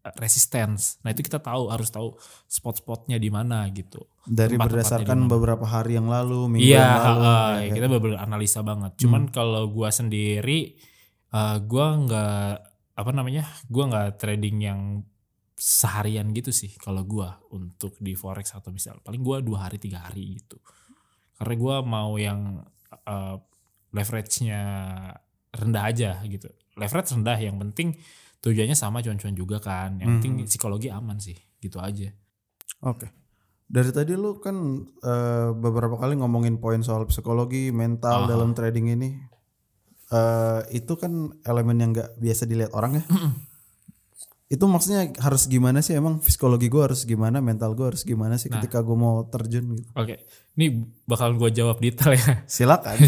uh, 0.00 0.12
resistance. 0.16 0.96
Nah 1.00 1.10
itu 1.10 1.20
kita 1.20 1.38
tahu 1.38 1.68
harus 1.68 1.88
tahu 1.88 2.16
spot-spotnya 2.46 3.16
di 3.16 3.28
mana 3.28 3.64
gitu. 3.68 4.04
Dari 4.22 4.54
Tempat-tempatnya 4.54 4.68
berdasarkan 5.00 5.18
beberapa 5.26 5.64
hari 5.64 5.96
yang 5.96 6.06
lalu, 6.06 6.48
minggu 6.50 6.66
Iya, 6.66 6.80
yang 6.80 7.00
lalu. 7.02 7.20
uh, 7.20 7.28
ya 7.28 7.36
kan? 7.60 7.74
kita 7.74 7.86
benar 7.90 8.18
analisa 8.18 8.60
banget. 8.60 8.92
Cuman 8.96 9.22
kalau 9.28 9.68
gua 9.68 9.88
sendiri, 9.88 10.76
uh, 11.30 11.56
gua 11.60 11.86
nggak 11.98 12.48
apa 12.94 13.10
namanya, 13.10 13.44
gua 13.66 13.84
nggak 13.88 14.08
trading 14.16 14.56
yang 14.60 14.80
seharian 15.60 16.32
gitu 16.32 16.48
sih. 16.48 16.72
Kalau 16.80 17.04
gua 17.04 17.36
untuk 17.52 18.00
di 18.00 18.16
forex 18.16 18.56
atau 18.56 18.72
misal, 18.72 19.04
paling 19.04 19.20
gua 19.20 19.44
dua 19.44 19.68
hari 19.68 19.76
tiga 19.76 20.08
hari 20.08 20.40
gitu. 20.40 20.56
Karena 21.36 21.54
gua 21.60 21.76
mau 21.84 22.16
yang 22.16 22.64
uh, 23.04 23.36
leverage-nya 23.92 24.62
rendah 25.50 25.84
aja 25.84 26.10
gitu. 26.24 26.48
Leverage 26.78 27.12
rendah, 27.12 27.36
yang 27.36 27.60
penting 27.60 27.98
tujuannya 28.40 28.78
sama 28.78 29.04
cuan-cuan 29.04 29.36
juga 29.36 29.60
kan. 29.60 30.00
Yang 30.00 30.08
penting 30.16 30.32
psikologi 30.48 30.88
aman 30.88 31.20
sih, 31.20 31.36
gitu 31.60 31.76
aja. 31.82 32.08
Oke. 32.86 33.10
Dari 33.70 33.94
tadi 33.94 34.18
lu 34.18 34.42
kan 34.42 34.82
eh, 34.82 35.50
beberapa 35.54 35.94
kali 35.94 36.18
ngomongin 36.18 36.58
poin 36.58 36.82
soal 36.82 37.06
psikologi, 37.06 37.70
mental 37.70 38.26
dalam 38.26 38.50
trading 38.50 38.98
ini. 38.98 39.14
Eh, 40.10 40.60
itu 40.74 40.98
kan 40.98 41.30
elemen 41.46 41.78
yang 41.78 41.90
nggak 41.94 42.18
biasa 42.18 42.50
dilihat 42.50 42.74
orang 42.74 42.98
ya. 42.98 43.04
Itu 44.50 44.64
maksudnya 44.66 45.14
harus 45.22 45.46
gimana 45.46 45.78
sih 45.78 45.94
emang 45.94 46.18
psikologi 46.18 46.66
gue 46.66 46.82
harus 46.82 47.06
gimana, 47.06 47.38
mental 47.38 47.70
gue 47.78 47.94
harus 47.94 48.02
gimana 48.02 48.34
sih 48.34 48.50
ketika 48.50 48.82
gue 48.82 48.98
mau 48.98 49.22
terjun 49.30 49.78
gitu. 49.78 49.86
Oke, 49.94 50.26
ini 50.58 50.90
bakal 51.06 51.38
gue 51.38 51.54
jawab 51.54 51.78
detail 51.78 52.18
ya. 52.18 52.42
Silakan. 52.50 52.98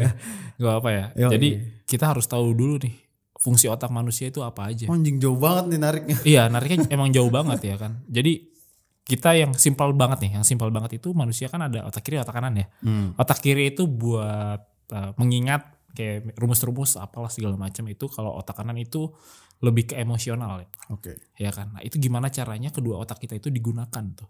Gak 0.62 0.74
apa 0.78 0.88
ya. 0.94 1.04
Yoi. 1.18 1.30
Jadi 1.34 1.48
kita 1.82 2.14
harus 2.14 2.30
tahu 2.30 2.54
dulu 2.54 2.78
nih 2.78 2.94
fungsi 3.42 3.66
otak 3.66 3.90
manusia 3.90 4.30
itu 4.30 4.38
apa 4.46 4.70
aja. 4.70 4.86
Anjing 4.86 5.18
jauh 5.18 5.34
banget 5.34 5.74
nih 5.74 5.80
nariknya. 5.82 6.16
Iya, 6.22 6.42
nariknya 6.46 6.86
emang 6.94 7.10
jauh 7.10 7.28
banget 7.28 7.58
ya 7.66 7.74
kan. 7.74 8.06
Jadi 8.06 8.54
kita 9.02 9.34
yang 9.34 9.52
simpel 9.58 9.90
banget 9.98 10.30
nih, 10.30 10.38
yang 10.38 10.46
simpel 10.46 10.70
banget 10.70 11.02
itu 11.02 11.10
manusia 11.10 11.50
kan 11.50 11.66
ada 11.66 11.90
otak 11.90 12.06
kiri, 12.06 12.22
otak 12.22 12.38
kanan 12.38 12.54
ya. 12.54 12.70
Otak 13.18 13.42
kiri 13.42 13.74
itu 13.74 13.90
buat 13.90 14.62
uh, 14.94 15.10
mengingat 15.18 15.73
kayak 15.94 16.34
rumus-rumus 16.36 16.98
apalah 16.98 17.30
segala 17.30 17.54
macam 17.54 17.86
itu. 17.88 18.10
Kalau 18.10 18.34
otak 18.36 18.58
kanan 18.60 18.76
itu 18.76 19.14
lebih 19.62 19.94
ke 19.94 19.94
emosional 19.96 20.60
ya. 20.60 20.68
Oke. 20.92 21.16
ya 21.40 21.48
kan 21.54 21.72
nah 21.72 21.80
itu 21.80 21.96
gimana 21.96 22.28
caranya 22.28 22.68
kedua 22.68 23.00
otak 23.00 23.22
kita 23.22 23.38
itu 23.38 23.48
digunakan 23.48 24.04
tuh 24.12 24.28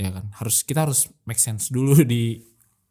ya 0.00 0.08
kan 0.08 0.32
harus 0.40 0.64
kita 0.64 0.88
harus 0.88 1.12
make 1.28 1.36
sense 1.36 1.68
dulu 1.68 2.00
di 2.06 2.40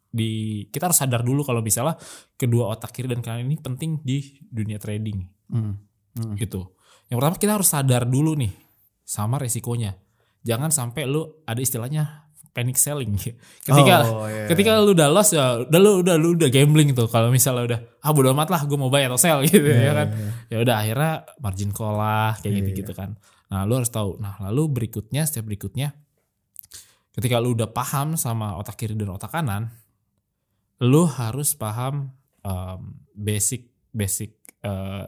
di 0.06 0.62
kita 0.70 0.86
harus 0.92 1.00
sadar 1.00 1.26
dulu 1.26 1.42
kalau 1.42 1.58
misalnya 1.58 1.98
kedua 2.38 2.70
otak 2.70 2.94
kiri 2.94 3.10
dan 3.10 3.18
kanan 3.24 3.50
ini 3.50 3.58
penting 3.58 3.98
di 4.04 4.38
dunia 4.46 4.78
trading 4.78 5.26
Hmm. 5.50 5.74
Hmm. 6.14 6.38
gitu 6.38 6.70
yang 7.10 7.18
pertama 7.18 7.34
kita 7.34 7.52
harus 7.58 7.66
sadar 7.66 8.06
dulu 8.06 8.38
nih 8.38 8.54
sama 9.02 9.42
resikonya 9.42 9.98
jangan 10.46 10.70
sampai 10.70 11.10
lu 11.10 11.42
ada 11.42 11.58
istilahnya 11.58 12.29
panic 12.50 12.76
selling. 12.76 13.14
Ketika 13.66 13.96
Oh, 14.06 14.26
iya. 14.26 14.46
ketika 14.50 14.82
lu 14.82 14.92
udah 14.94 15.08
loss 15.10 15.30
ya 15.34 15.62
udah 15.66 15.80
lu 15.80 16.02
udah 16.02 16.14
lu 16.18 16.34
udah 16.34 16.48
gambling 16.50 16.92
tuh. 16.94 17.06
Kalau 17.06 17.30
misalnya 17.30 17.62
udah 17.66 17.78
ah 18.02 18.10
bodo 18.10 18.30
amat 18.34 18.48
lah 18.50 18.62
gue 18.66 18.78
mau 18.78 18.90
buy 18.90 19.06
atau 19.06 19.18
sell 19.18 19.42
gitu 19.48 19.62
ya 19.64 19.92
kan. 19.94 20.08
ya 20.50 20.56
udah 20.62 20.74
akhirnya 20.82 21.12
margin 21.38 21.70
call 21.70 21.94
lah 21.98 22.34
kayak 22.42 22.62
gitu 22.64 22.86
gitu 22.86 22.92
kan. 22.94 23.14
Nah 23.50 23.66
lu 23.66 23.78
harus 23.78 23.90
tahu. 23.90 24.18
Nah 24.18 24.38
lalu 24.42 24.70
berikutnya 24.82 25.26
step 25.26 25.46
berikutnya 25.46 25.94
ketika 27.10 27.42
lu 27.42 27.58
udah 27.58 27.68
paham 27.70 28.14
sama 28.14 28.54
otak 28.56 28.78
kiri 28.78 28.94
dan 28.94 29.10
otak 29.10 29.34
kanan 29.34 29.68
lu 30.80 31.04
harus 31.04 31.52
paham 31.58 32.14
um, 32.46 32.80
basic 33.12 33.68
basic 33.92 34.38
eh, 34.62 35.04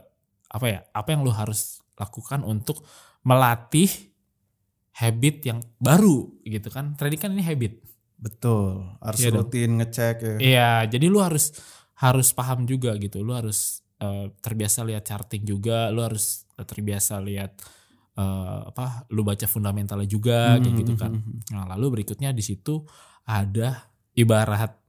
apa 0.53 0.65
ya 0.69 0.85
apa 0.93 1.09
yang 1.09 1.25
lu 1.25 1.33
harus 1.33 1.81
lakukan 1.97 2.45
untuk 2.45 2.83
melatih 3.25 3.89
habit 4.93 5.35
yang 5.49 5.59
baru 5.81 6.29
gitu 6.45 6.69
kan 6.69 6.93
trading 6.93 7.21
kan 7.21 7.31
ini 7.33 7.43
habit 7.45 7.83
Betul. 8.23 8.87
Harus 9.03 9.19
dong. 9.19 9.35
rutin 9.43 9.71
ngecek 9.83 10.15
ya. 10.23 10.33
Iya, 10.39 10.71
jadi 10.95 11.05
lu 11.11 11.19
harus 11.19 11.51
harus 11.99 12.31
paham 12.31 12.63
juga 12.63 12.95
gitu. 12.95 13.19
Lu 13.19 13.35
harus 13.35 13.83
eh, 13.99 14.31
terbiasa 14.39 14.87
lihat 14.87 15.03
charting 15.03 15.43
juga, 15.43 15.91
lu 15.91 15.99
harus 15.99 16.47
terbiasa 16.55 17.19
lihat 17.19 17.59
eh, 18.15 18.59
apa? 18.71 19.11
Lu 19.11 19.27
baca 19.27 19.43
fundamentalnya 19.43 20.07
juga 20.07 20.55
kayak 20.55 20.75
gitu 20.79 20.93
kan. 20.95 21.11
Nah, 21.51 21.67
lalu 21.75 21.99
berikutnya 21.99 22.31
di 22.31 22.39
situ 22.39 22.87
ada 23.27 23.91
ibarat 24.15 24.82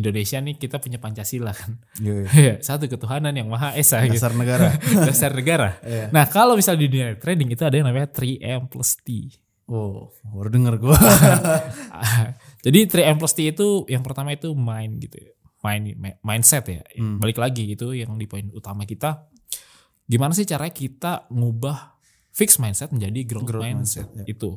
Indonesia 0.00 0.40
nih 0.40 0.56
kita 0.56 0.80
punya 0.80 0.96
Pancasila 0.96 1.52
kan. 1.52 1.76
Iya, 2.00 2.24
iya. 2.24 2.28
Iya, 2.32 2.54
Satu 2.66 2.88
ketuhanan 2.88 3.36
yang 3.36 3.52
Maha 3.52 3.76
Esa 3.76 4.00
gitu. 4.08 4.16
Dasar 4.16 4.32
negara. 4.32 4.72
Dasar 5.08 5.30
negara. 5.36 5.76
Iya. 5.84 6.08
Nah, 6.08 6.24
kalau 6.32 6.56
misalnya 6.56 6.88
di 6.88 6.88
dunia 6.88 7.08
trading 7.20 7.52
itu 7.52 7.62
ada 7.62 7.76
yang 7.76 7.86
namanya 7.86 8.08
3M 8.08 8.72
plus 8.72 8.96
T. 9.04 9.28
Oh, 9.70 10.10
baru 10.26 10.50
denger 10.50 10.74
gue. 10.82 10.98
Jadi 12.66 12.78
3M 12.90 13.16
plus 13.20 13.34
T 13.36 13.46
itu 13.46 13.86
yang 13.86 14.02
pertama 14.02 14.34
itu 14.34 14.50
mind 14.56 14.98
gitu 15.04 15.20
ya. 15.20 15.30
Mind, 15.60 15.94
mindset 16.24 16.64
ya. 16.66 16.82
Balik 16.96 17.36
lagi 17.36 17.76
itu 17.76 17.92
yang 17.92 18.16
di 18.16 18.24
poin 18.24 18.48
utama 18.50 18.88
kita. 18.88 19.28
Gimana 20.10 20.34
sih 20.34 20.42
caranya 20.42 20.74
kita 20.74 21.12
ngubah 21.30 22.00
fixed 22.34 22.58
mindset 22.58 22.90
menjadi 22.90 23.20
growth, 23.28 23.46
Growth 23.46 23.62
mindset, 23.62 24.08
mindset, 24.10 24.26
ya. 24.26 24.34
itu. 24.34 24.50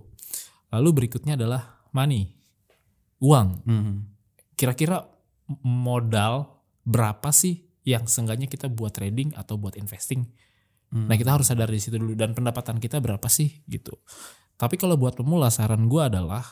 Lalu 0.74 0.90
berikutnya 1.04 1.38
adalah 1.38 1.84
money. 1.94 2.34
Uang. 3.22 3.62
Hmm. 3.70 4.10
Kira-kira 4.58 5.13
modal 5.62 6.64
berapa 6.82 7.30
sih 7.30 7.70
yang 7.86 8.10
seenggaknya 8.10 8.50
kita 8.50 8.72
buat 8.72 8.96
trading 8.96 9.38
atau 9.38 9.60
buat 9.62 9.78
investing? 9.78 10.26
Nah 10.94 11.18
kita 11.18 11.34
harus 11.34 11.50
sadar 11.50 11.74
di 11.74 11.82
situ 11.82 11.98
dulu 11.98 12.14
dan 12.14 12.38
pendapatan 12.38 12.78
kita 12.78 13.02
berapa 13.02 13.26
sih 13.26 13.66
gitu. 13.66 13.98
Tapi 14.54 14.78
kalau 14.78 14.94
buat 14.94 15.18
pemula 15.18 15.50
saran 15.50 15.90
gue 15.90 16.02
adalah 16.06 16.46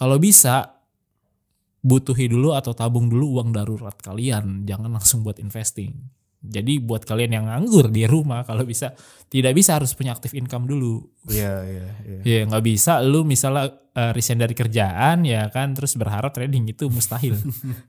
kalau 0.00 0.16
bisa 0.16 0.80
butuhi 1.84 2.32
dulu 2.32 2.56
atau 2.56 2.72
tabung 2.72 3.12
dulu 3.12 3.38
uang 3.38 3.52
darurat 3.52 3.94
kalian, 4.00 4.64
jangan 4.64 4.88
langsung 4.88 5.20
buat 5.20 5.36
investing. 5.36 5.92
Jadi 6.46 6.78
buat 6.78 7.02
kalian 7.02 7.32
yang 7.32 7.44
nganggur 7.46 7.88
di 7.88 8.04
rumah 8.04 8.42
kalau 8.42 8.62
bisa 8.62 8.94
tidak 9.26 9.52
bisa 9.52 9.74
harus 9.74 9.90
punya 9.92 10.10
aktif 10.10 10.32
income 10.32 10.64
dulu. 10.64 11.02
Iya, 11.26 11.54
iya, 11.64 11.86
iya. 12.04 12.18
Ya 12.22 12.40
nggak 12.44 12.62
bisa 12.62 12.98
lu 13.00 13.22
misalnya 13.22 13.66
eh, 13.92 14.10
resign 14.10 14.38
dari 14.38 14.52
kerjaan 14.52 15.22
ya 15.22 15.48
kan 15.48 15.72
terus 15.72 15.94
berharap 15.94 16.30
trading 16.30 16.66
itu 16.66 16.86
mustahil. 16.86 17.34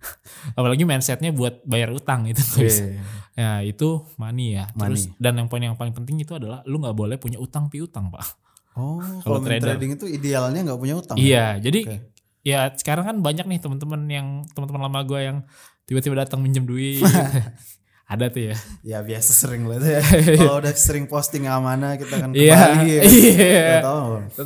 Apalagi 0.57 0.83
mindsetnya 0.83 1.29
buat 1.29 1.61
bayar 1.63 1.91
utang 1.91 2.25
itu 2.25 2.41
Iya, 2.55 2.63
bisa. 2.63 2.83
iya. 2.83 3.01
Ya 3.37 3.49
itu 3.63 4.01
money 4.15 4.55
ya. 4.55 4.65
Terus 4.71 5.07
Money. 5.07 5.21
dan 5.21 5.33
yang 5.35 5.47
poin 5.47 5.61
yang 5.61 5.75
paling 5.75 5.93
penting 5.93 6.17
itu 6.17 6.33
adalah 6.33 6.65
lu 6.65 6.77
nggak 6.77 6.93
boleh 6.93 7.15
punya 7.15 7.37
utang 7.37 7.69
piutang 7.69 8.09
pak. 8.09 8.25
Oh, 8.73 9.01
Kalau 9.21 9.41
trader. 9.41 9.73
trading 9.73 9.93
itu 9.93 10.05
idealnya 10.05 10.61
nggak 10.63 10.77
punya 10.77 10.95
utang. 10.95 11.17
ya? 11.17 11.21
Iya 11.21 11.45
jadi 11.63 11.79
Oke. 11.83 11.97
ya 12.41 12.59
sekarang 12.71 13.05
kan 13.05 13.17
banyak 13.19 13.45
nih 13.45 13.59
teman-teman 13.59 14.01
yang 14.05 14.27
teman-teman 14.53 14.81
lama 14.85 15.01
gue 15.01 15.19
yang 15.19 15.37
tiba-tiba 15.83 16.13
datang 16.19 16.41
minjem 16.41 16.63
duit. 16.63 17.01
Ada 18.07 18.31
tuh 18.31 18.39
ya. 18.39 18.55
Ya 18.87 19.03
biasa 19.03 19.35
sering 19.35 19.67
lah 19.67 19.83
ya. 19.83 19.99
Kalau 20.39 20.63
udah 20.63 20.71
sering 20.71 21.11
posting 21.11 21.43
amanah 21.43 21.99
kita 21.99 22.15
kan 22.15 22.31
ke 22.31 22.39
Iya. 22.39 22.55
Bali 22.55 22.87
ya. 22.87 23.01
Iya. 23.03 23.67
Nggak 23.67 23.83
tahu. 23.83 24.03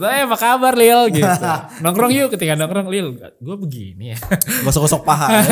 Eh 0.09 0.21
apa 0.25 0.37
kabar 0.41 0.73
Lil 0.73 1.01
gitu. 1.21 1.29
Nongkrong 1.85 2.09
yuk 2.09 2.27
ketika 2.33 2.57
nongkrong 2.57 2.89
Lil. 2.89 3.21
Gue 3.37 3.55
begini 3.61 4.17
ya. 4.17 4.19
Gosok-gosok 4.65 5.05
paha. 5.05 5.45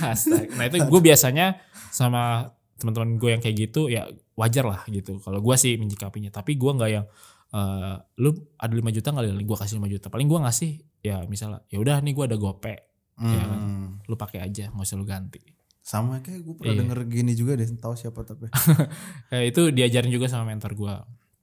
Astaga. 0.00 0.48
Nah 0.56 0.64
itu 0.64 0.80
gue 0.80 1.00
biasanya 1.04 1.60
sama 1.92 2.48
teman-teman 2.80 3.20
gue 3.20 3.30
yang 3.36 3.42
kayak 3.44 3.56
gitu 3.68 3.92
ya 3.92 4.08
wajar 4.32 4.64
lah 4.64 4.80
gitu. 4.88 5.20
Kalau 5.20 5.44
gue 5.44 5.56
sih 5.60 5.76
menyikapinya. 5.76 6.32
Tapi 6.32 6.56
gue 6.56 6.72
nggak 6.72 6.88
yang 6.88 7.04
eh, 7.52 7.94
lu 8.16 8.32
ada 8.56 8.72
5 8.72 8.96
juta 8.96 9.08
nggak 9.12 9.44
gue 9.44 9.56
kasih 9.60 9.76
5 9.76 9.92
juta. 9.92 10.06
Paling 10.08 10.24
gue 10.24 10.40
ngasih 10.40 10.70
ya 11.04 11.20
misalnya 11.28 11.60
ya 11.68 11.84
udah 11.84 12.00
nih 12.00 12.16
gue 12.16 12.24
ada 12.32 12.40
gope. 12.40 12.74
Ya 13.20 13.44
kan? 13.44 13.60
Hmm. 13.60 13.88
Lu 14.08 14.16
pakai 14.16 14.40
aja 14.40 14.72
nggak 14.72 14.88
usah 14.88 14.96
lu 14.96 15.04
ganti. 15.04 15.59
Sama 15.80 16.20
kayak 16.20 16.40
gue 16.40 16.54
pernah 16.54 16.72
Iya. 16.72 16.80
denger 16.82 16.98
gini 17.06 17.32
juga 17.32 17.52
deh, 17.54 17.66
tahu 17.74 17.94
siapa 17.94 18.20
tapi. 18.22 18.46
Eh, 19.32 19.48
itu 19.48 19.68
diajarin 19.68 20.08
juga 20.08 20.26
sama 20.26 20.44
mentor 20.46 20.72
gue. 20.72 20.94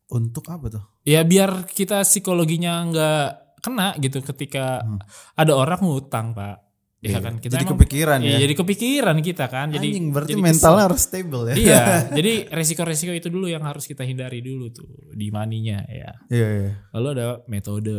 Untuk 0.09 0.47
apa 0.47 0.69
tuh? 0.69 0.83
Ya 1.03 1.21
biar 1.21 1.65
kita 1.65 2.01
psikologinya 2.01 2.79
nggak 2.85 3.27
kena 3.59 3.91
gitu 3.97 4.21
ketika 4.23 4.85
ada 5.33 5.51
orang 5.51 5.81
ngutang 5.81 6.31
pak. 6.31 6.63
Ya 6.97 7.19
kan 7.19 7.37
kita 7.37 7.53
Hmm. 7.53 7.53
Jadi 7.53 7.63
emang- 7.63 7.73
kepikiran 7.77 8.19
Iya, 8.19 8.29
ya. 8.29 8.37
jadi 8.41 8.53
kepikiran 8.55 9.17
kita 9.21 9.45
kan. 9.47 9.67
Jadi 9.69 9.87
Anjing, 9.91 10.05
berarti 10.09 10.33
jadi 10.33 10.41
mentalnya 10.43 10.83
harus 10.83 11.01
stable 11.03 11.43
ya. 11.45 11.55
iya, 11.55 11.83
jadi 12.17 12.33
resiko-resiko 12.49 13.11
itu 13.11 13.27
dulu 13.27 13.45
yang 13.45 13.61
harus 13.61 13.85
kita 13.85 14.01
hindari 14.01 14.39
dulu 14.39 14.71
tuh 14.71 14.87
di 15.11 15.29
maninya 15.29 15.85
ya. 15.85 16.09
Iya, 16.27 16.47
iya. 16.57 16.71
Lalu 16.91 17.07
ada 17.11 17.25
metode 17.45 17.95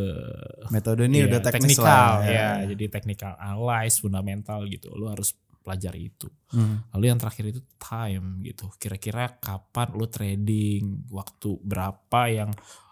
Metode 0.68 1.06
ini 1.06 1.22
Iya, 1.22 1.26
udah 1.28 1.40
teknis 1.40 1.76
teknikal 1.76 1.86
lah. 1.86 2.26
ya. 2.26 2.48
jadi 2.66 2.84
technical 2.90 3.32
analyze, 3.38 3.96
fundamental 3.96 4.66
gitu. 4.66 4.90
Lu 4.90 5.06
harus 5.06 5.30
pelajari 5.68 6.08
itu. 6.08 6.32
Hmm. 6.48 6.80
Lalu 6.90 7.04
yang 7.06 7.20
terakhir 7.20 7.44
itu 7.46 7.60
time 7.76 8.40
gitu. 8.40 8.72
Kira-kira 8.74 9.36
kapan 9.36 9.92
lu 9.92 10.08
trading, 10.08 11.04
waktu 11.08 11.60
berapa 11.60 12.20
yang 12.26 12.48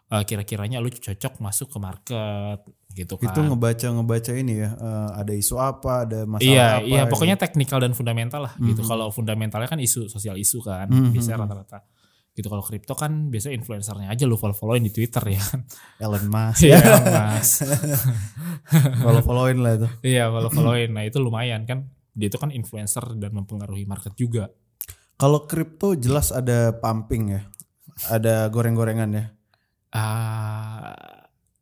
eh, 0.06 0.22
kira-kiranya 0.22 0.78
lu 0.78 0.86
cocok 0.86 1.40
masuk 1.40 1.72
ke 1.72 1.78
market 1.80 2.58
gitu 2.92 3.16
kan. 3.16 3.28
Itu 3.28 3.40
ngebaca 3.42 3.86
ngebaca 3.90 4.32
ini 4.32 4.54
ya. 4.58 4.70
eh, 4.70 5.08
ada 5.16 5.32
isu 5.32 5.56
apa, 5.56 6.04
ada 6.04 6.24
masalah 6.24 6.44
Iya, 6.46 6.66
apa. 6.70 6.84
iya 6.84 7.02
gitu. 7.02 7.10
pokoknya 7.10 7.36
teknikal 7.36 7.78
dan 7.80 7.90
fundamental 7.90 8.44
lah 8.44 8.54
gitu. 8.56 8.80
Mhm. 8.80 8.88
Kalau 8.88 9.08
fundamentalnya 9.08 9.66
kan 9.66 9.80
isu 9.80 10.06
sosial 10.06 10.36
isu 10.36 10.60
kan, 10.60 10.86
Mhm. 10.86 11.10
biasanya 11.10 11.42
rata-rata. 11.42 11.80
Gitu 12.32 12.46
kalau 12.46 12.60
kripto 12.60 12.92
kan 12.92 13.32
biasanya 13.32 13.56
influencernya 13.56 14.12
aja 14.12 14.24
lu 14.24 14.36
follow-followin 14.36 14.84
di 14.84 14.92
Twitter 14.92 15.24
ya 15.26 15.40
kan. 15.40 15.64
Elon 15.98 16.28
Musk. 16.28 16.60
Iya, 16.62 16.76
Mas. 17.16 17.64
Follow 19.00 19.22
followin 19.22 19.58
lah 19.58 19.72
itu. 19.74 19.88
Iya, 20.04 20.28
follow-followin. 20.28 20.90
Nah, 20.92 21.02
itu 21.02 21.16
lumayan 21.16 21.64
kan. 21.64 21.88
Dia 22.16 22.26
itu 22.26 22.40
kan 22.40 22.48
influencer 22.48 23.04
dan 23.14 23.30
mempengaruhi 23.30 23.84
market 23.84 24.16
juga. 24.16 24.48
Kalau 25.14 25.44
kripto 25.44 25.92
jelas 25.92 26.32
ada 26.32 26.72
pumping 26.72 27.36
ya. 27.36 27.42
Ada 28.08 28.48
goreng-gorengan 28.48 29.10
ya. 29.12 29.24
Ah, 29.90 30.92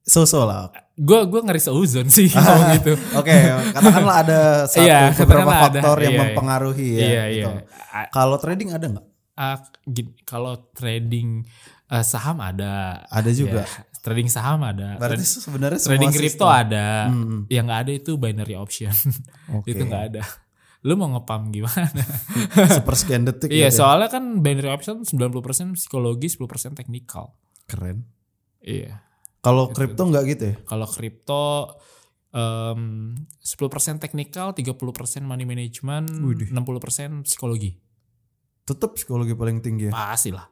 So-so 0.04 0.44
lah. 0.44 0.68
gua 0.94 1.24
gua 1.24 1.40
ngeri 1.42 1.58
seuzon 1.58 2.06
sih 2.06 2.28
ngomong 2.34 2.76
gitu. 2.76 2.92
Oke, 3.16 3.32
katakanlah 3.72 4.16
ada 4.20 4.40
satu 4.68 4.84
Iya, 4.84 5.10
beberapa 5.10 5.48
katakanlah 5.48 5.56
ada. 5.56 5.64
faktor 5.80 5.96
yang 5.96 6.04
Iya, 6.04 6.12
iya. 6.12 6.20
mempengaruhi 6.22 6.88
ya. 6.92 7.00
Iya, 7.02 7.22
gitu. 7.32 7.50
iya. 7.50 8.02
Kalau 8.12 8.36
trading 8.38 8.70
ada 8.70 8.86
nggak? 8.92 9.06
gini, 9.84 10.10
kalau 10.22 10.54
trading 10.70 11.42
Eh, 11.84 12.00
saham 12.00 12.40
ada. 12.40 13.04
Ada 13.12 13.28
juga. 13.30 13.60
Ya, 13.62 13.68
trading 14.00 14.26
saham 14.26 14.64
ada. 14.64 14.96
Berarti 14.96 15.20
sebenarnya 15.20 15.78
trading 15.78 16.10
kripto 16.10 16.48
ada. 16.48 17.12
Hmm. 17.12 17.44
Yang 17.46 17.64
nggak 17.68 17.80
ada 17.84 17.92
itu 17.92 18.12
binary 18.16 18.56
option. 18.56 18.90
Oke. 19.60 19.68
itu 19.76 19.82
nggak 19.84 20.04
ada. 20.10 20.22
Lu 20.84 21.00
mau 21.00 21.08
ngepam 21.16 21.48
gimana? 21.48 21.88
Sepersekian 22.76 23.24
detik. 23.24 23.48
iya, 23.48 23.72
gitu 23.72 23.72
ya. 23.72 23.78
soalnya 23.80 24.12
kan 24.12 24.44
binary 24.44 24.68
option 24.68 25.00
90% 25.00 25.80
psikologi, 25.80 26.28
10% 26.28 26.76
teknikal. 26.76 27.32
Keren. 27.64 28.04
Iya. 28.60 29.00
Kalau 29.40 29.72
kripto 29.72 30.04
nggak 30.04 30.24
gitu 30.28 30.44
ya? 30.52 30.56
Kalau 30.68 30.84
kripto 30.84 31.72
em, 32.32 33.16
10% 33.40 34.00
teknikal, 34.00 34.52
30% 34.52 35.24
money 35.24 35.48
management, 35.48 36.08
Widih. 36.20 36.48
60% 36.52 37.24
psikologi. 37.24 37.76
Tetap 38.64 38.96
psikologi 38.96 39.32
paling 39.32 39.64
tinggi 39.64 39.88
ya. 39.88 39.92
Pasti 39.92 40.32
lah. 40.32 40.44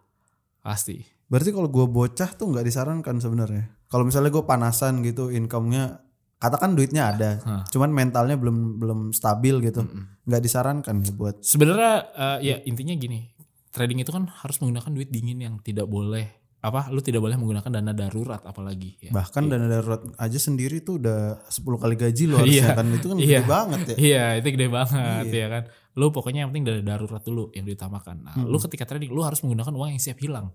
Pasti. 0.60 1.00
Berarti 1.28 1.50
kalau 1.52 1.68
gue 1.72 1.86
bocah 1.88 2.30
tuh 2.36 2.52
nggak 2.52 2.64
disarankan 2.68 3.16
sebenarnya. 3.20 3.64
Kalau 3.88 4.04
misalnya 4.04 4.28
gue 4.32 4.44
panasan 4.44 5.00
gitu, 5.04 5.32
income-nya 5.32 6.04
katakan 6.42 6.74
duitnya 6.74 7.14
ada, 7.14 7.30
Hah. 7.40 7.62
cuman 7.70 7.94
mentalnya 7.94 8.34
belum 8.34 8.82
belum 8.82 9.00
stabil 9.14 9.62
gitu, 9.62 9.86
nggak 10.26 10.42
disarankan 10.42 10.98
ya 10.98 11.12
buat. 11.14 11.38
Sebenarnya 11.38 11.92
eh, 12.10 12.38
ya 12.42 12.56
intinya 12.66 12.92
gini, 12.92 13.30
trading 13.70 14.02
itu 14.02 14.10
kan 14.10 14.26
harus 14.26 14.58
menggunakan 14.58 14.90
duit 14.90 15.08
dingin 15.08 15.38
yang 15.38 15.54
tidak 15.62 15.86
boleh 15.86 16.26
apa 16.62 16.86
lu 16.94 17.02
tidak 17.02 17.18
boleh 17.18 17.34
menggunakan 17.34 17.74
dana 17.74 17.90
darurat 17.90 18.38
apalagi 18.42 18.94
ya. 19.02 19.10
Bahkan 19.10 19.50
dana 19.50 19.66
darurat 19.66 19.98
aja 20.14 20.38
sendiri 20.38 20.78
tuh 20.78 21.02
udah 21.02 21.42
10 21.50 21.58
kali 21.58 21.94
gaji 21.98 22.24
lo 22.30 22.38
harusnya 22.42 22.70
Iya. 22.70 22.78
kan 22.78 22.86
itu 22.86 23.06
kan 23.10 23.16
Iya. 23.18 23.26
gede 23.26 23.42
banget 23.50 23.80
ya. 23.82 23.96
Iya, 23.98 24.24
itu 24.38 24.46
gede 24.54 24.68
banget 24.70 25.24
Iya. 25.26 25.38
ya 25.42 25.46
kan. 25.50 25.62
Lu 25.98 26.06
pokoknya 26.14 26.46
yang 26.46 26.54
penting 26.54 26.64
dana 26.70 26.82
darurat 26.86 27.18
dulu 27.18 27.50
yang 27.50 27.66
diutamakan. 27.66 28.16
Nah, 28.22 28.34
lu 28.46 28.62
ketika 28.62 28.86
trading 28.86 29.10
lu 29.10 29.26
harus 29.26 29.42
menggunakan 29.42 29.74
uang 29.74 29.88
yang 29.90 29.98
siap 29.98 30.22
hilang. 30.22 30.54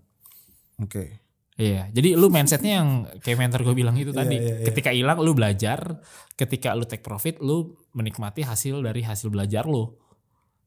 Oke. 0.80 1.27
Iya, 1.58 1.90
jadi 1.90 2.14
lu 2.14 2.30
mindsetnya 2.30 2.72
yang 2.78 2.88
kayak 3.18 3.34
mentor 3.34 3.66
gue 3.66 3.74
bilang 3.74 3.98
itu 3.98 4.14
tadi. 4.14 4.38
iya, 4.38 4.62
iya. 4.62 4.66
Ketika 4.70 4.94
hilang 4.94 5.18
lu 5.18 5.34
belajar, 5.34 5.98
ketika 6.32 6.70
lu 6.72 6.86
take 6.86 7.02
profit 7.02 7.42
lu 7.42 7.74
menikmati 7.90 8.46
hasil 8.46 8.78
dari 8.78 9.02
hasil 9.02 9.26
belajar 9.26 9.66
lu. 9.66 9.90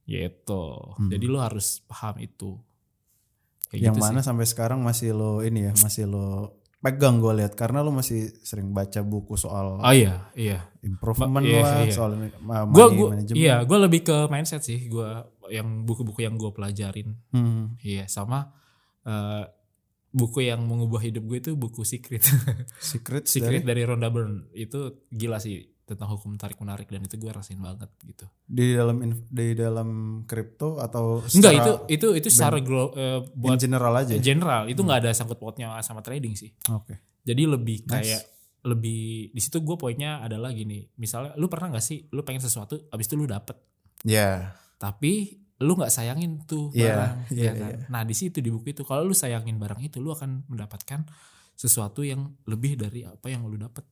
Gitu. 0.03 0.63
Jadi 1.07 1.25
lu 1.25 1.39
harus 1.39 1.79
paham 1.87 2.19
itu. 2.19 2.59
Kayak 3.71 3.81
yang 3.87 3.95
gitu 3.95 4.03
mana 4.03 4.19
sih. 4.19 4.27
sampai 4.27 4.43
sekarang 4.43 4.83
masih 4.83 5.15
lo 5.15 5.39
ini 5.39 5.71
ya, 5.71 5.73
masih 5.79 6.11
lo 6.11 6.59
pegang 6.81 7.23
gue 7.23 7.39
lihat 7.39 7.55
karena 7.55 7.79
lo 7.79 7.93
masih 7.93 8.27
sering 8.43 8.75
baca 8.75 8.99
buku 8.99 9.39
soal 9.39 9.79
Oh 9.79 9.93
iya, 9.95 10.27
iya. 10.35 10.65
improvement 10.83 11.39
Ma- 11.39 11.45
iya, 11.45 11.61
lah, 11.63 11.87
iya. 11.87 11.93
soal 11.93 12.11
Gue 12.19 12.27
money 12.83 12.97
gua 12.99 13.09
management. 13.15 13.37
iya, 13.39 13.55
gue 13.63 13.77
lebih 13.79 14.01
ke 14.03 14.17
mindset 14.27 14.59
sih. 14.59 14.91
Gua 14.91 15.23
yang 15.47 15.87
buku-buku 15.87 16.19
yang 16.19 16.35
gue 16.35 16.51
pelajarin. 16.51 17.15
Hmm. 17.31 17.79
Iya, 17.79 18.11
sama 18.11 18.51
eh, 19.07 19.45
buku 20.11 20.43
yang 20.43 20.61
mengubah 20.61 20.99
hidup 20.99 21.23
gue 21.23 21.37
itu 21.39 21.51
buku 21.53 21.81
Secret. 21.81 22.23
Secret, 22.81 23.25
Secret 23.25 23.63
dari 23.63 23.81
dari 23.81 23.81
Rhonda 23.83 24.07
Byrne. 24.07 24.51
Itu 24.51 25.07
gila 25.07 25.37
sih 25.37 25.59
tentang 25.81 26.07
hukum 26.09 26.35
tarik 26.35 26.55
menarik 26.57 26.87
dan 26.87 27.01
itu 27.01 27.15
gue 27.15 27.27
rasain 27.27 27.59
banget 27.59 27.91
gitu. 28.01 28.23
di 28.41 28.71
dalam 28.71 28.95
di 29.27 29.47
dalam 29.51 29.89
kripto 30.23 30.79
atau 30.79 31.19
Enggak 31.27 31.51
itu 31.53 31.71
itu 31.89 32.07
itu 32.15 32.27
secara 32.29 32.59
glo- 32.59 32.95
in 32.95 33.27
buat 33.33 33.59
general 33.59 33.91
aja. 33.97 34.15
ya? 34.15 34.21
general 34.21 34.67
itu 34.67 34.79
nggak 34.79 34.99
ada 34.99 35.11
sangkut 35.11 35.35
pautnya 35.35 35.75
sama 35.81 35.99
trading 35.99 36.31
sih. 36.31 36.55
Oke. 36.69 36.95
Jadi 37.21 37.43
lebih 37.43 37.83
Nice. 37.83 37.91
kayak 37.91 38.21
lebih 38.63 39.01
di 39.29 39.41
situ 39.41 39.59
gue 39.59 39.75
poinnya 39.75 40.21
adalah 40.21 40.53
gini. 40.53 40.87
Misalnya 40.95 41.35
lu 41.35 41.49
pernah 41.49 41.71
nggak 41.71 41.83
sih 41.83 42.07
lu 42.07 42.21
pengen 42.21 42.39
sesuatu 42.39 42.87
abis 42.87 43.05
itu 43.05 43.15
lu 43.15 43.25
dapet 43.25 43.59
Ya. 44.01 44.55
tapi 44.77 45.40
lu 45.61 45.77
nggak 45.77 45.89
sayangin 45.89 46.41
tuh 46.43 46.73
Iya, 46.73 46.91
barang 46.91 47.13
iya, 47.31 47.43
ya 47.45 47.51
kan? 47.55 47.71
Nah 47.87 48.01
di 48.01 48.11
situ 48.11 48.41
di 48.41 48.49
buku 48.49 48.73
itu 48.73 48.81
kalau 48.81 49.05
lu 49.05 49.13
sayangin 49.13 49.55
barang 49.55 49.79
itu 49.79 49.97
lu 49.97 50.09
akan 50.09 50.49
mendapatkan 50.49 51.05
sesuatu 51.53 52.01
yang 52.01 52.33
lebih 52.43 52.75
dari 52.75 53.05
apa 53.05 53.29
yang 53.29 53.45
lu 53.45 53.55
dapat 53.55 53.85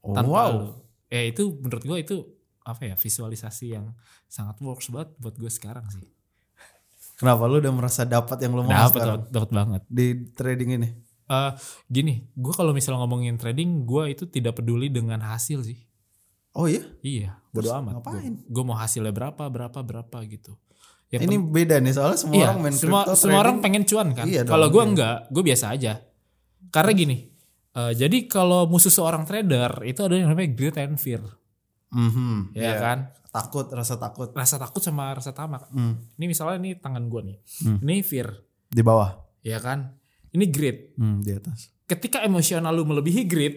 Oh, 0.00 0.14
tanpa 0.14 0.30
wow. 0.32 0.50
lu. 0.50 0.68
Eh 1.08 1.30
itu 1.30 1.58
menurut 1.58 1.82
gue 1.82 1.98
itu 2.00 2.16
apa 2.62 2.82
ya 2.84 2.94
visualisasi 2.94 3.66
yang 3.70 3.94
sangat 4.26 4.58
works 4.58 4.88
banget 4.88 5.14
buat 5.16 5.34
gue 5.34 5.46
sekarang 5.46 5.86
sih. 5.90 6.06
Kenapa 7.14 7.46
lu 7.46 7.58
udah 7.58 7.70
merasa 7.70 8.02
dapat 8.02 8.34
yang 8.40 8.50
lu 8.52 8.62
mau 8.62 8.70
Dapat 8.70 8.90
sekarang 8.90 9.18
dapat 9.20 9.30
dapat 9.30 9.50
banget. 9.52 9.82
di 9.86 10.06
trading 10.34 10.70
ini? 10.74 10.88
Eh 11.24 11.50
gini, 11.86 12.14
gue 12.34 12.50
kalau 12.50 12.74
misalnya 12.74 12.98
ngomongin 12.98 13.38
trading, 13.38 13.86
gue 13.86 14.10
itu 14.10 14.26
tidak 14.26 14.58
peduli 14.58 14.90
dengan 14.90 15.22
hasil 15.22 15.62
sih. 15.62 15.78
Oh 16.52 16.66
iya? 16.66 16.82
Iya, 17.00 17.38
bodo 17.48 17.70
amat. 17.72 18.02
ngapain? 18.02 18.42
Gue 18.44 18.60
mau 18.60 18.74
hasilnya 18.74 19.08
berapa, 19.08 19.46
berapa, 19.48 19.78
berapa 19.80 20.18
gitu. 20.26 20.58
Yang 21.12 21.22
ini 21.28 21.36
beda 21.36 21.76
nih 21.76 21.92
soalnya 21.92 22.18
semua 22.18 22.34
iya, 22.34 22.46
orang 22.48 22.58
main 22.64 22.72
semua, 22.72 23.00
crypto 23.04 23.20
semua 23.20 23.38
orang 23.44 23.56
pengen 23.60 23.84
cuan 23.84 24.08
kan. 24.16 24.24
Iya 24.24 24.42
kalau 24.48 24.72
gue 24.72 24.80
iya. 24.80 24.88
enggak, 24.88 25.16
gue 25.28 25.42
biasa 25.44 25.64
aja. 25.68 25.92
Karena 26.72 26.92
gini, 26.96 27.16
eh, 27.76 27.92
jadi 27.92 28.18
kalau 28.24 28.64
musuh 28.64 28.88
seorang 28.88 29.28
trader 29.28 29.84
itu 29.84 30.00
ada 30.00 30.16
yang 30.16 30.32
namanya 30.32 30.56
greed 30.56 30.76
and 30.80 30.96
fear, 30.96 31.20
Mhm, 31.92 32.56
ya 32.56 32.64
iya. 32.64 32.74
kan? 32.80 32.98
Takut, 33.28 33.68
rasa 33.68 33.96
takut. 33.96 34.32
Rasa 34.32 34.56
takut 34.56 34.80
sama 34.80 35.12
rasa 35.12 35.36
tamak. 35.36 35.68
Hmm. 35.68 36.00
Ini 36.16 36.24
misalnya 36.24 36.56
ini 36.60 36.80
tangan 36.80 37.04
gue 37.08 37.20
nih, 37.28 37.36
Hmm. 37.64 37.78
ini 37.84 38.00
fear, 38.00 38.28
Di 38.68 38.80
bawah. 38.80 39.12
ya 39.44 39.60
kan? 39.60 39.92
Ini 40.32 40.48
greed. 40.48 40.96
Hmm, 40.96 41.20
di 41.20 41.36
atas. 41.36 41.68
Ketika 41.84 42.24
emosional 42.24 42.72
lu 42.72 42.88
melebihi 42.88 43.28
greed, 43.28 43.54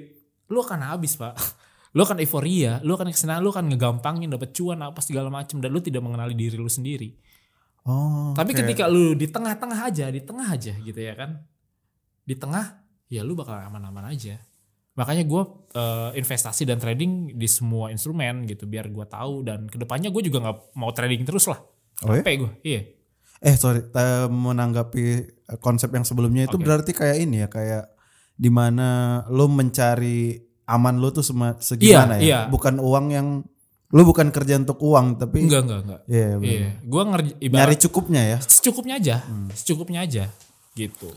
lu 0.52 0.60
akan 0.60 0.92
habis 0.92 1.16
pak. 1.16 1.36
Lu 1.96 2.04
akan 2.04 2.20
euforia, 2.20 2.84
lu 2.84 2.92
akan 2.92 3.08
kesenangan, 3.08 3.40
lu 3.40 3.56
akan 3.56 3.72
ngegampangin 3.72 4.28
dapat 4.28 4.52
cuan 4.52 4.84
apa 4.84 5.00
segala 5.00 5.32
macam 5.32 5.64
dan 5.64 5.72
lu 5.72 5.80
tidak 5.80 6.04
mengenali 6.04 6.36
diri 6.36 6.60
lu 6.60 6.68
sendiri. 6.68 7.16
Oh. 7.86 8.34
Tapi 8.34 8.52
oke. 8.58 8.60
ketika 8.66 8.90
lu 8.90 9.14
di 9.14 9.30
tengah-tengah 9.30 9.80
aja, 9.86 10.10
di 10.10 10.22
tengah 10.26 10.50
aja 10.50 10.74
gitu 10.74 10.98
ya 10.98 11.14
kan. 11.14 11.38
Di 12.26 12.34
tengah 12.34 12.82
ya 13.10 13.22
lu 13.22 13.38
bakal 13.38 13.62
aman-aman 13.62 14.10
aja. 14.10 14.42
Makanya 14.96 15.28
gue 15.28 15.44
investasi 16.16 16.64
dan 16.66 16.80
trading 16.80 17.36
di 17.36 17.48
semua 17.52 17.92
instrumen 17.92 18.48
gitu 18.48 18.64
biar 18.66 18.88
gue 18.90 19.06
tahu 19.06 19.44
dan 19.44 19.68
ke 19.68 19.76
depannya 19.76 20.08
gue 20.10 20.24
juga 20.24 20.40
nggak 20.42 20.58
mau 20.80 20.90
trading 20.96 21.28
terus 21.28 21.46
lah. 21.52 21.60
Oh 22.08 22.16
ya? 22.16 22.24
Capek 22.24 22.36
gue, 22.42 22.52
iya. 22.64 22.82
Eh 23.44 23.56
sorry, 23.60 23.84
menanggapi 24.32 25.04
eh, 25.28 25.58
konsep 25.60 25.92
yang 25.92 26.08
sebelumnya 26.08 26.48
itu 26.48 26.58
Oke. 26.58 26.64
berarti 26.64 26.92
kayak 26.96 27.18
ini 27.22 27.44
ya, 27.44 27.48
kayak 27.52 27.92
di 28.36 28.48
mana 28.48 29.22
lo 29.30 29.52
mencari 29.52 30.40
aman 30.66 30.96
lo 30.98 31.12
tuh 31.12 31.22
sema, 31.22 31.60
segimana 31.60 32.18
Iya, 32.18 32.20
ya? 32.20 32.24
iya. 32.24 32.40
Bukan 32.50 32.80
uang 32.80 33.06
yang 33.12 33.28
lo 33.96 34.04
bukan 34.04 34.28
kerja 34.28 34.60
untuk 34.60 34.76
uang, 34.84 35.16
tapi 35.16 35.48
Enggak 35.48 35.62
enggak 35.64 35.80
enggak. 35.88 36.02
Iya, 36.06 36.30
bener. 36.36 36.52
Iya, 36.52 36.70
gue 36.84 37.04
ngerj 37.08 37.28
nyari 37.32 37.46
ibarat 37.48 37.78
cukupnya 37.80 38.22
ya. 38.28 38.38
secukupnya 38.44 38.94
aja, 39.00 39.16
Hmm. 39.24 39.48
secukupnya 39.56 40.00
aja 40.04 40.24
gitu. 40.76 41.10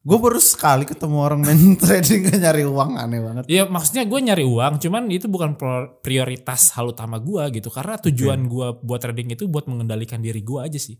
Gue 0.00 0.18
baru 0.20 0.36
sekali 0.36 0.84
ketemu 0.84 1.16
orang 1.16 1.40
main 1.44 1.56
trading 1.80 2.28
gak 2.28 2.40
nyari 2.40 2.64
uang 2.64 2.96
aneh 2.96 3.20
banget. 3.20 3.44
Iya 3.44 3.68
maksudnya 3.68 4.04
gue 4.04 4.20
nyari 4.20 4.44
uang, 4.44 4.80
cuman 4.80 5.08
itu 5.08 5.28
bukan 5.28 5.56
prioritas 6.00 6.72
hal 6.72 6.92
utama 6.92 7.20
gue 7.20 7.40
gitu. 7.52 7.68
Karena 7.68 8.00
tujuan 8.00 8.44
gue 8.44 8.66
buat 8.80 9.00
trading 9.00 9.32
itu 9.32 9.44
buat 9.44 9.64
mengendalikan 9.64 10.20
diri 10.20 10.40
gue 10.40 10.60
aja 10.60 10.80
sih. 10.80 10.96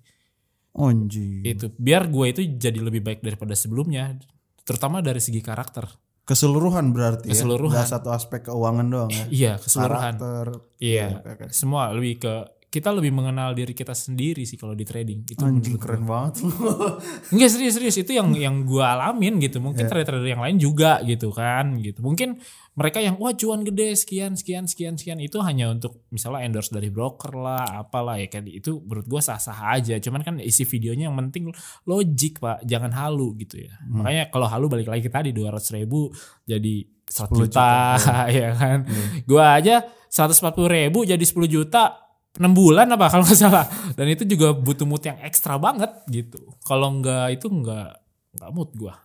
Onji. 0.75 1.47
itu 1.47 1.70
biar 1.79 2.11
gue 2.11 2.35
itu 2.35 2.41
jadi 2.59 2.83
lebih 2.83 2.99
baik 2.99 3.22
daripada 3.22 3.55
sebelumnya 3.55 4.18
terutama 4.66 4.99
dari 4.99 5.22
segi 5.22 5.39
karakter 5.39 5.87
Keseluruhan 6.25 6.97
berarti 6.97 7.29
Keseluruhan. 7.29 7.77
ya. 7.77 7.85
Gak 7.85 7.91
satu 8.01 8.09
aspek 8.09 8.49
keuangan 8.49 8.87
doang 8.89 9.11
ya. 9.12 9.25
iya 9.29 9.53
keseluruhan 9.61 10.16
Karakter. 10.16 10.47
iya 10.81 11.20
oke, 11.20 11.31
oke. 11.37 11.45
semua 11.53 11.93
lebih 11.93 12.25
ke 12.25 12.35
kita 12.75 12.91
lebih 12.91 13.14
mengenal 13.14 13.55
diri 13.55 13.70
kita 13.70 13.95
sendiri 13.95 14.43
sih 14.43 14.59
kalau 14.59 14.75
di 14.75 14.83
trading. 14.83 15.22
Itu 15.22 15.47
Anjing 15.47 15.79
gue. 15.79 15.83
keren 15.87 16.03
banget. 16.03 16.43
Enggak 17.33 17.51
serius 17.55 17.79
serius. 17.79 17.95
Itu 18.03 18.11
yang 18.18 18.35
yang 18.35 18.66
gue 18.66 18.83
alamin 18.83 19.39
gitu. 19.39 19.62
Mungkin 19.62 19.87
trader-trader 19.87 20.27
yang 20.27 20.43
lain 20.43 20.59
juga 20.59 20.99
gitu 21.07 21.31
kan 21.31 21.79
gitu. 21.79 22.03
Mungkin 22.03 22.43
mereka 22.75 22.99
yang 22.99 23.14
wah 23.22 23.31
cuan 23.31 23.62
gede 23.62 23.95
sekian 23.95 24.35
sekian 24.35 24.66
sekian 24.66 24.99
sekian. 24.99 25.22
Itu 25.22 25.39
hanya 25.47 25.70
untuk 25.70 26.03
misalnya 26.11 26.51
endorse 26.51 26.75
dari 26.75 26.91
broker 26.91 27.31
lah 27.39 27.87
apalah 27.87 28.18
ya 28.18 28.27
kan. 28.27 28.43
Itu 28.51 28.83
menurut 28.83 29.07
gue 29.07 29.20
sah 29.22 29.39
sah 29.39 29.70
aja. 29.79 29.95
Cuman 30.03 30.27
kan 30.27 30.35
isi 30.43 30.66
videonya 30.66 31.07
yang 31.07 31.16
penting 31.31 31.55
logik 31.87 32.43
pak. 32.43 32.66
Jangan 32.66 32.91
halu 32.91 33.39
gitu 33.39 33.62
ya. 33.62 33.70
Hmm. 33.87 34.03
makanya 34.03 34.35
kalau 34.35 34.51
halu 34.51 34.66
balik 34.66 34.91
lagi 34.91 35.07
tadi 35.07 35.31
dua 35.31 35.55
ribu 35.55 36.11
jadi 36.43 36.91
100 37.07 37.31
10 37.31 37.47
juta, 37.47 37.70
juta, 37.95 38.18
ya 38.43 38.51
kan. 38.59 38.79
Gua 39.22 39.62
aja 39.62 39.87
140 40.11 40.51
ribu 40.66 41.07
jadi 41.07 41.22
10 41.22 41.47
juta 41.47 42.03
6 42.35 42.51
bulan 42.51 42.91
apa 42.91 43.07
kalau 43.14 43.22
nggak 43.22 43.39
salah 43.39 43.66
dan 43.95 44.07
itu 44.11 44.26
juga 44.26 44.51
butuh 44.51 44.82
mood 44.82 45.03
yang 45.03 45.18
ekstra 45.22 45.55
banget 45.55 45.91
gitu 46.11 46.39
kalau 46.66 46.91
nggak 46.99 47.39
itu 47.39 47.47
nggak 47.47 47.91
nggak 48.35 48.51
mood 48.51 48.70
gua 48.74 48.99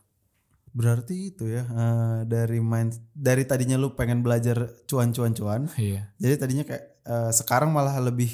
Berarti 0.69 1.33
itu 1.33 1.49
ya 1.49 1.65
eh, 1.65 2.19
dari 2.29 2.61
main 2.61 2.93
dari 3.09 3.41
tadinya 3.41 3.73
lu 3.73 3.97
pengen 3.97 4.21
belajar 4.21 4.69
cuan-cuan-cuan, 4.85 5.65
iya 5.81 6.13
jadi 6.21 6.37
tadinya 6.37 6.61
kayak 6.61 6.83
eh, 7.03 7.31
sekarang 7.33 7.73
malah 7.73 7.97
lebih 7.97 8.29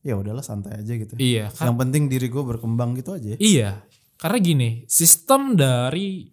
ya 0.00 0.14
udahlah 0.14 0.40
santai 0.40 0.78
aja 0.80 0.92
gitu. 0.94 1.18
iya 1.18 1.50
kan 1.50 1.66
Yang 1.66 1.76
penting 1.82 2.02
diri 2.06 2.26
gue 2.30 2.42
berkembang 2.46 2.94
gitu 2.94 3.18
aja. 3.18 3.34
ya. 3.34 3.38
Iya, 3.42 3.70
karena 4.16 4.38
gini, 4.38 4.68
sistem 4.86 5.58
dari 5.58 6.30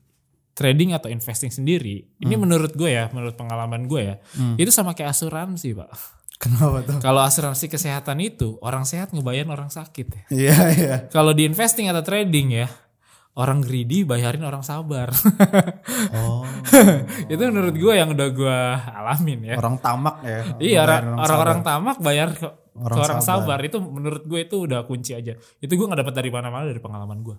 trading 0.54 0.94
atau 0.94 1.10
investing 1.10 1.50
sendiri, 1.50 2.06
ini 2.18 2.34
menurut 2.38 2.78
gue 2.78 2.90
ya, 2.90 3.10
menurut 3.10 3.34
pengalaman 3.34 3.90
gue 3.90 4.02
ya, 4.14 4.16
itu 4.58 4.70
sama 4.70 4.94
kayak 4.94 5.14
asuransi 5.14 5.74
pak. 5.74 5.90
Kenapa 6.38 6.80
tuh? 6.82 6.98
Kalau 7.00 7.22
asuransi 7.22 7.66
kesehatan 7.66 8.22
itu 8.22 8.62
orang 8.62 8.86
sehat 8.86 9.10
ngebayar 9.10 9.46
orang 9.48 9.68
sakit 9.68 10.06
ya. 10.08 10.22
Iya 10.30 10.58
iya. 10.72 10.96
Kalau 11.10 11.34
di 11.34 11.44
investing 11.44 11.90
atau 11.90 12.06
trading 12.06 12.54
ya, 12.54 12.70
orang 13.34 13.58
greedy 13.60 14.02
bayarin 14.02 14.42
orang 14.42 14.62
sabar. 14.62 15.10
Oh. 16.14 16.46
itu 17.26 17.42
menurut 17.42 17.74
gue 17.74 17.94
yang 17.94 18.14
udah 18.14 18.30
gue 18.30 18.58
alamin 18.94 19.40
ya. 19.44 19.56
orang 19.58 19.76
tamak 19.78 20.22
ya. 20.22 20.42
iya 20.58 20.80
orang- 20.84 21.18
orang-orang 21.18 21.60
sabar. 21.60 21.70
tamak 21.74 21.98
bayar 22.00 22.30
ke 22.32 22.48
Orang 22.78 22.94
ke 22.94 23.02
orang 23.02 23.20
sabar. 23.20 23.58
sabar. 23.58 23.60
itu 23.66 23.78
menurut 23.82 24.24
gue 24.24 24.40
itu 24.40 24.56
udah 24.62 24.86
kunci 24.86 25.12
aja. 25.12 25.34
Itu 25.58 25.74
gue 25.74 25.86
nggak 25.86 26.06
dapat 26.06 26.14
dari 26.16 26.30
mana-mana 26.30 26.64
dari 26.64 26.78
pengalaman 26.78 27.20
gue. 27.22 27.38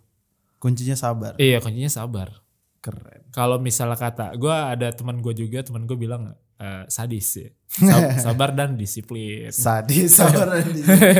kuncinya 0.59 0.99
sabar. 0.99 1.39
Iya 1.39 1.63
kuncinya 1.63 1.87
sabar. 1.89 2.43
Keren. 2.79 3.31
Kalau 3.31 3.59
misalnya 3.59 3.95
kata 3.95 4.35
gue 4.35 4.51
ada 4.51 4.91
teman 4.91 5.19
gue 5.19 5.31
juga 5.33 5.63
teman 5.63 5.87
gue 5.87 5.95
bilang 5.95 6.35
eh, 6.59 6.85
sadis 6.87 7.29
ya. 7.35 7.49
Sab- 7.69 8.19
sabar 8.27 8.51
dan 8.51 8.75
disiplin. 8.75 9.49
Sadis 9.49 10.11
sabar 10.19 10.59
dan 10.59 10.67
disiplin. 10.69 11.15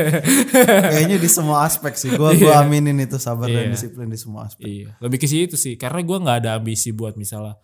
Kayaknya 0.89 1.17
di 1.17 1.29
semua 1.29 1.63
aspek 1.63 1.93
sih. 1.93 2.11
Gua 2.11 2.33
gua 2.33 2.61
aminin 2.61 2.97
itu 2.97 3.15
sabar 3.15 3.47
dan 3.47 3.69
Iya. 3.69 3.73
disiplin 3.73 4.07
di 4.07 4.17
semua 4.17 4.45
aspek. 4.45 4.65
Iya, 4.65 4.89
lebih 4.99 5.17
ke 5.17 5.27
situ 5.27 5.55
sih. 5.55 5.75
Karena 5.75 6.01
gue 6.01 6.17
nggak 6.17 6.37
ada 6.39 6.51
ambisi 6.55 6.91
buat 6.91 7.15
misalnya 7.15 7.55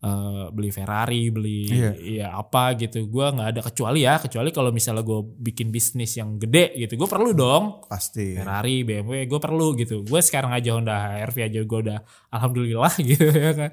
eh, 0.00 0.48
beli 0.48 0.72
Ferrari, 0.72 1.28
beli 1.28 1.68
Iya. 1.68 1.92
iya 1.94 2.26
apa 2.32 2.72
gitu. 2.74 3.04
Gue 3.06 3.28
nggak 3.28 3.48
ada 3.52 3.60
kecuali 3.60 4.00
ya, 4.00 4.16
kecuali 4.16 4.48
kalau 4.48 4.72
misalnya 4.72 5.04
gue 5.04 5.20
bikin 5.20 5.68
bisnis 5.68 6.16
yang 6.16 6.40
gede 6.40 6.72
gitu, 6.74 6.96
gue 6.96 7.04
perlu 7.06 7.30
dong 7.30 7.84
Pasti. 7.84 8.32
Ferrari, 8.32 8.80
BMW, 8.80 9.28
gue 9.28 9.36
perlu 9.38 9.76
gitu. 9.76 10.00
Gue 10.02 10.24
sekarang 10.24 10.50
aja 10.50 10.72
Honda 10.72 10.96
HRV 11.20 11.36
aja 11.52 11.60
gue 11.60 11.78
udah 11.84 11.98
alhamdulillah 12.32 12.92
gitu 13.12 13.28
ya 13.28 13.52
kan. 13.52 13.70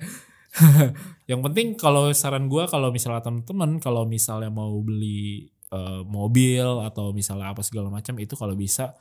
yang 1.31 1.39
penting 1.43 1.77
kalau 1.77 2.09
saran 2.13 2.47
gue 2.47 2.63
kalau 2.65 2.89
misalnya 2.89 3.21
temen-temen 3.23 3.77
kalau 3.83 4.07
misalnya 4.07 4.49
mau 4.49 4.73
beli 4.81 5.47
eh, 5.71 6.01
mobil 6.07 6.83
atau 6.83 7.11
misalnya 7.11 7.53
apa 7.53 7.61
segala 7.61 7.91
macam 7.91 8.17
itu 8.17 8.33
kalau 8.33 8.55
bisa 8.55 8.95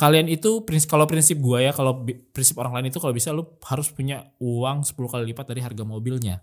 kalian 0.00 0.32
itu 0.32 0.64
prinsip 0.64 0.88
kalau 0.88 1.04
prinsip 1.04 1.36
gue 1.36 1.68
ya 1.68 1.72
kalau 1.76 2.00
prinsip 2.32 2.56
orang 2.56 2.80
lain 2.80 2.88
itu 2.88 2.96
kalau 2.96 3.12
bisa 3.12 3.36
lu 3.36 3.44
harus 3.68 3.92
punya 3.92 4.32
uang 4.40 4.88
10 4.88 4.96
kali 4.96 5.24
lipat 5.34 5.46
dari 5.52 5.60
harga 5.60 5.84
mobilnya. 5.84 6.40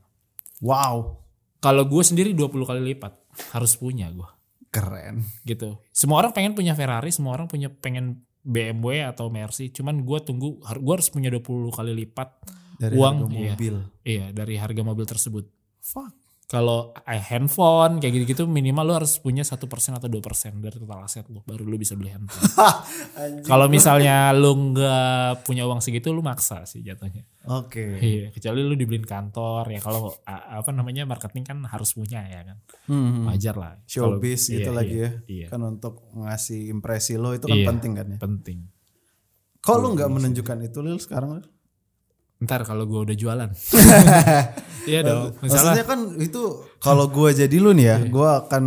Wow. 0.61 1.25
Kalau 1.57 1.89
gue 1.89 2.03
sendiri 2.05 2.37
20 2.37 2.53
kali 2.69 2.81
lipat 2.93 3.17
harus 3.57 3.73
punya 3.73 4.13
gue 4.13 4.29
Keren. 4.69 5.25
gitu. 5.41 5.81
Semua 5.89 6.21
orang 6.21 6.37
pengen 6.37 6.53
punya 6.53 6.77
Ferrari, 6.77 7.09
semua 7.09 7.33
orang 7.33 7.49
punya 7.49 7.73
pengen 7.73 8.21
BMW 8.45 9.03
atau 9.03 9.27
Mercy, 9.33 9.73
cuman 9.73 10.05
gue 10.05 10.19
tunggu 10.21 10.61
gue 10.61 10.93
harus 10.93 11.09
punya 11.09 11.33
20 11.33 11.73
kali 11.73 11.91
lipat 12.05 12.29
Dari 12.77 12.93
Uang, 12.95 13.25
harga 13.25 13.33
iya. 13.35 13.51
mobil. 13.53 13.75
iya 14.05 14.25
dari 14.31 14.55
harga 14.55 14.81
mobil 14.85 15.05
tersebut. 15.05 15.45
Fuck. 15.81 16.13
Kalau 16.47 16.95
eh, 17.03 17.19
handphone 17.19 17.99
kayak 17.99 18.23
gitu-gitu 18.23 18.47
minimal 18.47 18.87
lu 18.87 18.93
harus 18.95 19.19
punya 19.19 19.43
satu 19.43 19.67
persen 19.67 19.99
atau 19.99 20.07
dua 20.07 20.23
persen 20.23 20.55
dari 20.63 20.79
total 20.79 21.03
aset 21.03 21.27
lu 21.27 21.43
baru 21.43 21.67
lu 21.67 21.75
bisa 21.75 21.91
beli 21.99 22.07
handphone. 22.15 22.39
Kalau 23.51 23.67
misalnya 23.67 24.31
lu 24.31 24.71
nggak 24.71 25.43
punya 25.43 25.67
uang 25.67 25.83
segitu 25.83 26.15
lu 26.15 26.23
maksa 26.23 26.63
sih 26.63 26.79
jatuhnya. 26.87 27.27
Oke. 27.51 27.99
Iya, 27.99 28.31
kecuali 28.31 28.63
lu 28.63 28.79
dibeliin 28.79 29.03
kantor 29.03 29.67
ya 29.75 29.83
kalau 29.83 30.07
apa 30.23 30.71
namanya 30.71 31.03
marketing 31.03 31.43
kan 31.43 31.59
harus 31.67 31.91
punya 31.91 32.23
ya 32.23 32.39
kan. 32.47 32.57
Hmm. 32.87 33.27
Wajar 33.27 33.55
lah. 33.59 33.73
Kalau- 33.83 34.15
Showbiz 34.15 34.47
iya, 34.47 34.55
gitu 34.63 34.71
lagi 34.71 34.95
iya, 34.95 35.03
ya. 35.03 35.11
Iya. 35.27 35.47
Kan 35.51 35.61
untuk 35.67 35.99
ngasih 36.15 36.71
impresi 36.71 37.19
lo 37.19 37.35
itu 37.35 37.43
kan 37.43 37.59
Iya. 37.59 37.67
penting 37.75 37.91
kan 37.91 38.07
ya. 38.07 38.17
Penting. 38.23 38.59
Kok 39.59 39.77
lu 39.83 39.99
nggak 39.99 40.09
menunjukkan 40.15 40.57
itu 40.63 40.79
Lil 40.79 40.95
sekarang? 40.95 41.43
Ntar 42.37 42.65
kalau 42.65 42.85
gue 42.85 42.99
udah 43.09 43.15
jualan. 43.17 43.49
iya 44.89 45.01
dong. 45.03 45.35
Misalnya 45.43 45.83
Maksudnya 45.83 45.85
kan 45.85 45.99
itu 46.21 46.43
kalau 46.79 47.05
gua 47.11 47.29
jadi 47.35 47.57
lu 47.59 47.75
nih 47.75 47.85
ya, 47.85 47.97
gua 48.07 48.47
akan 48.47 48.65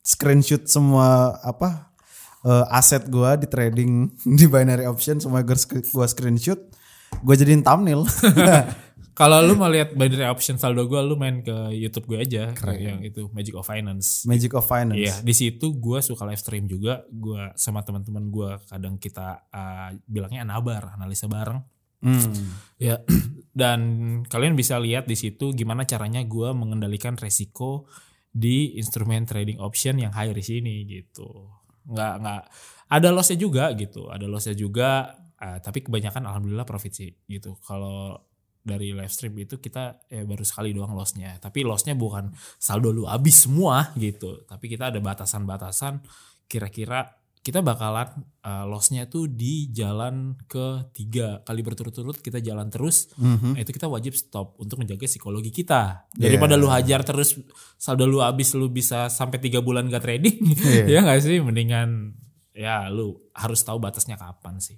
screenshot 0.00 0.64
semua 0.70 1.36
apa 1.42 1.92
eh, 2.46 2.64
aset 2.72 3.10
gua 3.10 3.34
di 3.36 3.50
trading 3.50 4.14
di 4.38 4.46
binary 4.46 4.86
option 4.86 5.18
semua 5.18 5.42
gua 5.42 6.06
screenshot, 6.06 6.60
gua 7.20 7.34
jadiin 7.34 7.66
thumbnail. 7.66 8.06
kalau 9.20 9.44
lu 9.44 9.52
mau 9.52 9.68
lihat 9.68 9.92
binary 9.92 10.24
option 10.24 10.56
saldo 10.56 10.88
gue, 10.88 10.96
lu 11.04 11.12
main 11.12 11.44
ke 11.44 11.52
YouTube 11.76 12.08
gue 12.08 12.24
aja 12.24 12.56
yang 12.72 13.04
itu 13.04 13.28
Magic 13.36 13.52
of 13.52 13.68
Finance. 13.68 14.24
Magic 14.24 14.48
of 14.56 14.64
Finance. 14.64 14.96
Iya, 14.96 15.20
di 15.20 15.34
situ 15.36 15.76
gue 15.76 16.00
suka 16.00 16.24
live 16.24 16.40
stream 16.40 16.64
juga. 16.64 17.04
Gue 17.12 17.52
sama 17.52 17.84
teman-teman 17.84 18.32
gue 18.32 18.56
kadang 18.64 18.96
kita 18.96 19.44
uh, 19.52 19.92
bilangnya 20.08 20.48
anabar, 20.48 20.96
analisa 20.96 21.28
bareng. 21.28 21.60
Hmm. 22.00 22.56
Ya, 22.80 23.00
dan 23.60 23.80
kalian 24.26 24.56
bisa 24.56 24.80
lihat 24.80 25.04
di 25.04 25.16
situ 25.16 25.52
gimana 25.52 25.84
caranya 25.84 26.24
gue 26.24 26.48
mengendalikan 26.56 27.16
resiko 27.16 27.88
di 28.30 28.78
instrumen 28.78 29.26
trading 29.26 29.58
option 29.58 29.98
yang 30.00 30.14
high 30.14 30.32
risk 30.32 30.54
ini 30.54 30.86
gitu. 30.88 31.50
Nggak 31.90 32.12
nggak 32.22 32.42
ada 32.90 33.08
lossnya 33.12 33.38
juga 33.38 33.70
gitu, 33.76 34.08
ada 34.08 34.26
lossnya 34.26 34.56
juga. 34.56 35.16
uh, 35.40 35.56
tapi 35.56 35.80
kebanyakan 35.80 36.28
alhamdulillah 36.28 36.68
profit 36.68 36.92
sih 36.92 37.10
gitu. 37.24 37.56
Kalau 37.64 38.12
dari 38.60 38.92
live 38.92 39.08
stream 39.08 39.32
itu 39.40 39.56
kita 39.56 40.04
ya 40.12 40.22
baru 40.28 40.44
sekali 40.44 40.76
doang 40.76 40.92
lossnya. 40.92 41.40
Tapi 41.40 41.64
lossnya 41.64 41.96
bukan 41.96 42.28
saldo 42.60 42.92
lu 42.92 43.08
habis 43.08 43.48
semua 43.48 43.92
gitu. 43.96 44.44
Tapi 44.44 44.68
kita 44.68 44.92
ada 44.92 45.00
batasan-batasan 45.00 46.04
kira-kira 46.44 47.19
kita 47.40 47.64
bakalan 47.64 48.04
uh, 48.44 48.68
lossnya 48.68 49.08
tuh 49.08 49.24
di 49.24 49.72
jalan 49.72 50.36
ke 50.44 50.92
tiga 50.92 51.40
kali 51.40 51.64
berturut-turut 51.64 52.20
kita 52.20 52.36
jalan 52.38 52.68
terus 52.68 53.08
Mhm. 53.16 53.56
Nah, 53.56 53.60
itu 53.64 53.72
kita 53.72 53.88
wajib 53.88 54.12
stop 54.12 54.60
untuk 54.60 54.76
menjaga 54.84 55.08
psikologi 55.08 55.48
kita. 55.48 56.04
Daripada 56.12 56.60
lu 56.60 56.68
hajar 56.68 57.00
terus 57.00 57.40
saldo 57.80 58.04
lu 58.04 58.20
habis 58.20 58.52
lu 58.52 58.68
bisa 58.68 59.08
sampai 59.08 59.40
tiga 59.40 59.64
bulan 59.64 59.88
gak 59.88 60.04
trading 60.04 60.36
ya 60.92 61.00
nggak 61.00 61.20
sih? 61.24 61.40
Mendingan 61.40 62.12
ya 62.52 62.92
lu 62.92 63.16
harus 63.32 63.64
tahu 63.64 63.80
batasnya 63.80 64.20
kapan 64.20 64.60
sih. 64.60 64.76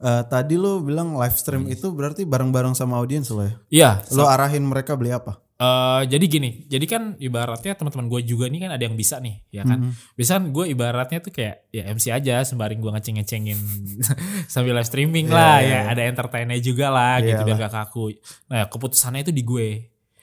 Eh, 0.00 0.22
tadi 0.32 0.56
lu 0.56 0.80
bilang 0.80 1.12
live 1.20 1.36
stream 1.36 1.68
itu 1.68 1.92
berarti 1.92 2.24
bareng-bareng 2.24 2.72
sama 2.72 2.96
audiens 2.96 3.28
lo 3.28 3.44
ya? 3.44 3.52
Iya. 3.68 3.90
Lo 4.16 4.24
arahin 4.24 4.64
mereka 4.64 4.96
beli 4.96 5.12
apa? 5.12 5.36
Eh, 5.60 6.02
jadi 6.08 6.24
gini, 6.24 6.64
jadi 6.64 6.86
kan 6.88 7.02
ibaratnya 7.20 7.76
teman-teman 7.76 8.08
gue 8.08 8.24
juga 8.24 8.48
nih 8.48 8.64
kan 8.64 8.70
ada 8.72 8.80
yang 8.80 8.96
bisa 8.96 9.20
nih, 9.20 9.44
ya 9.52 9.60
kan? 9.68 9.92
Bisa 10.16 10.40
gue 10.40 10.72
ibaratnya 10.72 11.20
tuh 11.20 11.36
kayak 11.36 11.68
ya 11.68 11.84
MC 11.92 12.08
aja, 12.08 12.40
sembaring 12.48 12.80
gue 12.80 12.88
ngeceng-ngecengin 12.96 13.60
sambil 14.52 14.72
live 14.72 14.88
streaming 14.88 15.28
lah, 15.28 15.60
ya 15.60 15.92
ada 15.92 16.00
entertainnya 16.08 16.56
juga 16.64 16.88
lah, 16.88 17.20
gitu 17.20 17.44
biar 17.44 17.60
gak 17.60 17.76
kaku. 17.76 18.16
Nah 18.48 18.72
keputusannya 18.72 19.20
itu 19.20 19.36
di 19.36 19.44
gue, 19.44 19.68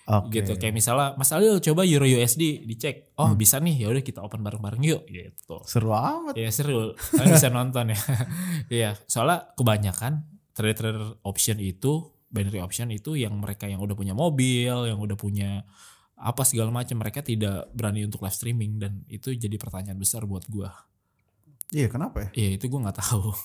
Oke. 0.09 0.41
gitu. 0.41 0.57
Kayak 0.57 0.73
misalnya, 0.73 1.13
Mas 1.13 1.29
Alil 1.29 1.61
coba 1.61 1.85
Euro 1.85 2.09
USD 2.09 2.65
dicek, 2.65 3.13
oh 3.21 3.37
bisa 3.37 3.61
nih, 3.61 3.85
ya 3.85 3.93
udah 3.93 4.01
kita 4.01 4.25
open 4.25 4.41
bareng-bareng 4.41 4.81
yuk, 4.89 5.05
gitu. 5.05 5.61
Seru 5.69 5.93
amat. 5.93 6.33
Ya 6.33 6.49
seru, 6.49 6.97
kalian 7.13 7.37
bisa 7.37 7.53
nonton 7.53 7.93
ya. 7.93 7.99
Iya, 8.73 8.89
soalnya 9.05 9.53
kebanyakan 9.53 10.25
trader-trader 10.57 11.21
option 11.21 11.61
itu, 11.61 12.09
binary 12.27 12.59
option 12.59 12.91
itu 12.91 13.15
yang 13.15 13.35
mereka 13.39 13.65
yang 13.67 13.79
udah 13.79 13.95
punya 13.95 14.11
mobil, 14.11 14.87
yang 14.87 14.99
udah 14.99 15.15
punya 15.15 15.63
apa 16.17 16.41
segala 16.43 16.73
macam, 16.73 16.97
mereka 16.97 17.21
tidak 17.21 17.69
berani 17.71 18.03
untuk 18.03 18.25
live 18.25 18.33
streaming 18.33 18.81
dan 18.81 19.05
itu 19.07 19.31
jadi 19.37 19.55
pertanyaan 19.55 19.97
besar 20.01 20.25
buat 20.25 20.43
gua. 20.49 20.73
Iya 21.69 21.91
kenapa 21.91 22.27
ya? 22.27 22.29
Iya 22.33 22.49
itu 22.57 22.65
gua 22.71 22.89
nggak 22.89 22.97
tahu. 23.03 23.35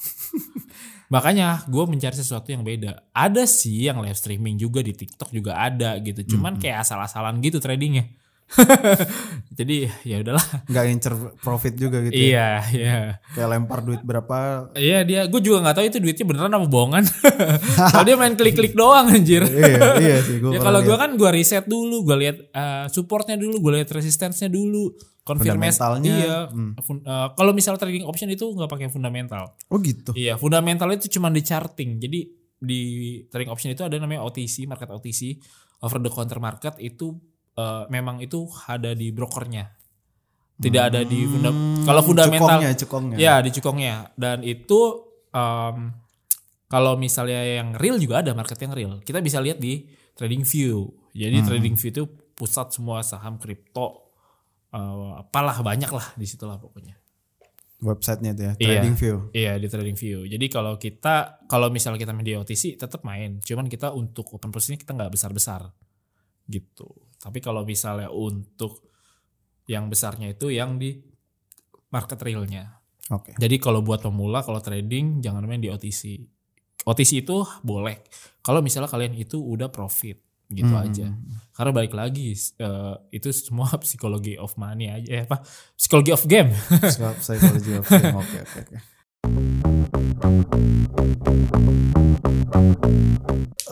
Makanya 1.13 1.69
gue 1.69 1.85
mencari 1.85 2.17
sesuatu 2.17 2.49
yang 2.49 2.65
beda. 2.65 3.05
Ada 3.13 3.45
sih 3.45 3.85
yang 3.85 4.01
live 4.01 4.17
streaming 4.17 4.57
juga 4.57 4.81
di 4.81 4.97
TikTok 4.97 5.29
juga 5.29 5.61
ada 5.61 6.01
gitu. 6.01 6.37
Cuman 6.37 6.57
kayak 6.57 6.89
asal-asalan 6.89 7.37
gitu 7.45 7.61
tradingnya. 7.61 8.09
Jadi 9.59 9.85
ya 10.03 10.21
udahlah. 10.21 10.47
Nggak 10.65 10.85
incer 10.89 11.15
profit 11.39 11.75
juga 11.75 12.01
gitu. 12.03 12.13
ya? 12.13 12.25
Iya, 12.25 12.49
iya. 12.73 12.99
Kayak 13.33 13.49
lempar 13.51 13.81
duit 13.81 14.01
berapa? 14.01 14.69
Iya 14.73 15.05
dia, 15.05 15.29
gue 15.29 15.41
juga 15.41 15.61
nggak 15.61 15.77
tahu 15.77 15.85
itu 15.87 15.99
duitnya 15.99 16.25
beneran 16.25 16.53
apa 16.53 16.67
bohongan. 16.67 17.05
Kalau 17.93 18.05
dia 18.05 18.17
main 18.17 18.33
klik-klik 18.33 18.73
doang 18.73 19.09
anjir. 19.09 19.45
iya, 19.45 20.01
iya 20.01 20.17
sih. 20.21 20.41
Gua 20.41 20.53
ya 20.57 20.61
kalau 20.61 20.81
gue 20.81 20.97
kan 20.97 21.11
gue 21.15 21.31
riset 21.31 21.65
dulu, 21.65 22.03
gue 22.03 22.17
lihat 22.19 22.37
eh, 22.49 22.85
supportnya 22.89 23.37
dulu, 23.37 23.61
gue 23.61 23.73
lihat 23.79 23.89
resistensinya 23.91 24.49
dulu, 24.49 24.93
konfirmasi. 25.23 25.77
Fundamentalnya, 25.77 26.15
Iya. 26.17 26.39
Fun- 26.81 27.05
eh, 27.05 27.29
kalau 27.33 27.53
misalnya 27.53 27.81
trading 27.81 28.05
option 28.05 28.29
itu 28.29 28.49
nggak 28.49 28.69
pakai 28.69 28.89
fundamental. 28.89 29.53
Oh 29.69 29.79
gitu. 29.79 30.17
Iya, 30.17 30.37
fundamental 30.37 30.89
itu 30.91 31.09
cuma 31.11 31.29
di 31.29 31.41
charting. 31.41 32.01
Jadi 32.01 32.21
di 32.57 32.83
trading 33.27 33.51
option 33.51 33.71
itu 33.71 33.83
ada 33.83 33.99
namanya 33.99 34.23
OTC, 34.23 34.65
market 34.65 34.89
OTC, 34.89 35.35
over 35.83 35.99
the 35.99 36.09
counter 36.09 36.39
market 36.39 36.79
itu 36.79 37.11
eh, 37.55 37.85
memang 37.89 38.19
itu 38.19 38.45
ada 38.65 38.93
di 38.93 39.11
brokernya. 39.11 39.69
Tidak 40.55 40.79
ada 40.79 41.03
di 41.03 41.27
funda 41.27 41.51
kalau 41.83 42.03
fundamental 42.03 42.39
Hmm, 42.63 42.63
Cukongnya, 42.63 42.73
cukongnya. 42.79 43.17
Ya 43.19 43.35
di 43.39 43.51
cukongnya 43.51 43.95
dan 44.15 44.47
itu 44.47 44.79
em, 45.29 45.91
kalau 46.67 46.95
misalnya 46.95 47.43
yang 47.43 47.75
real 47.75 47.99
juga 47.99 48.23
ada 48.23 48.31
market 48.31 48.57
yang 48.57 48.71
real. 48.71 48.93
Kita 49.03 49.19
bisa 49.19 49.43
lihat 49.43 49.59
di 49.59 49.91
Trading 50.15 50.47
View. 50.47 50.87
Jadi 51.11 51.37
Trading 51.43 51.75
View 51.75 51.91
itu 51.91 52.05
pusat 52.33 52.71
semua 52.71 53.03
saham 53.03 53.37
kripto 53.37 54.07
eh, 54.71 55.11
apalah 55.19 55.59
banyak 55.61 55.91
lah 55.91 56.15
di 56.15 56.25
situ 56.25 56.47
lah 56.47 56.63
pokoknya. 56.63 56.95
Websitenya 57.83 58.31
itu 58.31 58.43
ya, 58.47 58.53
Iya. 58.55 58.67
Trading 58.79 58.95
View. 58.95 59.17
Iya 59.35 59.53
di 59.59 59.67
Trading 59.67 59.97
View. 59.99 60.19
Jadi 60.31 60.47
kalau 60.47 60.79
kita 60.79 61.43
kalau 61.51 61.75
misalnya 61.75 61.99
kita 61.99 62.15
main 62.15 62.23
di 62.23 62.39
OTC 62.39 62.79
tetap 62.79 63.03
main. 63.03 63.43
Cuman 63.43 63.67
kita 63.67 63.91
untuk 63.91 64.31
open 64.31 64.55
posisinya 64.55 64.79
kita 64.79 64.95
nggak 64.95 65.11
besar 65.11 65.35
besar 65.35 65.61
gitu. 66.47 66.87
Tapi 67.23 67.39
kalau 67.39 67.63
misalnya 67.63 68.11
untuk 68.11 68.83
yang 69.71 69.87
besarnya 69.87 70.35
itu 70.35 70.51
yang 70.51 70.75
di 70.75 70.99
market 71.95 72.19
realnya. 72.19 72.83
Oke. 73.15 73.39
Jadi 73.39 73.63
kalau 73.63 73.79
buat 73.79 74.03
pemula 74.03 74.43
kalau 74.43 74.59
trading 74.59 75.23
jangan 75.23 75.47
main 75.47 75.63
di 75.63 75.71
OTC. 75.71 76.19
OTC 76.83 77.23
itu 77.23 77.47
boleh 77.63 78.03
kalau 78.43 78.59
misalnya 78.59 78.91
kalian 78.91 79.15
itu 79.15 79.39
udah 79.39 79.71
profit 79.71 80.19
gitu 80.53 80.69
Hmm. 80.69 80.85
aja 80.85 81.09
karena 81.57 81.71
balik 81.73 81.95
lagi 81.97 82.35
eh, 82.37 82.95
itu 83.09 83.29
semua 83.33 83.71
psikologi 83.87 84.37
of 84.37 84.53
money 84.61 84.91
aja 84.91 85.09
eh, 85.09 85.23
apa 85.25 85.41
psikologi 85.79 86.13
of 86.13 86.27
game 86.29 86.53
Psychology 87.23 87.79
of 87.79 87.87
game. 87.89 88.13
Oke 88.21 88.37
oke 88.43 88.59
oke. 88.67 88.77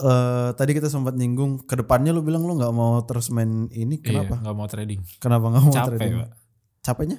Eh, 0.01 0.49
tadi 0.57 0.71
kita 0.73 0.89
sempat 0.89 1.13
nyinggung 1.13 1.61
ke 1.69 1.77
depannya 1.77 2.09
lu 2.09 2.25
bilang 2.25 2.41
lu 2.41 2.57
nggak 2.57 2.73
mau 2.73 2.97
terus 3.05 3.29
main 3.29 3.69
ini 3.69 4.01
kenapa? 4.01 4.33
Iya, 4.33 4.41
nggak 4.41 4.55
mau 4.57 4.67
trading 4.67 5.01
Kenapa 5.21 5.45
nggak 5.53 5.63
mau 5.63 5.73
capek 5.73 5.89
trading? 5.93 6.13
Pak. 6.17 6.29
Capeknya? 6.81 7.17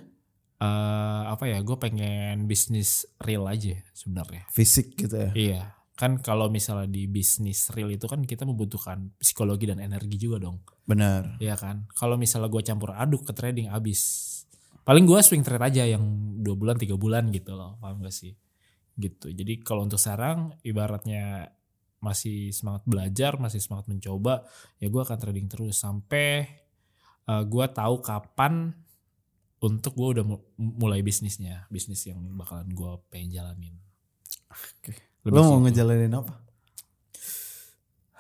Eh, 0.62 1.22
apa 1.30 1.44
ya 1.46 1.58
gue 1.62 1.76
pengen 1.78 2.50
bisnis 2.50 3.06
real 3.22 3.46
aja 3.46 3.78
sebenarnya 3.94 4.46
Fisik 4.50 4.98
gitu 4.98 5.14
ya. 5.14 5.30
iya 5.34 5.62
kan 5.94 6.18
kalau 6.18 6.50
misalnya 6.50 6.90
di 6.90 7.06
bisnis 7.06 7.70
real 7.70 7.94
itu 7.94 8.10
kan 8.10 8.26
kita 8.26 8.42
membutuhkan 8.42 9.14
psikologi 9.22 9.70
dan 9.70 9.78
energi 9.78 10.18
juga 10.18 10.42
dong 10.42 10.58
Benar. 10.82 11.38
Iya 11.38 11.54
kan. 11.54 11.86
Kalau 11.94 12.18
misalnya 12.18 12.50
gue 12.50 12.62
campur 12.66 12.90
aduk 12.94 13.22
ke 13.22 13.32
trading 13.34 13.70
abis. 13.70 14.30
Paling 14.82 15.06
gue 15.06 15.18
swing 15.22 15.46
trade 15.46 15.62
aja 15.62 15.86
yang 15.86 16.02
dua 16.42 16.58
bulan 16.58 16.74
tiga 16.74 16.98
bulan 16.98 17.30
gitu 17.30 17.54
loh. 17.54 17.78
Paham 17.78 18.02
gak 18.02 18.10
sih? 18.10 18.34
Gitu. 18.92 19.32
Jadi 19.32 19.64
kalau 19.64 19.84
untuk 19.84 19.96
sekarang 19.96 20.52
ibaratnya 20.62 21.48
masih 22.02 22.50
semangat 22.50 22.82
belajar, 22.84 23.38
masih 23.38 23.62
semangat 23.62 23.86
mencoba, 23.86 24.42
ya 24.76 24.90
gue 24.90 25.00
akan 25.00 25.18
trading 25.18 25.46
terus 25.46 25.78
sampai 25.78 26.44
uh, 27.30 27.46
gue 27.46 27.66
tahu 27.70 28.02
kapan 28.02 28.74
untuk 29.62 29.94
gue 29.94 30.08
udah 30.18 30.24
mu- 30.26 30.42
mulai 30.58 31.00
bisnisnya, 31.00 31.70
bisnis 31.70 32.02
yang 32.04 32.18
bakalan 32.34 32.66
gue 32.74 32.92
pengen 33.06 33.30
jalanin. 33.30 33.74
Oke. 34.50 34.98
Lebih 35.22 35.38
Lu 35.38 35.42
mau 35.46 35.62
ngejalanin 35.62 36.12
apa? 36.18 36.34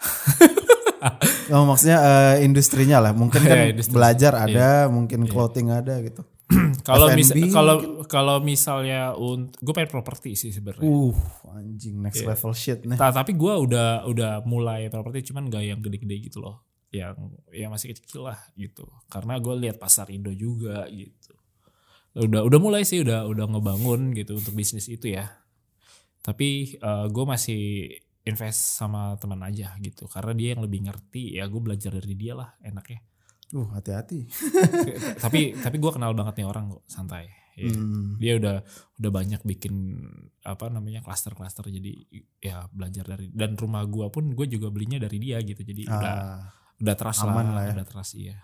oh, 1.54 1.64
maksudnya 1.66 1.98
eh, 1.98 2.46
industrinya 2.46 3.02
lah. 3.02 3.12
Mungkin 3.14 3.42
kan 3.50 3.56
Iya, 3.58 3.66
industri. 3.74 3.94
belajar 3.94 4.32
ada, 4.38 4.86
Iya. 4.86 4.90
mungkin 4.90 5.26
clothing 5.26 5.68
ada 5.74 5.98
gitu. 6.00 6.22
Kalau 6.88 7.06
F&B 7.14 7.18
misal 7.18 7.36
kalau 7.48 7.76
kalau 8.10 8.36
misalnya 8.42 9.14
untuk 9.14 9.54
gue 9.62 9.70
pengen 9.72 9.90
properti 9.92 10.34
sih 10.34 10.50
sebenarnya. 10.50 10.82
Uh, 10.82 11.14
anjing 11.54 11.96
next 12.02 12.22
Iya. 12.26 12.34
level 12.34 12.52
shit 12.52 12.80
nih. 12.82 12.98
Ta- 12.98 13.14
tapi 13.14 13.38
gue 13.38 13.54
udah 13.54 14.04
udah 14.10 14.42
mulai 14.42 14.90
properti 14.90 15.30
cuman 15.30 15.46
gak 15.46 15.62
yang 15.62 15.78
gede-gede 15.78 16.16
gitu 16.26 16.42
loh. 16.42 16.66
Yang 16.90 17.16
ya 17.54 17.70
masih 17.70 17.94
kecil 17.94 18.26
lah 18.26 18.38
gitu. 18.54 18.84
Karena 19.06 19.38
gue 19.38 19.54
lihat 19.62 19.78
pasar 19.78 20.10
Indo 20.10 20.34
juga 20.34 20.84
gitu. 20.90 21.32
Udah 22.18 22.42
udah 22.44 22.58
mulai 22.60 22.82
sih 22.82 23.00
udah 23.00 23.24
udah 23.30 23.46
ngebangun 23.46 24.10
gitu 24.12 24.36
untuk 24.36 24.52
bisnis 24.52 24.90
itu 24.90 25.14
ya. 25.14 25.30
Tapi 26.20 26.76
gue 27.08 27.24
masih 27.24 27.88
invest 28.22 28.78
sama 28.78 29.14
teman 29.22 29.40
aja 29.42 29.72
gitu. 29.78 30.10
Karena 30.10 30.34
dia 30.34 30.54
yang 30.58 30.62
lebih 30.66 30.82
ngerti 30.84 31.38
ya 31.38 31.46
gue 31.46 31.60
belajar 31.62 31.94
dari 31.94 32.14
dia 32.18 32.34
lah 32.34 32.50
enaknya 32.60 33.00
Uh, 33.52 33.68
hati-hati. 33.70 34.24
tapi 35.24 35.52
tapi 35.54 35.76
gue 35.76 35.90
kenal 35.90 36.12
banget 36.12 36.40
nih 36.40 36.46
orang 36.46 36.70
kok 36.70 36.84
santai 36.86 37.28
Iya. 37.52 37.68
Hmm. 37.68 38.16
dia 38.16 38.40
udah 38.40 38.64
udah 38.96 39.10
banyak 39.12 39.44
bikin 39.44 39.74
apa 40.40 40.72
namanya 40.72 41.04
klaster-klaster 41.04 41.68
jadi 41.68 41.92
ya 42.40 42.64
belajar 42.66 43.04
dari 43.04 43.28
dan 43.28 43.54
rumah 43.54 43.84
gua 43.84 44.08
pun 44.08 44.32
gue 44.32 44.48
juga 44.48 44.72
belinya 44.72 44.96
dari 44.96 45.20
dia 45.20 45.36
gitu 45.38 45.60
jadi 45.60 45.84
udah 45.84 46.14
Ah, 46.16 46.48
udah 46.80 46.94
trust 46.96 47.20
aman 47.22 47.44
lah, 47.44 47.52
lah 47.52 47.62
ya. 47.62 47.72
udah 47.76 47.86
trust 47.86 48.16
iya 48.16 48.40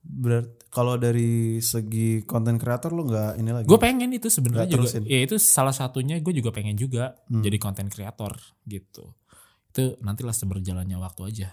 berarti 0.00 0.54
kalau 0.68 0.94
dari 0.94 1.58
segi 1.58 2.22
konten 2.22 2.54
kreator 2.54 2.92
lu 2.92 3.02
nggak 3.04 3.42
ini 3.42 3.50
lagi. 3.50 3.66
gue 3.66 3.78
pengen 3.80 4.12
itu 4.12 4.30
sebenarnya 4.30 4.70
juga 4.70 4.86
terusin. 4.86 5.02
ya 5.02 5.18
itu 5.18 5.34
salah 5.34 5.74
satunya 5.74 6.20
gue 6.20 6.32
juga 6.32 6.54
pengen 6.54 6.76
juga 6.76 7.18
Hmm. 7.26 7.42
jadi 7.42 7.58
konten 7.58 7.90
kreator 7.90 8.38
gitu 8.62 9.18
itu 9.66 9.98
nantilah 9.98 10.30
seberjalannya 10.30 10.94
waktu 10.94 11.22
aja 11.26 11.48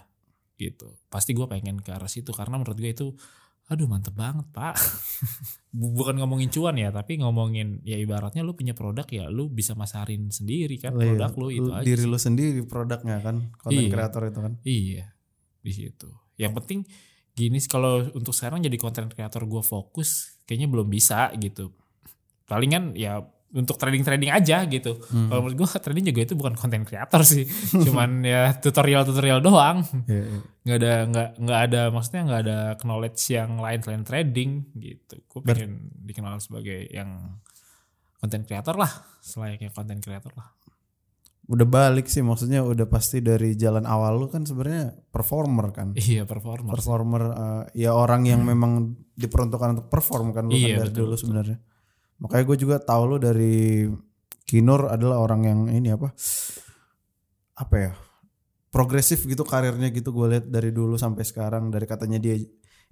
gitu 0.62 0.94
pasti 1.08 1.32
gue 1.32 1.44
pengen 1.44 1.78
ke 1.78 1.90
arah 1.90 2.06
situ 2.06 2.30
karena 2.30 2.56
menurut 2.56 2.74
gue 2.74 2.88
itu 2.88 3.08
aduh 3.64 3.86
mantep 3.86 4.12
banget 4.12 4.44
pak 4.50 4.74
Bu- 5.72 5.94
bukan 5.94 6.20
ngomongin 6.20 6.48
cuan 6.48 6.76
ya 6.76 6.90
tapi 6.90 7.16
ngomongin 7.16 7.80
ya 7.82 7.96
ibaratnya 7.96 8.42
lu 8.42 8.52
punya 8.52 8.72
produk 8.72 9.06
ya 9.06 9.26
lu 9.26 9.48
bisa 9.48 9.72
masarin 9.72 10.28
sendiri 10.28 10.76
kan 10.76 10.92
Oh, 10.92 11.00
iya. 11.00 11.14
produk 11.14 11.32
lu 11.34 11.46
itu 11.48 11.70
Lu- 11.70 11.74
aja 11.74 11.86
diri 11.86 12.02
sih. 12.04 12.10
lu 12.10 12.18
sendiri 12.18 12.60
produknya 12.62 13.16
kan 13.18 13.48
konten 13.56 13.80
Iya. 13.80 13.90
kreator 13.90 14.22
itu 14.26 14.38
kan. 14.38 14.52
Iya, 14.62 15.04
di 15.58 15.72
situ. 15.72 16.08
Yang 16.36 16.52
penting 16.60 16.78
gini 17.32 17.56
kalau 17.64 18.04
untuk 18.12 18.36
sekarang 18.36 18.60
jadi 18.60 18.76
konten 18.76 19.08
kreator 19.08 19.46
gue 19.46 19.62
fokus, 19.64 20.36
kayaknya 20.44 20.68
belum 20.68 20.86
bisa 20.86 21.32
gitu. 21.34 21.72
Palingan 22.44 22.92
ya 22.92 23.24
untuk 23.52 23.76
trading-trading 23.76 24.32
aja 24.32 24.64
gitu. 24.64 24.96
Hmm. 25.12 25.28
Kalau 25.28 25.40
menurut 25.44 25.56
gue 25.60 25.68
trading 25.76 26.04
juga 26.08 26.20
itu 26.24 26.34
bukan 26.34 26.56
konten 26.56 26.82
kreator 26.82 27.20
sih, 27.20 27.44
cuman 27.86 28.24
ya 28.24 28.56
tutorial-tutorial 28.56 29.44
doang. 29.44 29.84
Iya. 30.08 30.24
Nggak 30.64 30.76
ada 30.80 30.92
nggak 31.04 31.28
nggak 31.36 31.60
ada 31.68 31.80
maksudnya 31.92 32.22
nggak 32.24 32.40
ada 32.48 32.58
knowledge 32.80 33.20
yang 33.28 33.60
lain 33.60 33.78
selain 33.84 34.04
trading 34.04 34.50
gitu. 34.74 35.20
Gue 35.28 35.40
Ber- 35.44 35.52
pengen 35.54 35.92
dikenal 36.00 36.40
sebagai 36.40 36.88
yang 36.88 37.36
konten 38.16 38.46
kreator 38.46 38.78
lah, 38.78 38.90
selayaknya 39.20 39.68
konten 39.68 40.00
kreator 40.00 40.32
lah. 40.32 40.48
Udah 41.42 41.66
balik 41.66 42.06
sih 42.06 42.22
maksudnya 42.22 42.62
udah 42.62 42.86
pasti 42.86 43.18
dari 43.18 43.58
jalan 43.58 43.82
awal 43.82 44.14
lu 44.14 44.30
kan 44.30 44.46
sebenarnya 44.46 44.94
performer 45.10 45.74
kan. 45.74 45.88
Iya 45.98 46.22
performer. 46.24 46.72
performer 46.72 47.22
eh, 47.28 47.84
ya 47.84 47.92
orang 47.92 48.24
yang 48.24 48.40
memang 48.40 48.94
diperuntukkan 49.12 49.68
untuk 49.76 49.86
perform 49.90 50.32
kan 50.32 50.46
lu 50.48 50.54
Iya, 50.54 50.78
kan 50.80 50.86
dari 50.86 50.90
betul, 50.94 51.02
dulu 51.04 51.14
betul. 51.18 51.28
Makanya 52.22 52.44
gue 52.46 52.56
juga 52.56 52.76
tahu 52.78 53.02
lu 53.04 53.16
dari 53.18 53.90
Kinur 54.46 54.86
adalah 54.86 55.18
orang 55.18 55.42
yang 55.42 55.60
ini 55.66 55.90
apa 55.90 56.14
apa 57.56 57.74
ya 57.76 57.92
progresif 58.72 59.26
gitu 59.28 59.44
karirnya 59.44 59.92
gitu 59.92 60.14
gue 60.14 60.26
lihat 60.38 60.46
dari 60.48 60.72
dulu 60.72 60.96
sampai 60.96 61.26
sekarang 61.26 61.68
dari 61.68 61.84
katanya 61.84 62.16
dia 62.16 62.38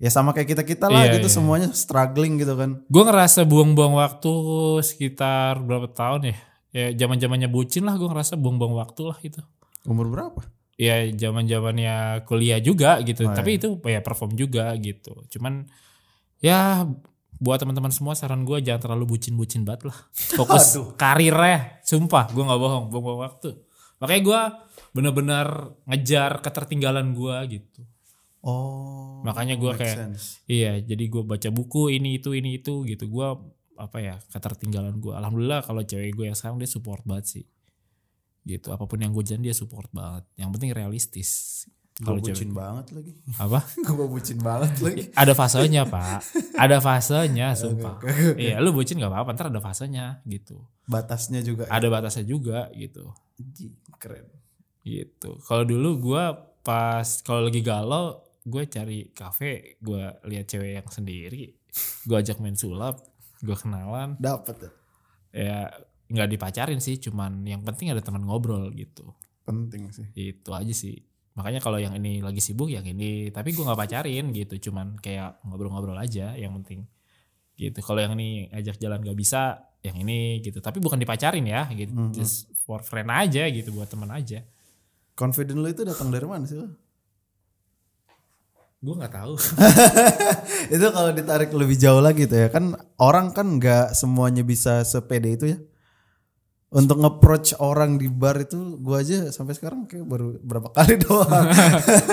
ya 0.00 0.10
sama 0.12 0.32
kayak 0.32 0.56
kita 0.56 0.62
kita 0.64 0.86
lah 0.88 1.08
Iya, 1.08 1.20
gitu 1.20 1.28
iya. 1.28 1.36
semuanya 1.36 1.68
struggling 1.76 2.40
gitu 2.40 2.56
kan. 2.56 2.80
Gue 2.88 3.04
ngerasa 3.04 3.44
buang-buang 3.44 4.00
waktu 4.00 4.32
sekitar 4.80 5.60
berapa 5.60 5.88
tahun 5.92 6.32
ya 6.32 6.36
ya 6.70 6.86
zaman 7.04 7.20
zamannya 7.20 7.48
bucin 7.52 7.84
lah 7.84 8.00
gue 8.00 8.08
ngerasa 8.08 8.40
buang-buang 8.40 8.80
waktu 8.80 9.02
lah 9.12 9.18
itu 9.20 9.40
umur 9.84 10.08
berapa? 10.08 10.40
Ya 10.80 11.04
zaman 11.12 11.44
zamannya 11.44 12.24
kuliah 12.24 12.56
juga 12.64 12.96
gitu 13.04 13.28
Oh, 13.28 13.36
tapi 13.36 13.60
itu 13.60 13.76
ya 13.84 14.00
perform 14.00 14.32
juga 14.32 14.72
gitu. 14.80 15.12
Cuman 15.28 15.68
ya 16.40 16.88
buat 17.40 17.56
teman-teman 17.56 17.88
semua 17.88 18.12
saran 18.12 18.44
gue 18.44 18.60
jangan 18.60 18.84
terlalu 18.84 19.16
bucin-bucin 19.16 19.64
banget 19.64 19.88
lah 19.88 19.98
fokus 20.12 20.76
karirnya 20.94 21.80
sumpah 21.82 22.28
gue 22.28 22.42
nggak 22.42 22.60
bohong 22.60 22.84
buang-buang 22.92 23.20
waktu 23.24 23.56
makanya 23.96 24.22
gue 24.22 24.40
bener-bener 24.92 25.46
ngejar 25.84 26.38
ketertinggalan 26.40 27.10
gue 27.10 27.36
gitu 27.58 27.80
oh 28.40 29.20
Makanya 29.20 29.60
gua 29.60 29.76
make 29.76 29.84
kayak- 29.84 30.00
sense. 30.00 30.40
Iya, 30.48 30.80
jadi 30.80 31.04
gue 31.06 31.20
baca 31.20 31.48
buku 31.52 31.92
ini 31.92 32.16
itu 32.16 32.32
ini 32.32 32.56
itu 32.56 32.88
gitu. 32.88 33.04
Gue 33.04 33.36
apa 33.76 34.00
ya 34.00 34.16
ketertinggalan 34.32 34.96
gue. 34.96 35.12
Alhamdulillah 35.12 35.60
kalau 35.60 35.84
cewek 35.84 36.16
gue 36.16 36.24
yang 36.24 36.32
sekarang 36.32 36.56
dia 36.56 36.64
support 36.64 37.04
banget 37.04 37.26
sih. 37.28 37.44
Gitu. 38.40 38.72
Apa 38.72 38.88
pun 38.88 38.96
yang 38.96 39.12
gue 39.12 39.20
jalan 39.20 39.44
dia 39.44 39.52
support 39.52 39.92
banget. 39.92 40.24
Yang 40.40 40.56
penting 40.56 40.70
realistis. 40.72 41.30
Gue 42.00 42.14
bucin 42.16 42.48
cewek 42.48 42.56
banget 42.56 42.86
lagi 42.96 43.12
apa? 43.36 43.60
gue 43.86 44.06
bucin 44.08 44.38
banget 44.40 44.72
lagi 44.80 45.02
Ada 45.12 45.32
fasenya 45.36 45.82
pak. 45.84 46.20
Ada 46.56 46.76
fasenya, 46.80 47.48
sumpah. 47.60 48.00
Iya, 48.40 48.56
lu 48.64 48.72
bucin 48.72 48.96
gak 48.96 49.12
apa-apa. 49.12 49.36
Ntar 49.36 49.52
ada 49.52 49.60
fasenya 49.60 50.24
gitu. 50.24 50.64
batasnya 50.88 51.44
juga 51.44 51.68
ya. 51.68 51.76
Ada 51.76 51.86
batasnya 51.92 52.24
juga 52.24 52.72
gitu. 52.72 53.12
Keren 54.00 54.26
Gitu. 54.80 55.30
Kalau 55.44 55.62
dulu 55.68 55.90
gue 56.00 56.24
pas 56.64 57.04
kalau 57.20 57.48
lagi 57.48 57.60
galau 57.60 58.20
gue 58.44 58.64
cari 58.64 59.12
kafe, 59.12 59.76
gue 59.84 60.04
lihat 60.24 60.48
cewek 60.48 60.80
yang 60.80 60.88
sendiri, 60.88 61.52
gue 62.08 62.16
ajak 62.16 62.40
main 62.40 62.56
sulap, 62.56 63.04
gue 63.44 63.52
kenalan, 63.52 64.16
dapat 64.16 64.56
ya 64.56 64.70
ya 65.30 65.58
nggak 66.10 66.28
dipacarin 66.32 66.80
sih, 66.82 66.98
cuman 66.98 67.44
yang 67.46 67.62
penting 67.62 67.92
ada 67.92 68.02
teman 68.02 68.24
ngobrol 68.24 68.72
gitu. 68.74 69.12
penting 69.44 69.90
sih 69.92 70.06
Itu 70.16 70.56
aja 70.56 70.72
sih. 70.72 71.04
Makanya 71.40 71.64
kalau 71.64 71.80
yang 71.80 71.96
ini 71.96 72.20
lagi 72.20 72.44
sibuk 72.44 72.68
yang 72.68 72.84
ini, 72.84 73.32
tapi 73.32 73.56
gue 73.56 73.64
nggak 73.64 73.80
pacarin 73.80 74.28
gitu, 74.36 74.68
cuman 74.68 75.00
kayak 75.00 75.40
ngobrol-ngobrol 75.48 75.96
aja, 75.96 76.36
yang 76.36 76.52
penting 76.60 76.84
gitu. 77.56 77.80
Kalau 77.80 78.04
yang 78.04 78.12
ini 78.12 78.52
ajak 78.52 78.76
jalan 78.76 79.00
gak 79.00 79.16
bisa, 79.16 79.72
yang 79.80 79.96
ini 79.96 80.44
gitu. 80.44 80.60
Tapi 80.60 80.76
bukan 80.84 81.00
dipacarin 81.00 81.48
ya, 81.48 81.64
gitu. 81.72 81.92
Mhm. 81.96 82.12
Just 82.12 82.52
for 82.68 82.84
friend 82.84 83.08
aja 83.08 83.48
gitu, 83.48 83.72
buat 83.72 83.88
teman 83.88 84.12
aja. 84.12 84.44
confident 85.16 85.60
lu 85.60 85.68
itu 85.68 85.84
datang 85.84 86.08
dari 86.08 86.24
mana 86.24 86.48
sih 86.48 86.56
lo? 86.56 86.64
Gue 88.80 88.96
nggak 88.96 89.12
tahu. 89.12 89.36
itu 90.74 90.86
kalau 90.88 91.12
ditarik 91.12 91.52
lebih 91.52 91.76
jauh 91.76 92.00
lagi 92.00 92.24
tuh 92.24 92.40
ya 92.40 92.48
kan 92.48 92.72
orang 92.96 93.36
kan 93.36 93.60
nggak 93.60 93.92
semuanya 93.92 94.40
bisa 94.40 94.80
sepede 94.80 95.36
itu 95.36 95.44
ya 95.52 95.60
untuk 96.70 97.02
nge-approach 97.02 97.58
orang 97.58 97.98
di 97.98 98.06
bar 98.06 98.38
itu 98.38 98.78
gua 98.78 99.02
aja 99.02 99.30
sampai 99.34 99.58
sekarang 99.58 99.90
kayak 99.90 100.06
baru 100.06 100.38
berapa 100.38 100.70
kali 100.70 100.94
doang 101.04 101.50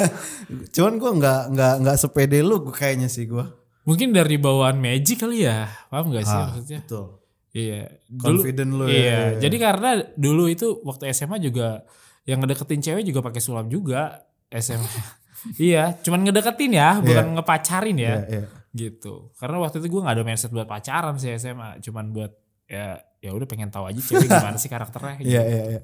cuman 0.75 0.93
gua 0.97 1.11
nggak 1.13 1.41
nggak 1.53 1.73
nggak 1.85 1.97
sepede 1.97 2.41
lu 2.41 2.61
kayaknya 2.73 3.07
sih 3.09 3.25
gua 3.29 3.53
Mungkin 3.87 4.11
dari 4.11 4.35
bawaan 4.35 4.83
magic 4.83 5.23
kali 5.23 5.47
ya, 5.47 5.63
paham 5.87 6.11
gak 6.11 6.27
sih 6.27 6.35
Ah, 6.35 6.51
maksudnya? 6.51 6.83
betul 6.83 7.23
Iya. 7.55 7.81
Dulu, 8.11 8.43
confident 8.43 8.71
lu 8.75 8.85
iya. 8.91 9.39
ya 9.39 9.47
Jadi 9.47 9.57
karena 9.57 9.89
dulu 10.13 10.43
itu 10.51 10.83
waktu 10.83 11.09
SMA 11.15 11.39
juga 11.39 11.87
yang 12.27 12.43
ngedeketin 12.43 12.83
cewek 12.83 13.03
juga 13.07 13.23
pakai 13.23 13.39
sulap 13.39 13.71
juga 13.71 14.27
SMA. 14.51 14.91
iya, 15.71 15.95
cuman 16.03 16.27
ngedeketin 16.27 16.75
ya, 16.75 16.99
bukan 16.99 17.39
ngepacarin 17.39 17.95
ya. 17.95 18.27
Iya, 18.27 18.43
iya. 18.43 18.45
Gitu. 18.75 19.31
Karena 19.39 19.57
waktu 19.63 19.79
itu 19.79 19.87
gue 19.87 20.01
nggak 20.03 20.15
ada 20.19 20.25
mindset 20.27 20.51
buat 20.51 20.67
pacaran 20.67 21.15
sih 21.15 21.31
SMA, 21.39 21.79
cuman 21.79 22.11
buat 22.11 22.35
ya 22.67 22.99
ya 23.17 23.33
udah 23.33 23.47
pengen 23.49 23.69
tahu 23.69 23.89
aja 23.89 23.97
cewek 23.97 24.29
gimana 24.29 24.57
sih 24.57 24.69
karakternya 24.69 25.13
gitu. 25.21 25.29
Iya, 25.33 25.43
iya, 25.43 25.63
iya. 25.77 25.81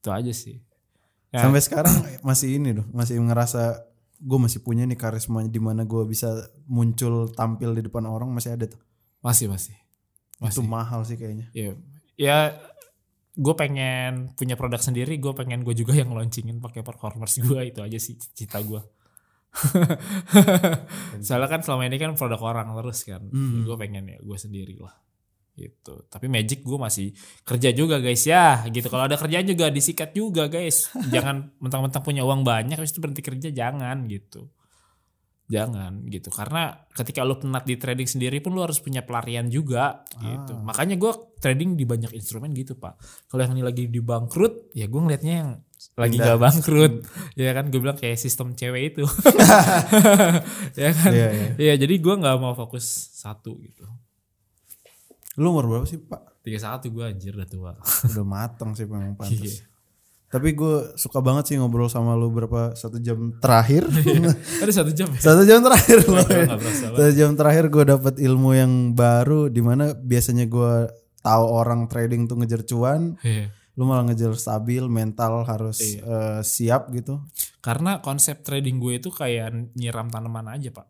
Itu 0.00 0.08
aja 0.08 0.32
sih. 0.32 0.56
Ya. 1.32 1.44
Sampai 1.44 1.60
sekarang 1.64 1.94
masih 2.20 2.60
ini 2.60 2.76
loh, 2.76 2.84
masih 2.92 3.16
ngerasa 3.16 3.88
gue 4.22 4.38
masih 4.38 4.62
punya 4.62 4.86
nih 4.86 4.94
karisma 4.94 5.42
di 5.42 5.58
mana 5.58 5.82
gue 5.82 6.04
bisa 6.06 6.30
muncul 6.68 7.32
tampil 7.34 7.74
di 7.74 7.82
depan 7.82 8.04
orang 8.06 8.30
masih 8.30 8.54
ada 8.54 8.68
tuh. 8.68 8.80
Masih 9.24 9.48
masih. 9.48 9.74
Itu 10.42 10.60
Masih. 10.60 10.66
mahal 10.66 11.00
sih 11.06 11.16
kayaknya. 11.16 11.46
Ya, 11.54 11.72
ya 12.18 12.38
gue 13.32 13.54
pengen 13.56 14.34
punya 14.36 14.60
produk 14.60 14.76
sendiri, 14.78 15.16
gue 15.16 15.32
pengen 15.32 15.64
gue 15.64 15.72
juga 15.72 15.96
yang 15.96 16.12
launchingin 16.12 16.60
pakai 16.60 16.84
performance 16.84 17.40
gue 17.40 17.60
itu 17.64 17.80
aja 17.80 17.98
sih 17.98 18.18
cita 18.18 18.60
gue. 18.60 18.82
Soalnya 21.26 21.48
kan 21.48 21.60
selama 21.64 21.86
ini 21.88 21.96
kan 22.00 22.12
produk 22.16 22.40
orang 22.42 22.72
terus 22.76 23.04
kan, 23.04 23.22
Hmm. 23.28 23.64
gue 23.64 23.76
pengen 23.76 24.04
ya 24.08 24.18
gue 24.20 24.38
sendiri 24.38 24.76
lah 24.80 24.92
gitu. 25.52 26.08
Tapi 26.08 26.26
Magic 26.32 26.64
gue 26.64 26.78
masih 26.80 27.12
kerja 27.44 27.70
juga 27.76 28.00
guys 28.00 28.24
ya, 28.24 28.64
gitu. 28.72 28.88
Kalau 28.88 29.04
ada 29.04 29.20
kerjaan 29.20 29.44
juga 29.44 29.68
disikat 29.68 30.16
juga 30.16 30.48
guys. 30.48 30.88
Jangan 31.14 31.60
mentang-mentang 31.60 32.02
punya 32.02 32.24
uang 32.24 32.42
banyak 32.42 32.76
habis 32.80 32.96
itu 32.96 33.00
berhenti 33.04 33.22
kerja 33.22 33.48
jangan 33.52 34.08
gitu. 34.08 34.48
Jangan 35.52 36.08
gitu 36.08 36.32
karena 36.32 36.72
ketika 36.96 37.28
lu 37.28 37.36
penat 37.36 37.68
di 37.68 37.76
trading 37.76 38.08
sendiri 38.08 38.40
pun 38.40 38.56
lu 38.56 38.64
harus 38.64 38.80
punya 38.80 39.04
pelarian 39.04 39.52
juga 39.52 40.00
gitu. 40.16 40.56
Ah. 40.56 40.64
Makanya 40.64 40.96
gue 40.96 41.12
trading 41.44 41.76
di 41.76 41.84
banyak 41.84 42.08
instrumen 42.16 42.56
gitu 42.56 42.72
pak. 42.80 42.96
Kalau 43.28 43.44
yang 43.44 43.52
ini 43.52 43.60
lagi 43.60 43.84
di 43.84 44.00
bangkrut 44.00 44.72
ya 44.72 44.88
gue 44.88 45.00
ngelihatnya 45.02 45.34
yang 45.44 45.50
lagi 45.98 46.16
Pindah. 46.16 46.38
gak 46.38 46.40
bangkrut 46.40 46.94
ya 47.36 47.50
kan 47.52 47.68
gue 47.68 47.80
bilang 47.82 47.98
kayak 47.98 48.16
sistem 48.16 48.54
cewek 48.56 48.96
itu 48.96 49.04
ya 50.80 50.90
kan 50.94 51.10
Iya, 51.10 51.28
iya. 51.34 51.48
Iya 51.58 51.74
jadi 51.84 51.94
gue 52.00 52.14
nggak 52.22 52.36
mau 52.40 52.56
fokus 52.56 52.86
satu 53.12 53.60
gitu. 53.60 53.84
Lu 55.36 55.50
umur 55.50 55.64
berapa 55.66 55.86
sih 55.86 55.96
pak? 55.96 56.42
Tiga 56.42 56.58
satu 56.58 56.88
gue 56.88 57.04
anjir 57.04 57.32
udah 57.32 57.46
tua. 57.46 57.72
Udah 57.78 58.24
matang 58.24 58.74
sih 58.74 58.84
memang 58.84 59.14
pantas. 59.20 59.38
Iya. 59.38 59.64
Tapi 60.26 60.56
gue 60.56 60.96
suka 60.96 61.20
banget 61.20 61.44
sih 61.46 61.56
ngobrol 61.56 61.86
sama 61.86 62.16
lu 62.16 62.28
berapa 62.28 62.72
satu 62.72 62.96
jam 62.96 63.36
terakhir. 63.36 63.84
Ada 64.64 64.72
satu 64.72 64.90
jam 64.90 65.08
ya. 65.08 65.20
satu 65.20 65.42
jam 65.44 65.60
terakhir 65.60 65.98
loh. 66.02 66.24
Satu 66.96 67.12
jam 67.12 67.30
terakhir 67.32 67.68
gue 67.68 67.84
dapat 67.86 68.14
ilmu 68.16 68.50
yang 68.52 68.72
baru 68.92 69.46
di 69.46 69.60
mana 69.60 69.92
biasanya 69.92 70.44
gue 70.46 70.88
tahu 71.20 71.44
orang 71.46 71.86
trading 71.86 72.26
tuh 72.26 72.34
ngejar 72.34 72.64
cuan, 72.64 73.14
Iya. 73.20 73.52
lu 73.76 73.86
malah 73.86 74.08
ngejar 74.08 74.34
stabil, 74.34 74.82
mental 74.84 75.44
harus 75.44 75.78
Iya. 75.78 76.00
eh, 76.02 76.40
siap 76.42 76.90
gitu. 76.90 77.22
Karena 77.60 78.00
konsep 78.00 78.42
trading 78.42 78.76
gue 78.76 78.98
itu 78.98 79.08
kayak 79.08 79.76
nyiram 79.76 80.08
tanaman 80.08 80.50
aja 80.50 80.72
pak. 80.72 80.88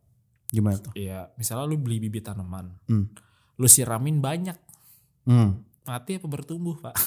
Gimana 0.49 0.79
tuh? 0.79 0.93
Iya, 0.95 1.29
misalnya 1.35 1.67
lu 1.67 1.77
beli 1.77 1.99
bibit 1.99 2.25
tanaman, 2.25 2.79
Hmm. 2.87 3.11
Lu 3.63 3.71
siramin 3.71 4.19
banyak, 4.19 4.59
Hmm. 5.23 5.63
mati 5.85 6.19
apa 6.19 6.27
bertumbuh 6.27 6.75
pak? 6.77 6.99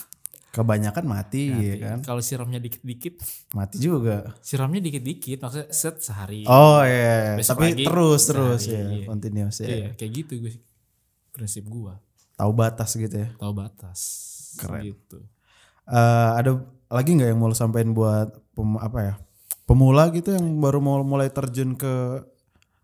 Kebanyakan 0.49 1.03
mati, 1.03 1.51
Mati. 1.51 1.68
ya 1.68 1.76
kan? 1.84 1.99
Kalau 1.99 2.24
siramnya 2.24 2.64
dikit-dikit, 2.64 3.20
Mati 3.51 3.76
juga. 3.76 4.32
siramnya 4.39 4.80
dikit-dikit, 4.80 5.43
maksudnya 5.43 5.68
set 5.68 5.99
sehari. 5.99 6.47
Oh 6.47 6.80
iya, 6.80 7.36
Besok 7.36 7.60
tapi 7.60 7.76
lagi 7.76 7.84
terus 7.84 8.22
terus 8.24 8.62
sehari, 8.64 8.72
ya, 8.72 8.84
iya. 8.95 9.06
continuous 9.06 9.58
ya. 9.60 9.68
Iya, 9.68 9.88
kayak 9.93 10.12
gitu 10.16 10.34
gue. 10.39 10.56
Prinsip 11.30 11.68
gue, 11.68 11.91
Tahu 12.34 12.51
batas 12.51 12.95
gitu 12.95 13.12
ya. 13.14 13.36
tahu 13.36 13.51
batas. 13.51 13.99
Keren. 14.56 14.82
Gitu. 14.88 15.20
Eh, 15.86 16.30
ada 16.34 16.64
lagi 16.88 17.12
nggak 17.12 17.28
yang 17.28 17.38
mau 17.38 17.51
lu 17.51 17.53
sampaikan 17.53 17.91
buat 17.91 18.32
pem- 18.51 18.80
apa 18.80 18.99
ya 19.03 19.14
pemula 19.64 20.08
gitu 20.10 20.32
yang 20.32 20.45
baru 20.56 20.80
mau 20.80 21.01
mulai 21.01 21.28
terjun 21.28 21.74
ke 21.74 22.24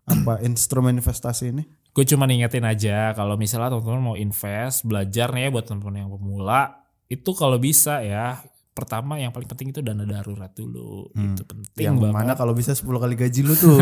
apa 0.04 0.42
instrumen 0.42 0.92
investasi 0.94 1.48
ini? 1.48 1.64
Gue 1.92 2.04
cuma 2.08 2.24
ingetin 2.24 2.64
aja 2.64 3.12
kalau 3.12 3.36
misalnya 3.36 3.68
teman-teman 3.68 4.00
mau 4.00 4.16
invest, 4.16 4.88
belajar 4.88 5.28
nih 5.36 5.48
ya 5.48 5.48
buat 5.52 5.64
teman-teman 5.68 5.96
yang 6.00 6.10
pemula, 6.10 6.88
itu 7.12 7.30
kalau 7.36 7.60
bisa 7.60 8.00
ya 8.00 8.40
pertama 8.72 9.20
yang 9.20 9.28
paling 9.36 9.44
penting 9.44 9.76
itu 9.76 9.84
dana 9.84 10.08
darurat 10.08 10.48
dulu. 10.56 11.12
Itu 11.12 11.44
penting 11.44 11.84
yang 11.84 12.00
banget. 12.00 12.16
mana 12.16 12.32
kalau 12.32 12.56
bisa 12.56 12.72
10 12.72 12.88
kali 12.88 13.14
gaji 13.20 13.40
lu 13.44 13.52
tuh. 13.52 13.76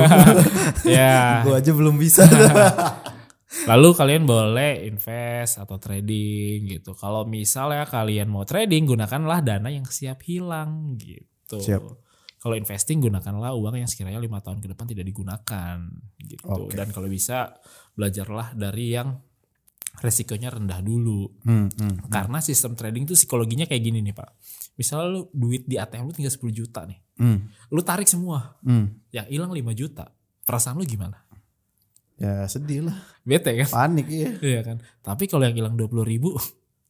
ya. 0.87 1.47
Gua 1.47 1.63
aja 1.63 1.71
belum 1.71 1.95
bisa. 1.95 2.27
Lalu 3.71 3.89
kalian 3.95 4.25
boleh 4.27 4.87
invest 4.87 5.59
atau 5.59 5.79
trading 5.79 6.71
gitu. 6.71 6.95
Kalau 6.95 7.27
misalnya 7.27 7.87
kalian 7.87 8.31
mau 8.31 8.47
trading, 8.47 8.87
gunakanlah 8.91 9.43
dana 9.43 9.71
yang 9.71 9.87
siap 9.87 10.23
hilang 10.27 10.99
gitu. 10.99 11.59
Siap. 11.59 11.83
Kalau 12.41 12.57
investing 12.57 12.99
gunakanlah 12.99 13.53
uang 13.53 13.77
yang 13.77 13.85
sekiranya 13.85 14.17
lima 14.17 14.41
tahun 14.41 14.59
ke 14.59 14.73
depan 14.73 14.89
tidak 14.89 15.05
digunakan 15.05 15.77
gitu. 16.19 16.41
Oke. 16.49 16.73
Dan 16.73 16.89
kalau 16.89 17.05
bisa 17.07 17.53
belajarlah 17.93 18.57
dari 18.57 18.97
yang 18.97 19.13
resikonya 20.01 20.49
rendah 20.49 20.81
dulu. 20.81 21.29
Hmm, 21.45 21.69
hmm. 21.69 22.09
Karena 22.09 22.41
sistem 22.41 22.73
trading 22.73 23.05
itu 23.05 23.13
psikologinya 23.13 23.69
kayak 23.69 23.83
gini 23.85 24.01
nih 24.01 24.17
pak. 24.17 24.33
Misalnya 24.81 25.07
lu 25.13 25.23
duit 25.31 25.69
di 25.69 25.77
ATM 25.77 26.09
lu 26.09 26.15
tinggal 26.17 26.33
10 26.33 26.41
juta 26.51 26.89
nih. 26.89 26.97
Hmm, 27.21 27.53
Lu 27.69 27.85
tarik 27.85 28.09
semua. 28.09 28.57
hmm. 28.65 29.13
Yang 29.13 29.27
hilang 29.29 29.53
5 29.53 29.61
juta. 29.77 30.09
Perasaan 30.41 30.81
lu 30.81 30.89
gimana? 30.89 31.21
Ya 32.17 32.45
sedih 32.49 32.89
lah, 32.89 32.97
Bete 33.21 33.53
kan? 33.57 33.69
panik 33.69 34.09
iya. 34.09 34.31
Iya 34.41 34.61
kan. 34.65 34.77
Tapi 35.01 35.25
kalau 35.25 35.45
yang 35.45 35.57
hilang 35.57 35.77
20 35.77 36.05
ribu 36.05 36.37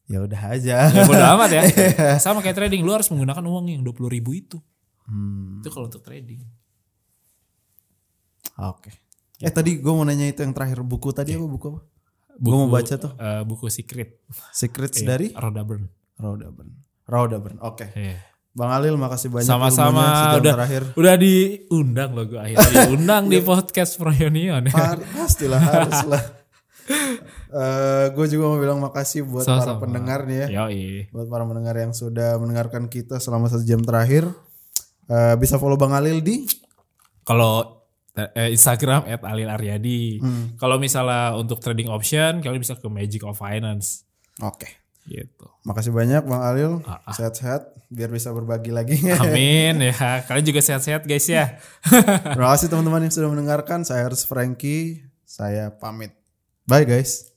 Ya 0.07 0.19
udah 0.19 0.41
aja. 0.51 0.91
ya 0.91 1.03
bodo 1.07 1.23
amat 1.35 1.49
ya. 1.51 1.61
Sama 2.23 2.39
kayak 2.39 2.55
trading, 2.55 2.83
lu 2.83 2.91
harus 2.91 3.07
menggunakan 3.07 3.43
uang 3.43 3.71
yang 3.71 3.79
20 3.79 4.11
ribu 4.11 4.35
itu. 4.35 4.59
Hmm, 5.05 5.59
Itu 5.59 5.69
kalau 5.69 5.85
untuk 5.85 6.01
trading. 6.01 6.41
Oke. 8.57 8.91
Eh 9.37 9.49
tadi 9.49 9.77
gue 9.77 9.89
mau 9.89 10.03
nanya 10.03 10.27
itu 10.27 10.41
yang 10.41 10.53
terakhir 10.53 10.81
buku 10.81 11.09
tadi 11.11 11.33
apa 11.33 11.45
buku 11.45 11.65
apa? 11.69 11.81
Buku, 12.37 12.55
mau 12.55 12.69
baca 12.69 12.95
tuh. 12.95 13.11
eh, 13.15 13.41
buku 13.43 13.65
Secret. 13.67 14.21
Secrets 14.51 15.01
Iya, 15.01 15.07
dari 15.07 15.27
Roda 15.31 15.61
Burn. 15.61 15.83
Rauda 16.17 16.47
Burn. 16.49 16.69
Rauda 17.05 17.37
Burn. 17.37 17.57
Oke. 17.59 17.89
Iya. 17.93 18.17
Bang 18.51 18.67
Alil 18.69 18.99
makasih 18.99 19.31
banyak 19.31 19.47
Sama-sama, 19.47 20.35
udah- 20.35 20.55
terakhir. 20.59 20.83
Udah 20.93 21.15
diundang 21.15 22.11
loh 22.11 22.27
gue 22.27 22.35
akhirnya 22.35 22.83
diundang 22.85 23.23
di 23.27 23.39
podcast 23.47 23.95
Proyonion 23.95 24.67
ya. 24.67 24.99
Pastilah 25.15 25.61
harus 25.61 25.99
lah. 26.05 26.23
gue 28.11 28.25
juga 28.27 28.43
mau 28.45 28.59
bilang 28.59 28.79
makasih 28.79 29.23
buat 29.23 29.43
para 29.43 29.63
Sama-sama. 29.63 29.79
pendengar 29.79 30.19
nih 30.23 30.37
ya, 30.37 30.47
Yoi. 30.61 31.07
buat 31.09 31.27
para 31.27 31.43
pendengar 31.43 31.75
yang 31.75 31.91
sudah 31.91 32.35
mendengarkan 32.35 32.87
kita 32.87 33.17
selama 33.17 33.47
satu 33.47 33.63
jam 33.63 33.79
terakhir. 33.79 34.27
Eh, 35.11 35.35
bisa 35.35 35.59
follow 35.59 35.75
Bang 35.75 35.91
Alil 35.91 36.23
di 36.23 36.47
Kalau 37.27 37.83
eh, 38.15 38.55
Instagram 38.55 39.03
at 39.11 39.21
Alil 39.27 39.51
Aryadi. 39.51 40.23
Hmm. 40.23 40.55
Kalau 40.55 40.79
misalnya 40.79 41.35
untuk 41.35 41.59
trading 41.59 41.91
option, 41.91 42.39
kalian 42.39 42.61
bisa 42.63 42.79
ke 42.79 42.87
Magic 42.87 43.21
of 43.27 43.35
Finance. 43.35 44.07
Oke. 44.39 44.79
Gitu. 45.03 45.45
Makasih 45.67 45.91
banyak 45.91 46.23
Bang 46.23 46.43
Alil. 46.43 46.79
Ah, 46.87 47.03
ah. 47.03 47.13
Sehat-sehat 47.13 47.75
biar 47.91 48.07
bisa 48.07 48.31
berbagi 48.31 48.71
lagi. 48.71 48.97
Amin 49.21 49.83
ya. 49.83 50.23
Kalian 50.23 50.45
juga 50.47 50.63
sehat-sehat 50.63 51.03
guys 51.03 51.27
ya. 51.27 51.59
Terima 52.35 52.55
kasih 52.55 52.71
teman-teman 52.71 53.05
yang 53.05 53.13
sudah 53.13 53.29
mendengarkan. 53.29 53.83
Saya 53.83 54.07
harus 54.07 54.23
Frankie. 54.23 55.03
Saya 55.27 55.75
pamit. 55.75 56.15
Bye 56.63 56.87
guys. 56.87 57.30